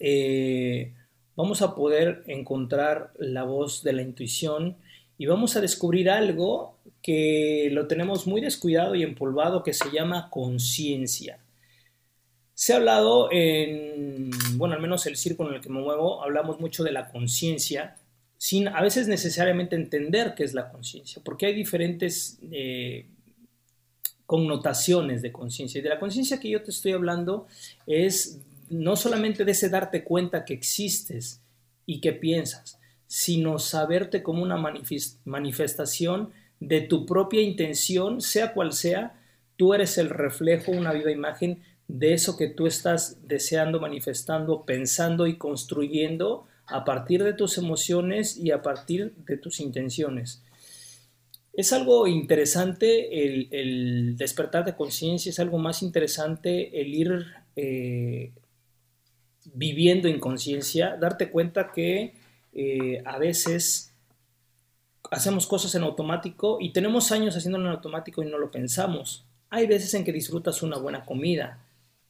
eh, 0.00 0.92
vamos 1.36 1.62
a 1.62 1.74
poder 1.74 2.22
encontrar 2.26 3.12
la 3.18 3.42
voz 3.44 3.82
de 3.82 3.92
la 3.92 4.02
intuición 4.02 4.76
y 5.18 5.26
vamos 5.26 5.56
a 5.56 5.60
descubrir 5.60 6.10
algo 6.10 6.76
que 7.02 7.68
lo 7.72 7.86
tenemos 7.86 8.26
muy 8.26 8.40
descuidado 8.40 8.94
y 8.94 9.02
empolvado 9.02 9.62
que 9.62 9.72
se 9.72 9.90
llama 9.90 10.28
conciencia. 10.30 11.38
Se 12.54 12.72
ha 12.72 12.76
hablado 12.76 13.28
en, 13.32 14.30
bueno, 14.56 14.74
al 14.74 14.80
menos 14.80 15.06
el 15.06 15.16
círculo 15.16 15.50
en 15.50 15.56
el 15.56 15.60
que 15.60 15.68
me 15.68 15.80
muevo, 15.80 16.22
hablamos 16.22 16.60
mucho 16.60 16.84
de 16.84 16.92
la 16.92 17.08
conciencia, 17.08 17.96
sin 18.38 18.68
a 18.68 18.80
veces 18.80 19.08
necesariamente 19.08 19.76
entender 19.76 20.34
qué 20.36 20.44
es 20.44 20.54
la 20.54 20.70
conciencia, 20.70 21.20
porque 21.24 21.46
hay 21.46 21.54
diferentes 21.54 22.38
eh, 22.50 23.06
connotaciones 24.26 25.22
de 25.22 25.32
conciencia. 25.32 25.78
Y 25.78 25.82
de 25.82 25.88
la 25.88 26.00
conciencia 26.00 26.40
que 26.40 26.50
yo 26.50 26.62
te 26.62 26.70
estoy 26.70 26.92
hablando 26.92 27.46
es 27.86 28.40
no 28.74 28.96
solamente 28.96 29.44
de 29.44 29.52
ese 29.52 29.68
darte 29.68 30.02
cuenta 30.02 30.44
que 30.44 30.54
existes 30.54 31.40
y 31.86 32.00
que 32.00 32.12
piensas, 32.12 32.78
sino 33.06 33.58
saberte 33.58 34.22
como 34.22 34.42
una 34.42 34.56
manifestación 35.24 36.32
de 36.58 36.80
tu 36.80 37.06
propia 37.06 37.40
intención, 37.40 38.20
sea 38.20 38.52
cual 38.52 38.72
sea, 38.72 39.20
tú 39.56 39.74
eres 39.74 39.96
el 39.98 40.10
reflejo, 40.10 40.72
una 40.72 40.92
viva 40.92 41.12
imagen 41.12 41.62
de 41.86 42.14
eso 42.14 42.36
que 42.36 42.48
tú 42.48 42.66
estás 42.66 43.18
deseando, 43.28 43.78
manifestando, 43.78 44.64
pensando 44.64 45.26
y 45.26 45.36
construyendo 45.36 46.46
a 46.66 46.84
partir 46.84 47.22
de 47.22 47.34
tus 47.34 47.58
emociones 47.58 48.36
y 48.36 48.50
a 48.50 48.62
partir 48.62 49.14
de 49.26 49.36
tus 49.36 49.60
intenciones. 49.60 50.42
Es 51.52 51.72
algo 51.72 52.08
interesante 52.08 53.50
el, 53.50 54.16
despertar 54.16 54.64
de 54.64 54.74
conciencia, 54.74 55.30
es 55.30 55.38
algo 55.38 55.58
más 55.58 55.82
interesante 55.82 56.80
el 56.80 56.94
ir 56.94 57.26
eh, 57.54 58.32
viviendo 59.52 60.08
en 60.08 60.20
conciencia, 60.20 60.96
darte 60.98 61.30
cuenta 61.30 61.72
que 61.72 62.14
eh, 62.52 63.02
a 63.04 63.18
veces 63.18 63.92
hacemos 65.10 65.46
cosas 65.46 65.74
en 65.74 65.82
automático 65.82 66.58
y 66.60 66.72
tenemos 66.72 67.12
años 67.12 67.36
haciéndolo 67.36 67.66
en 67.66 67.72
automático 67.72 68.22
y 68.22 68.26
no 68.26 68.38
lo 68.38 68.50
pensamos. 68.50 69.24
Hay 69.50 69.66
veces 69.66 69.92
en 69.94 70.04
que 70.04 70.12
disfrutas 70.12 70.62
una 70.62 70.78
buena 70.78 71.04
comida, 71.04 71.60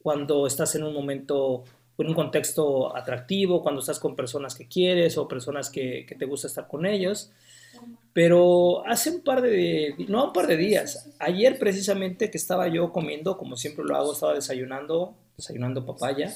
cuando 0.01 0.47
estás 0.47 0.75
en 0.75 0.83
un 0.83 0.93
momento, 0.93 1.63
en 1.97 2.07
un 2.07 2.13
contexto 2.13 2.95
atractivo, 2.95 3.61
cuando 3.61 3.81
estás 3.81 3.99
con 3.99 4.15
personas 4.15 4.55
que 4.55 4.67
quieres 4.67 5.17
o 5.17 5.27
personas 5.27 5.69
que, 5.69 6.05
te 6.17 6.25
gusta 6.25 6.47
estar 6.47 6.67
con 6.67 6.85
ellos. 6.85 7.31
Pero 8.13 8.85
hace 8.87 9.09
un 9.09 9.21
par 9.21 9.41
de, 9.41 9.95
no 10.07 10.27
un 10.27 10.33
par 10.33 10.47
de 10.47 10.57
días, 10.57 11.09
ayer 11.19 11.59
precisamente 11.59 12.31
que 12.31 12.37
estaba 12.37 12.67
yo 12.67 12.91
comiendo, 12.93 13.37
como 13.37 13.57
siempre 13.57 13.83
lo 13.83 13.95
hago, 13.95 14.13
estaba 14.13 14.33
desayunando, 14.33 15.15
desayunando 15.35 15.85
papaya. 15.85 16.33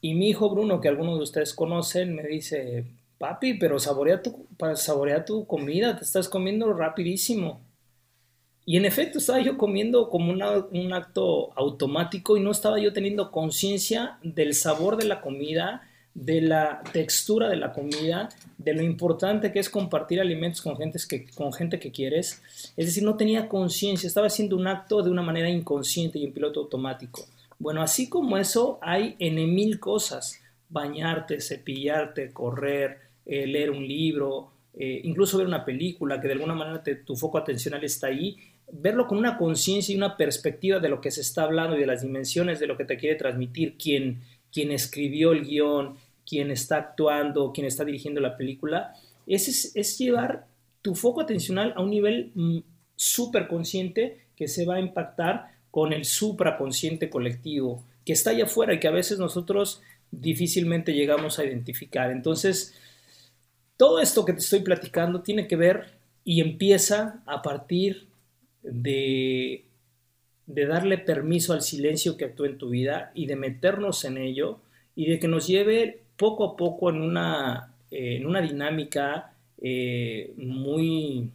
Y 0.00 0.14
mi 0.14 0.28
hijo 0.28 0.50
Bruno, 0.50 0.80
que 0.80 0.88
algunos 0.88 1.16
de 1.18 1.24
ustedes 1.24 1.54
conocen, 1.54 2.14
me 2.14 2.22
dice, 2.22 2.84
papi, 3.18 3.54
pero 3.54 3.78
saborea 3.78 4.22
tu, 4.22 4.46
saborea 4.74 5.24
tu 5.24 5.46
comida, 5.46 5.96
te 5.96 6.04
estás 6.04 6.28
comiendo 6.28 6.72
rapidísimo. 6.72 7.60
Y 8.64 8.76
en 8.76 8.84
efecto 8.84 9.18
estaba 9.18 9.40
yo 9.40 9.56
comiendo 9.56 10.10
como 10.10 10.30
un 10.30 10.92
acto 10.92 11.52
automático 11.56 12.36
y 12.36 12.40
no 12.40 12.50
estaba 12.50 12.78
yo 12.78 12.92
teniendo 12.92 13.30
conciencia 13.30 14.18
del 14.22 14.52
sabor 14.52 14.98
de 14.98 15.06
la 15.06 15.22
comida, 15.22 15.88
de 16.12 16.42
la 16.42 16.82
textura 16.92 17.48
de 17.48 17.56
la 17.56 17.72
comida, 17.72 18.28
de 18.58 18.74
lo 18.74 18.82
importante 18.82 19.52
que 19.52 19.58
es 19.58 19.70
compartir 19.70 20.20
alimentos 20.20 20.60
con 20.60 20.76
gente 20.76 20.98
que, 21.08 21.26
con 21.30 21.52
gente 21.52 21.78
que 21.78 21.90
quieres. 21.90 22.42
Es 22.76 22.86
decir, 22.86 23.04
no 23.04 23.16
tenía 23.16 23.48
conciencia, 23.48 24.06
estaba 24.06 24.26
haciendo 24.26 24.54
un 24.56 24.66
acto 24.66 25.02
de 25.02 25.10
una 25.10 25.22
manera 25.22 25.48
inconsciente 25.48 26.18
y 26.18 26.24
en 26.24 26.34
piloto 26.34 26.60
automático. 26.60 27.24
Bueno, 27.58 27.82
así 27.82 28.08
como 28.08 28.38
eso, 28.38 28.78
hay 28.82 29.16
en 29.18 29.34
mil 29.54 29.80
cosas. 29.80 30.40
Bañarte, 30.68 31.40
cepillarte, 31.40 32.32
correr, 32.32 32.98
eh, 33.26 33.46
leer 33.46 33.70
un 33.70 33.86
libro, 33.86 34.52
eh, 34.74 35.00
incluso 35.04 35.38
ver 35.38 35.46
una 35.46 35.64
película, 35.64 36.20
que 36.20 36.28
de 36.28 36.34
alguna 36.34 36.54
manera 36.54 36.82
tu 37.04 37.16
foco 37.16 37.38
atencional 37.38 37.82
está 37.84 38.08
ahí, 38.08 38.36
verlo 38.70 39.06
con 39.06 39.18
una 39.18 39.36
conciencia 39.36 39.92
y 39.92 39.96
una 39.96 40.16
perspectiva 40.16 40.78
de 40.78 40.88
lo 40.88 41.00
que 41.00 41.10
se 41.10 41.22
está 41.22 41.42
hablando 41.42 41.76
y 41.76 41.80
de 41.80 41.86
las 41.86 42.02
dimensiones 42.02 42.60
de 42.60 42.66
lo 42.66 42.76
que 42.76 42.84
te 42.84 42.96
quiere 42.96 43.16
transmitir 43.16 43.76
quien, 43.76 44.20
quien 44.52 44.70
escribió 44.70 45.32
el 45.32 45.44
guion, 45.44 45.96
quien 46.26 46.50
está 46.50 46.76
actuando, 46.76 47.52
quien 47.52 47.66
está 47.66 47.84
dirigiendo 47.84 48.20
la 48.20 48.36
película, 48.36 48.92
es, 49.26 49.74
es 49.74 49.98
llevar 49.98 50.46
tu 50.82 50.94
foco 50.94 51.22
atencional 51.22 51.72
a 51.76 51.82
un 51.82 51.90
nivel 51.90 52.30
mm, 52.34 52.58
súper 52.94 53.48
consciente 53.48 54.26
que 54.36 54.48
se 54.48 54.64
va 54.64 54.76
a 54.76 54.80
impactar 54.80 55.57
con 55.70 55.92
el 55.92 56.04
supraconsciente 56.04 57.10
colectivo 57.10 57.84
que 58.04 58.12
está 58.12 58.30
allá 58.30 58.44
afuera 58.44 58.74
y 58.74 58.80
que 58.80 58.88
a 58.88 58.92
veces 58.92 59.18
nosotros 59.18 59.82
difícilmente 60.10 60.94
llegamos 60.94 61.38
a 61.38 61.44
identificar. 61.44 62.10
Entonces, 62.10 62.74
todo 63.76 64.00
esto 64.00 64.24
que 64.24 64.32
te 64.32 64.40
estoy 64.40 64.60
platicando 64.60 65.22
tiene 65.22 65.46
que 65.46 65.56
ver 65.56 65.98
y 66.24 66.40
empieza 66.40 67.22
a 67.26 67.42
partir 67.42 68.08
de, 68.62 69.64
darle 70.46 70.98
permiso 70.98 71.52
al 71.52 71.62
silencio 71.62 72.16
que 72.16 72.24
actúa 72.24 72.48
en 72.48 72.58
tu 72.58 72.70
vida 72.70 73.12
y 73.14 73.26
de 73.26 73.36
meternos 73.36 74.04
en 74.04 74.18
ello 74.18 74.60
y 74.96 75.06
de 75.06 75.18
que 75.18 75.28
nos 75.28 75.46
lleve 75.46 76.02
poco 76.16 76.44
a 76.44 76.56
poco 76.56 76.90
en 76.90 77.00
una, 77.00 77.74
en 77.90 78.26
una 78.26 78.40
dinámica 78.40 79.34
eh, 79.60 80.32
muy, 80.36 81.30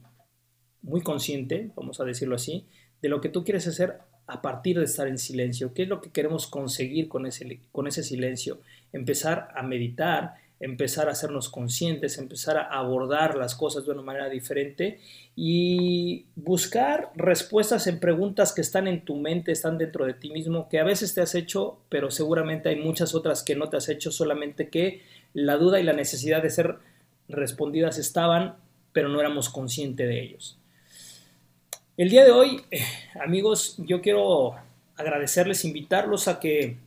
muy 0.82 1.02
consciente, 1.02 1.72
vamos 1.76 2.00
a 2.00 2.04
decirlo 2.04 2.36
así, 2.36 2.66
de 3.02 3.10
lo 3.10 3.22
que 3.22 3.30
tú 3.30 3.44
quieres 3.44 3.68
hacer 3.68 4.00
a 4.28 4.42
partir 4.42 4.80
de 4.80 4.86
estar 4.86 5.08
en 5.08 5.18
silencio. 5.18 5.74
¿Qué 5.74 5.84
es 5.84 5.90
lo 5.90 6.02
que 6.02 6.10
queremos 6.10 6.48
conseguir 6.48 7.08
con 7.08 7.26
ese, 7.26 7.60
con 7.72 7.88
ese 7.88 8.04
silencio? 8.04 8.60
Empezar 8.92 9.50
a 9.56 9.64
meditar, 9.64 10.36
empezar 10.60 11.10
a 11.10 11.12
hacernos 11.12 11.50
conscientes, 11.50 12.18
empezar 12.18 12.58
a 12.58 12.70
abordar 12.70 13.36
las 13.36 13.54
cosas 13.54 13.86
de 13.86 13.92
una 13.92 14.02
manera 14.02 14.30
diferente 14.30 15.00
y 15.36 16.26
buscar 16.36 17.12
respuestas 17.16 17.88
en 17.88 18.00
preguntas 18.00 18.54
que 18.54 18.62
están 18.62 18.88
en 18.88 19.04
tu 19.04 19.16
mente, 19.16 19.52
están 19.52 19.78
dentro 19.78 20.06
de 20.06 20.14
ti 20.14 20.32
mismo, 20.32 20.70
que 20.70 20.80
a 20.80 20.86
veces 20.86 21.14
te 21.14 21.22
has 21.22 21.36
hecho, 21.36 21.80
pero 21.90 22.12
seguramente 22.12 22.70
hay 22.70 22.78
muchas 22.78 23.14
otras 23.14 23.44
que 23.44 23.56
no 23.56 23.68
te 23.70 23.78
has 23.78 23.90
hecho, 23.90 24.12
solamente 24.12 24.70
que 24.70 25.02
la 25.34 25.58
duda 25.58 25.80
y 25.80 25.84
la 25.84 25.94
necesidad 25.94 26.42
de 26.42 26.50
ser 26.50 26.78
respondidas 27.28 27.98
estaban, 27.98 28.56
pero 28.94 29.10
no 29.10 29.20
éramos 29.20 29.50
conscientes 29.50 30.08
de 30.08 30.22
ellos. 30.22 30.58
El 31.96 32.10
día 32.10 32.26
de 32.26 32.32
hoy, 32.32 32.60
eh, 32.72 32.82
amigos, 33.24 33.76
yo 33.78 34.02
quiero 34.02 34.56
agradecerles, 34.96 35.64
invitarlos 35.64 36.28
a 36.28 36.40
que 36.40 36.78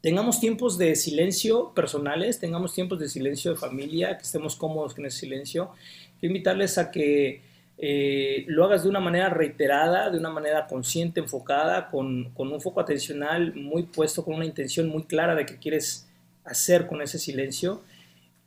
tengamos 0.00 0.40
tiempos 0.40 0.78
de 0.78 0.96
silencio 0.96 1.72
personales, 1.74 2.40
tengamos 2.40 2.74
tiempos 2.74 2.98
de 2.98 3.08
silencio 3.08 3.52
de 3.52 3.56
familia, 3.56 4.18
que 4.18 4.24
estemos 4.24 4.56
cómodos 4.56 4.98
en 4.98 5.06
ese 5.06 5.20
silencio. 5.20 5.70
Quiero 6.18 6.34
invitarles 6.34 6.76
a 6.76 6.90
que 6.90 7.40
eh, 7.78 8.44
lo 8.48 8.64
hagas 8.64 8.82
de 8.82 8.88
una 8.88 8.98
manera 8.98 9.28
reiterada, 9.28 10.10
de 10.10 10.18
una 10.18 10.30
manera 10.30 10.66
consciente, 10.66 11.20
enfocada, 11.20 11.88
con, 11.88 12.32
con, 12.34 12.52
un 12.52 12.60
foco 12.60 12.80
atencional 12.80 13.54
muy 13.54 13.84
puesto, 13.84 14.24
con 14.24 14.34
una 14.34 14.44
intención 14.44 14.88
muy 14.88 15.04
clara 15.04 15.36
de 15.36 15.46
qué 15.46 15.56
quieres 15.58 16.08
hacer 16.44 16.88
con 16.88 17.00
ese 17.00 17.20
silencio 17.20 17.80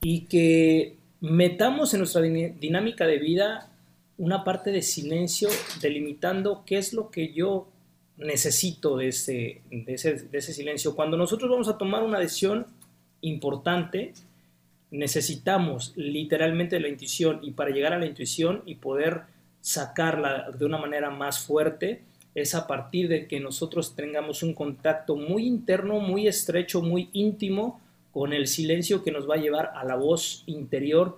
y 0.02 0.26
que 0.26 0.98
metamos 1.22 1.94
en 1.94 2.00
nuestra 2.00 2.22
dinámica 2.22 3.08
de 3.08 3.18
vida 3.18 3.69
una 4.20 4.44
parte 4.44 4.72
de 4.72 4.82
silencio 4.82 5.50
delimitando 5.82 6.64
qué 6.66 6.78
es 6.78 6.94
lo 6.94 7.10
que 7.10 7.34
yo 7.34 7.70
necesito 8.18 8.98
de 8.98 9.08
ese, 9.08 9.62
de 9.72 9.94
ese, 9.94 10.54
silencio. 10.54 10.94
Cuando 10.94 11.16
nosotros 11.16 11.50
vamos 11.50 11.70
a 11.70 11.78
tomar 11.78 12.04
una 12.04 12.20
decisión 12.20 12.68
importante, 13.22 14.14
necesitamos 14.92 15.94
literalmente 15.96 16.82
la 16.82 16.90
intuición 16.90 17.40
y 17.42 17.52
para 17.52 17.72
llegar 17.72 17.94
a 17.94 18.00
la 18.00 18.08
intuición 18.08 18.62
y 18.66 18.76
poder 18.76 19.22
sacarla 19.62 20.52
de 20.52 20.66
una 20.66 20.78
manera 20.78 21.10
más 21.10 21.40
fuerte 21.40 22.02
es 22.36 22.56
a 22.56 22.68
partir 22.68 23.08
de 23.08 23.26
que 23.26 23.40
nosotros 23.40 23.96
tengamos 23.96 24.44
un 24.44 24.54
contacto 24.54 25.16
muy 25.16 25.48
interno, 25.48 26.00
muy 26.02 26.28
estrecho, 26.28 26.82
muy 26.82 27.10
íntimo 27.14 27.82
con 28.12 28.34
el 28.34 28.48
silencio 28.48 29.02
que 29.02 29.12
nos 29.12 29.30
va 29.30 29.36
a 29.36 29.40
llevar 29.40 29.72
a 29.76 29.86
la 29.86 29.96
voz 29.96 30.44
interior 30.46 31.18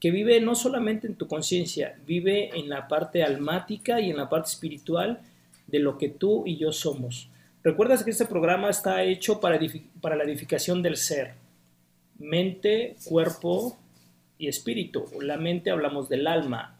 que 0.00 0.10
vive 0.10 0.40
no 0.40 0.54
solamente 0.54 1.06
en 1.06 1.14
tu 1.14 1.28
conciencia, 1.28 1.98
vive 2.06 2.58
en 2.58 2.70
la 2.70 2.88
parte 2.88 3.22
almática 3.22 4.00
y 4.00 4.10
en 4.10 4.16
la 4.16 4.30
parte 4.30 4.48
espiritual 4.48 5.20
de 5.66 5.78
lo 5.78 5.98
que 5.98 6.08
tú 6.08 6.44
y 6.46 6.56
yo 6.56 6.72
somos. 6.72 7.28
Recuerdas 7.62 8.02
que 8.02 8.10
este 8.10 8.24
programa 8.24 8.70
está 8.70 9.02
hecho 9.02 9.38
para, 9.38 9.58
la 9.58 10.24
edificación 10.24 10.82
del 10.82 10.96
ser, 10.96 11.34
mente, 12.18 12.96
cuerpo 13.04 13.78
y 14.38 14.48
espíritu. 14.48 15.04
La 15.20 15.36
mente 15.36 15.70
hablamos 15.70 16.08
del 16.08 16.26
alma. 16.26 16.78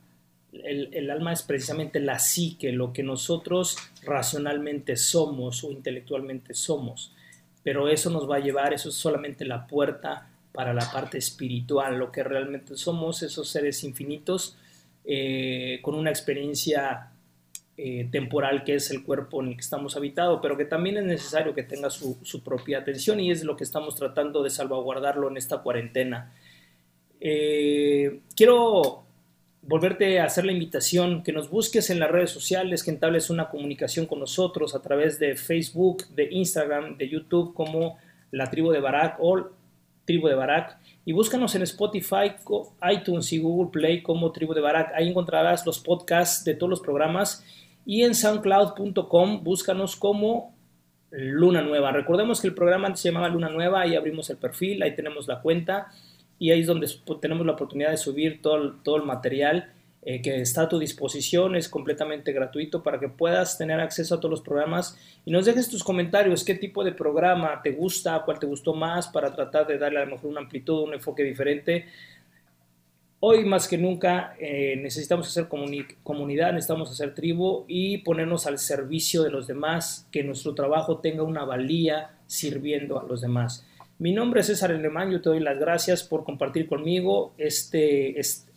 El, 0.54 0.88
el, 0.94 1.10
alma 1.10 1.34
es 1.34 1.42
precisamente 1.42 2.00
la 2.00 2.18
psique, 2.18 2.72
lo 2.72 2.94
que 2.94 3.02
nosotros 3.02 3.76
racionalmente 4.02 4.96
somos 4.96 5.62
o 5.62 5.70
intelectualmente 5.70 6.54
somos. 6.54 7.12
Pero 7.62 7.88
eso 7.88 8.08
nos 8.08 8.28
va 8.28 8.36
a 8.36 8.40
llevar, 8.40 8.72
eso 8.72 8.88
es 8.88 8.94
solamente 8.94 9.44
la 9.44 9.66
puerta 9.66 10.29
para 10.60 10.74
la 10.74 10.92
parte 10.92 11.16
espiritual, 11.16 11.96
lo 11.96 12.12
que 12.12 12.22
realmente 12.22 12.76
somos, 12.76 13.22
esos 13.22 13.48
seres 13.48 13.82
infinitos, 13.82 14.58
eh, 15.06 15.78
con 15.80 15.94
una 15.94 16.10
experiencia 16.10 17.12
eh, 17.78 18.06
temporal 18.12 18.62
que 18.62 18.74
es 18.74 18.90
el 18.90 19.02
cuerpo 19.02 19.40
en 19.40 19.48
el 19.48 19.54
que 19.54 19.62
estamos 19.62 19.96
habitados, 19.96 20.38
pero 20.42 20.58
que 20.58 20.66
también 20.66 20.98
es 20.98 21.04
necesario 21.04 21.54
que 21.54 21.62
tenga 21.62 21.88
su, 21.88 22.18
propia 22.44 22.80
atención 22.80 23.20
y 23.20 23.30
es 23.30 23.42
lo 23.42 23.56
que 23.56 23.64
estamos 23.64 23.96
tratando 23.96 24.42
de 24.42 24.50
salvaguardarlo 24.50 25.30
en 25.30 25.38
esta 25.38 25.62
cuarentena. 25.62 26.30
Eh, 27.22 28.20
quiero 28.36 29.04
volverte 29.62 30.20
a 30.20 30.24
hacer 30.24 30.44
la 30.44 30.52
invitación, 30.52 31.22
que 31.22 31.32
nos 31.32 31.48
busques 31.48 31.88
en 31.88 31.98
las 31.98 32.10
redes 32.10 32.32
sociales, 32.32 32.84
que 32.84 32.90
entables 32.90 33.30
una 33.30 33.48
comunicación 33.48 34.04
con 34.04 34.20
nosotros 34.20 34.74
a 34.74 34.82
través 34.82 35.18
de 35.18 35.36
Facebook, 35.36 36.06
de 36.08 36.28
Instagram, 36.30 36.98
de 36.98 37.08
YouTube 37.08 37.54
como 37.54 37.96
La 38.30 38.50
Tribu 38.50 38.72
de 38.72 38.80
Barak 38.80 39.16
o 39.20 39.58
Tribu 40.10 40.26
de 40.26 40.34
Barak. 40.34 40.76
Y 41.04 41.12
búscanos 41.12 41.54
en 41.54 41.62
Spotify, 41.62 42.32
iTunes 42.92 43.32
y 43.32 43.38
Google 43.38 43.70
Play 43.70 44.02
como 44.02 44.32
Tribu 44.32 44.54
de 44.54 44.60
Barak. 44.60 44.92
Ahí 44.94 45.08
encontrarás 45.08 45.64
los 45.64 45.78
podcasts 45.78 46.44
de 46.44 46.54
todos 46.54 46.68
los 46.68 46.80
programas. 46.80 47.44
Y 47.86 48.02
en 48.02 48.16
soundcloud.com 48.16 49.44
búscanos 49.44 49.94
como 49.94 50.52
Luna 51.12 51.62
Nueva. 51.62 51.92
Recordemos 51.92 52.40
que 52.40 52.48
el 52.48 52.54
programa 52.54 52.88
antes 52.88 53.02
se 53.02 53.10
llamaba 53.10 53.28
Luna 53.28 53.50
Nueva, 53.50 53.82
ahí 53.82 53.94
abrimos 53.94 54.30
el 54.30 54.36
perfil, 54.36 54.82
ahí 54.82 54.96
tenemos 54.96 55.28
la 55.28 55.40
cuenta 55.40 55.88
y 56.38 56.50
ahí 56.50 56.60
es 56.60 56.66
donde 56.66 56.88
tenemos 57.20 57.46
la 57.46 57.52
oportunidad 57.52 57.90
de 57.90 57.96
subir 57.96 58.42
todo, 58.42 58.74
todo 58.82 58.96
el 58.96 59.04
material 59.04 59.72
eh, 60.02 60.22
que 60.22 60.40
está 60.40 60.62
a 60.62 60.68
tu 60.68 60.78
disposición, 60.78 61.56
es 61.56 61.68
completamente 61.68 62.32
gratuito 62.32 62.82
para 62.82 62.98
que 62.98 63.10
puedas 63.10 63.58
tener 63.58 63.80
acceso 63.80 64.14
a 64.14 64.20
todos 64.20 64.30
los 64.30 64.40
programas 64.40 64.98
y 65.26 65.30
nos 65.30 65.44
dejes 65.44 65.68
tus 65.68 65.84
comentarios, 65.84 66.42
qué 66.42 66.54
tipo 66.54 66.82
de 66.82 66.92
programa 66.92 67.60
te 67.62 67.72
gusta, 67.72 68.22
cuál 68.24 68.38
te 68.38 68.46
gustó 68.46 68.72
más, 68.72 69.08
para 69.08 69.34
tratar 69.34 69.66
de 69.66 69.76
darle 69.76 70.00
a 70.00 70.06
lo 70.06 70.12
mejor 70.12 70.30
una 70.30 70.40
amplitud, 70.40 70.84
un 70.84 70.94
enfoque 70.94 71.22
diferente. 71.22 71.84
Hoy 73.22 73.44
más 73.44 73.68
que 73.68 73.76
nunca 73.76 74.34
eh, 74.40 74.76
necesitamos 74.80 75.28
hacer 75.28 75.48
comunidad, 76.02 76.54
necesitamos 76.54 76.90
hacer 76.90 77.14
tribu 77.14 77.66
y 77.68 77.98
ponernos 77.98 78.46
al 78.46 78.58
servicio 78.58 79.22
de 79.22 79.30
los 79.30 79.46
demás, 79.46 80.08
que 80.10 80.24
nuestro 80.24 80.54
trabajo 80.54 81.00
tenga 81.00 81.24
una 81.24 81.44
valía 81.44 82.12
sirviendo 82.26 82.98
a 82.98 83.04
los 83.04 83.20
demás. 83.20 83.66
Mi 83.98 84.14
nombre 84.14 84.40
es 84.40 84.46
César 84.46 84.72
Alemán, 84.72 85.10
yo 85.10 85.20
te 85.20 85.28
doy 85.28 85.40
las 85.40 85.58
gracias 85.58 86.02
por 86.02 86.24
compartir 86.24 86.66
conmigo 86.66 87.34
este, 87.36 88.18
este 88.18 88.49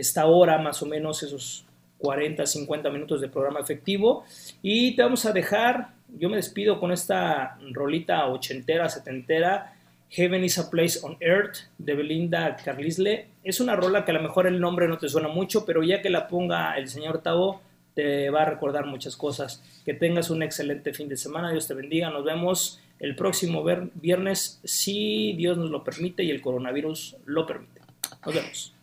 esta 0.00 0.26
hora, 0.26 0.58
más 0.58 0.82
o 0.82 0.86
menos 0.86 1.22
esos 1.22 1.64
40, 1.98 2.44
50 2.46 2.90
minutos 2.90 3.20
de 3.20 3.28
programa 3.28 3.60
efectivo. 3.60 4.24
Y 4.62 4.96
te 4.96 5.02
vamos 5.02 5.26
a 5.26 5.32
dejar, 5.32 5.90
yo 6.18 6.28
me 6.28 6.36
despido 6.36 6.80
con 6.80 6.92
esta 6.92 7.58
rolita 7.72 8.26
ochentera, 8.26 8.88
setentera, 8.88 9.74
Heaven 10.10 10.42
is 10.42 10.58
a 10.58 10.68
Place 10.68 10.98
on 11.02 11.16
Earth 11.20 11.56
de 11.78 11.94
Belinda 11.94 12.56
Carlisle. 12.56 13.28
Es 13.44 13.60
una 13.60 13.76
rola 13.76 14.04
que 14.04 14.10
a 14.10 14.14
lo 14.14 14.22
mejor 14.22 14.48
el 14.48 14.58
nombre 14.60 14.88
no 14.88 14.98
te 14.98 15.08
suena 15.08 15.28
mucho, 15.28 15.64
pero 15.64 15.84
ya 15.84 16.02
que 16.02 16.10
la 16.10 16.26
ponga 16.26 16.76
el 16.76 16.88
señor 16.88 17.22
Tavo, 17.22 17.62
te 17.94 18.28
va 18.30 18.42
a 18.42 18.44
recordar 18.44 18.86
muchas 18.86 19.16
cosas. 19.16 19.62
Que 19.84 19.94
tengas 19.94 20.30
un 20.30 20.42
excelente 20.42 20.92
fin 20.92 21.08
de 21.08 21.16
semana, 21.16 21.52
Dios 21.52 21.68
te 21.68 21.74
bendiga, 21.74 22.10
nos 22.10 22.24
vemos 22.24 22.80
el 22.98 23.14
próximo 23.14 23.64
viernes 23.94 24.60
si 24.64 25.32
Dios 25.34 25.56
nos 25.56 25.70
lo 25.70 25.84
permite 25.84 26.24
y 26.24 26.30
el 26.30 26.40
coronavirus 26.40 27.16
lo 27.26 27.46
permite. 27.46 27.80
Nos 28.26 28.34
vemos. 28.34 28.74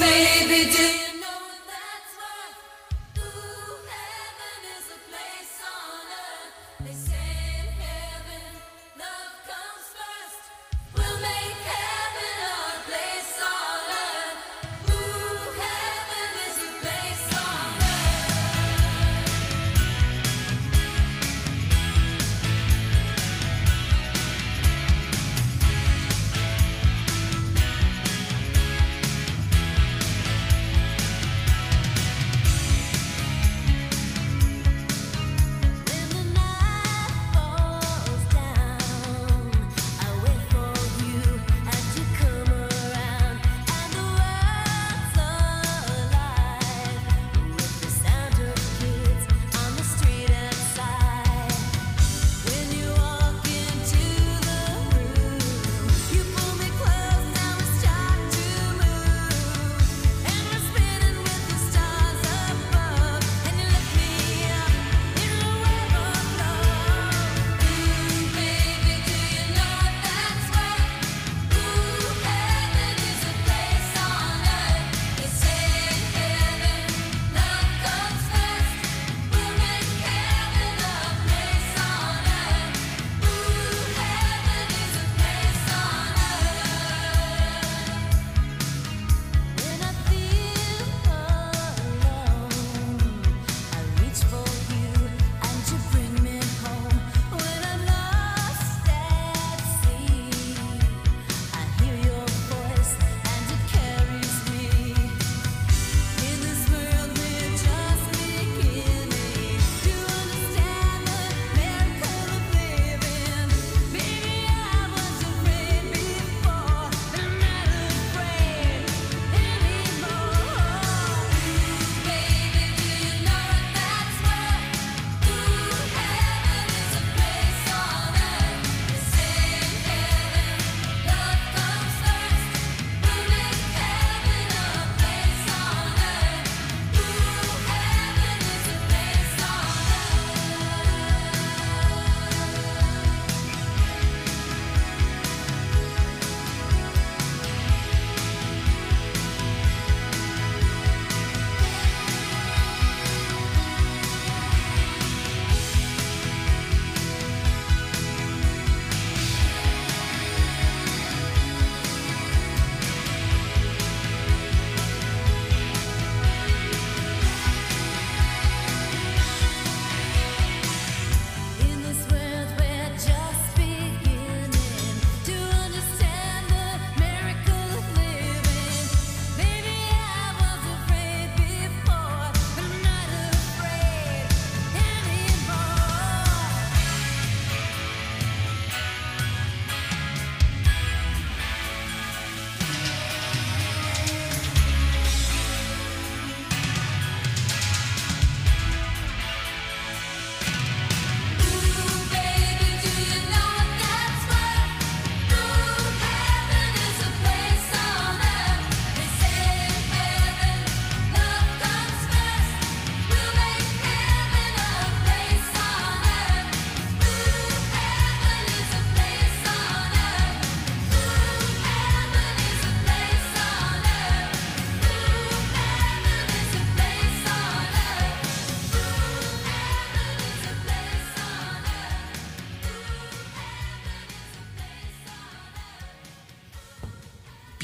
baby, 0.00 0.70
do 0.72 0.82
you 0.82 1.20
know? 1.20 1.35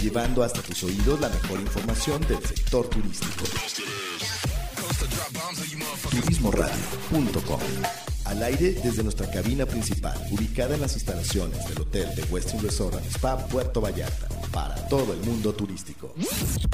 Llevando 0.00 0.44
hasta 0.44 0.62
tus 0.62 0.84
oídos 0.84 1.20
la 1.20 1.28
mejor 1.28 1.60
información 1.60 2.20
del 2.28 2.40
sector 2.44 2.88
turístico. 2.88 3.44
Turismoradio.com 6.10 7.60
Al 8.24 8.42
aire 8.44 8.74
desde 8.84 9.02
nuestra 9.02 9.28
cabina 9.28 9.66
principal, 9.66 10.16
ubicada 10.30 10.76
en 10.76 10.82
las 10.82 10.94
instalaciones 10.94 11.66
del 11.68 11.80
Hotel 11.80 12.14
de 12.14 12.22
Westin 12.24 12.62
Resort 12.62 12.94
and 12.94 13.06
Spa 13.06 13.38
Puerto 13.48 13.80
Vallarta, 13.80 14.28
para 14.52 14.76
todo 14.88 15.12
el 15.14 15.20
mundo 15.20 15.52
turístico. 15.52 16.14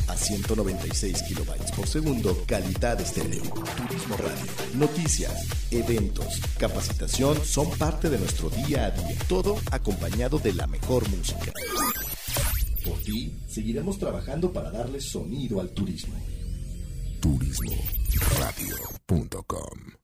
A 0.09 0.17
196 0.17 1.23
kilobytes 1.23 1.73
por 1.73 1.89
segundo, 1.89 2.45
calidad 2.47 3.01
estéreo. 3.01 3.43
Turismo 3.43 4.17
Radio. 4.19 4.53
Noticias, 4.75 5.47
eventos, 5.71 6.41
capacitación 6.59 7.43
son 7.43 7.71
parte 7.79 8.11
de 8.11 8.19
nuestro 8.19 8.51
día 8.51 8.87
a 8.87 8.91
día. 8.91 9.17
Todo 9.29 9.57
acompañado 9.71 10.39
de 10.39 10.53
la 10.53 10.67
mejor 10.67 11.09
música. 11.09 11.53
Por 12.85 13.01
ti, 13.03 13.35
seguiremos 13.47 13.99
trabajando 13.99 14.53
para 14.53 14.71
darle 14.71 15.01
sonido 15.01 15.61
al 15.61 15.71
turismo. 15.71 16.15
Turismoradio.com 17.21 20.04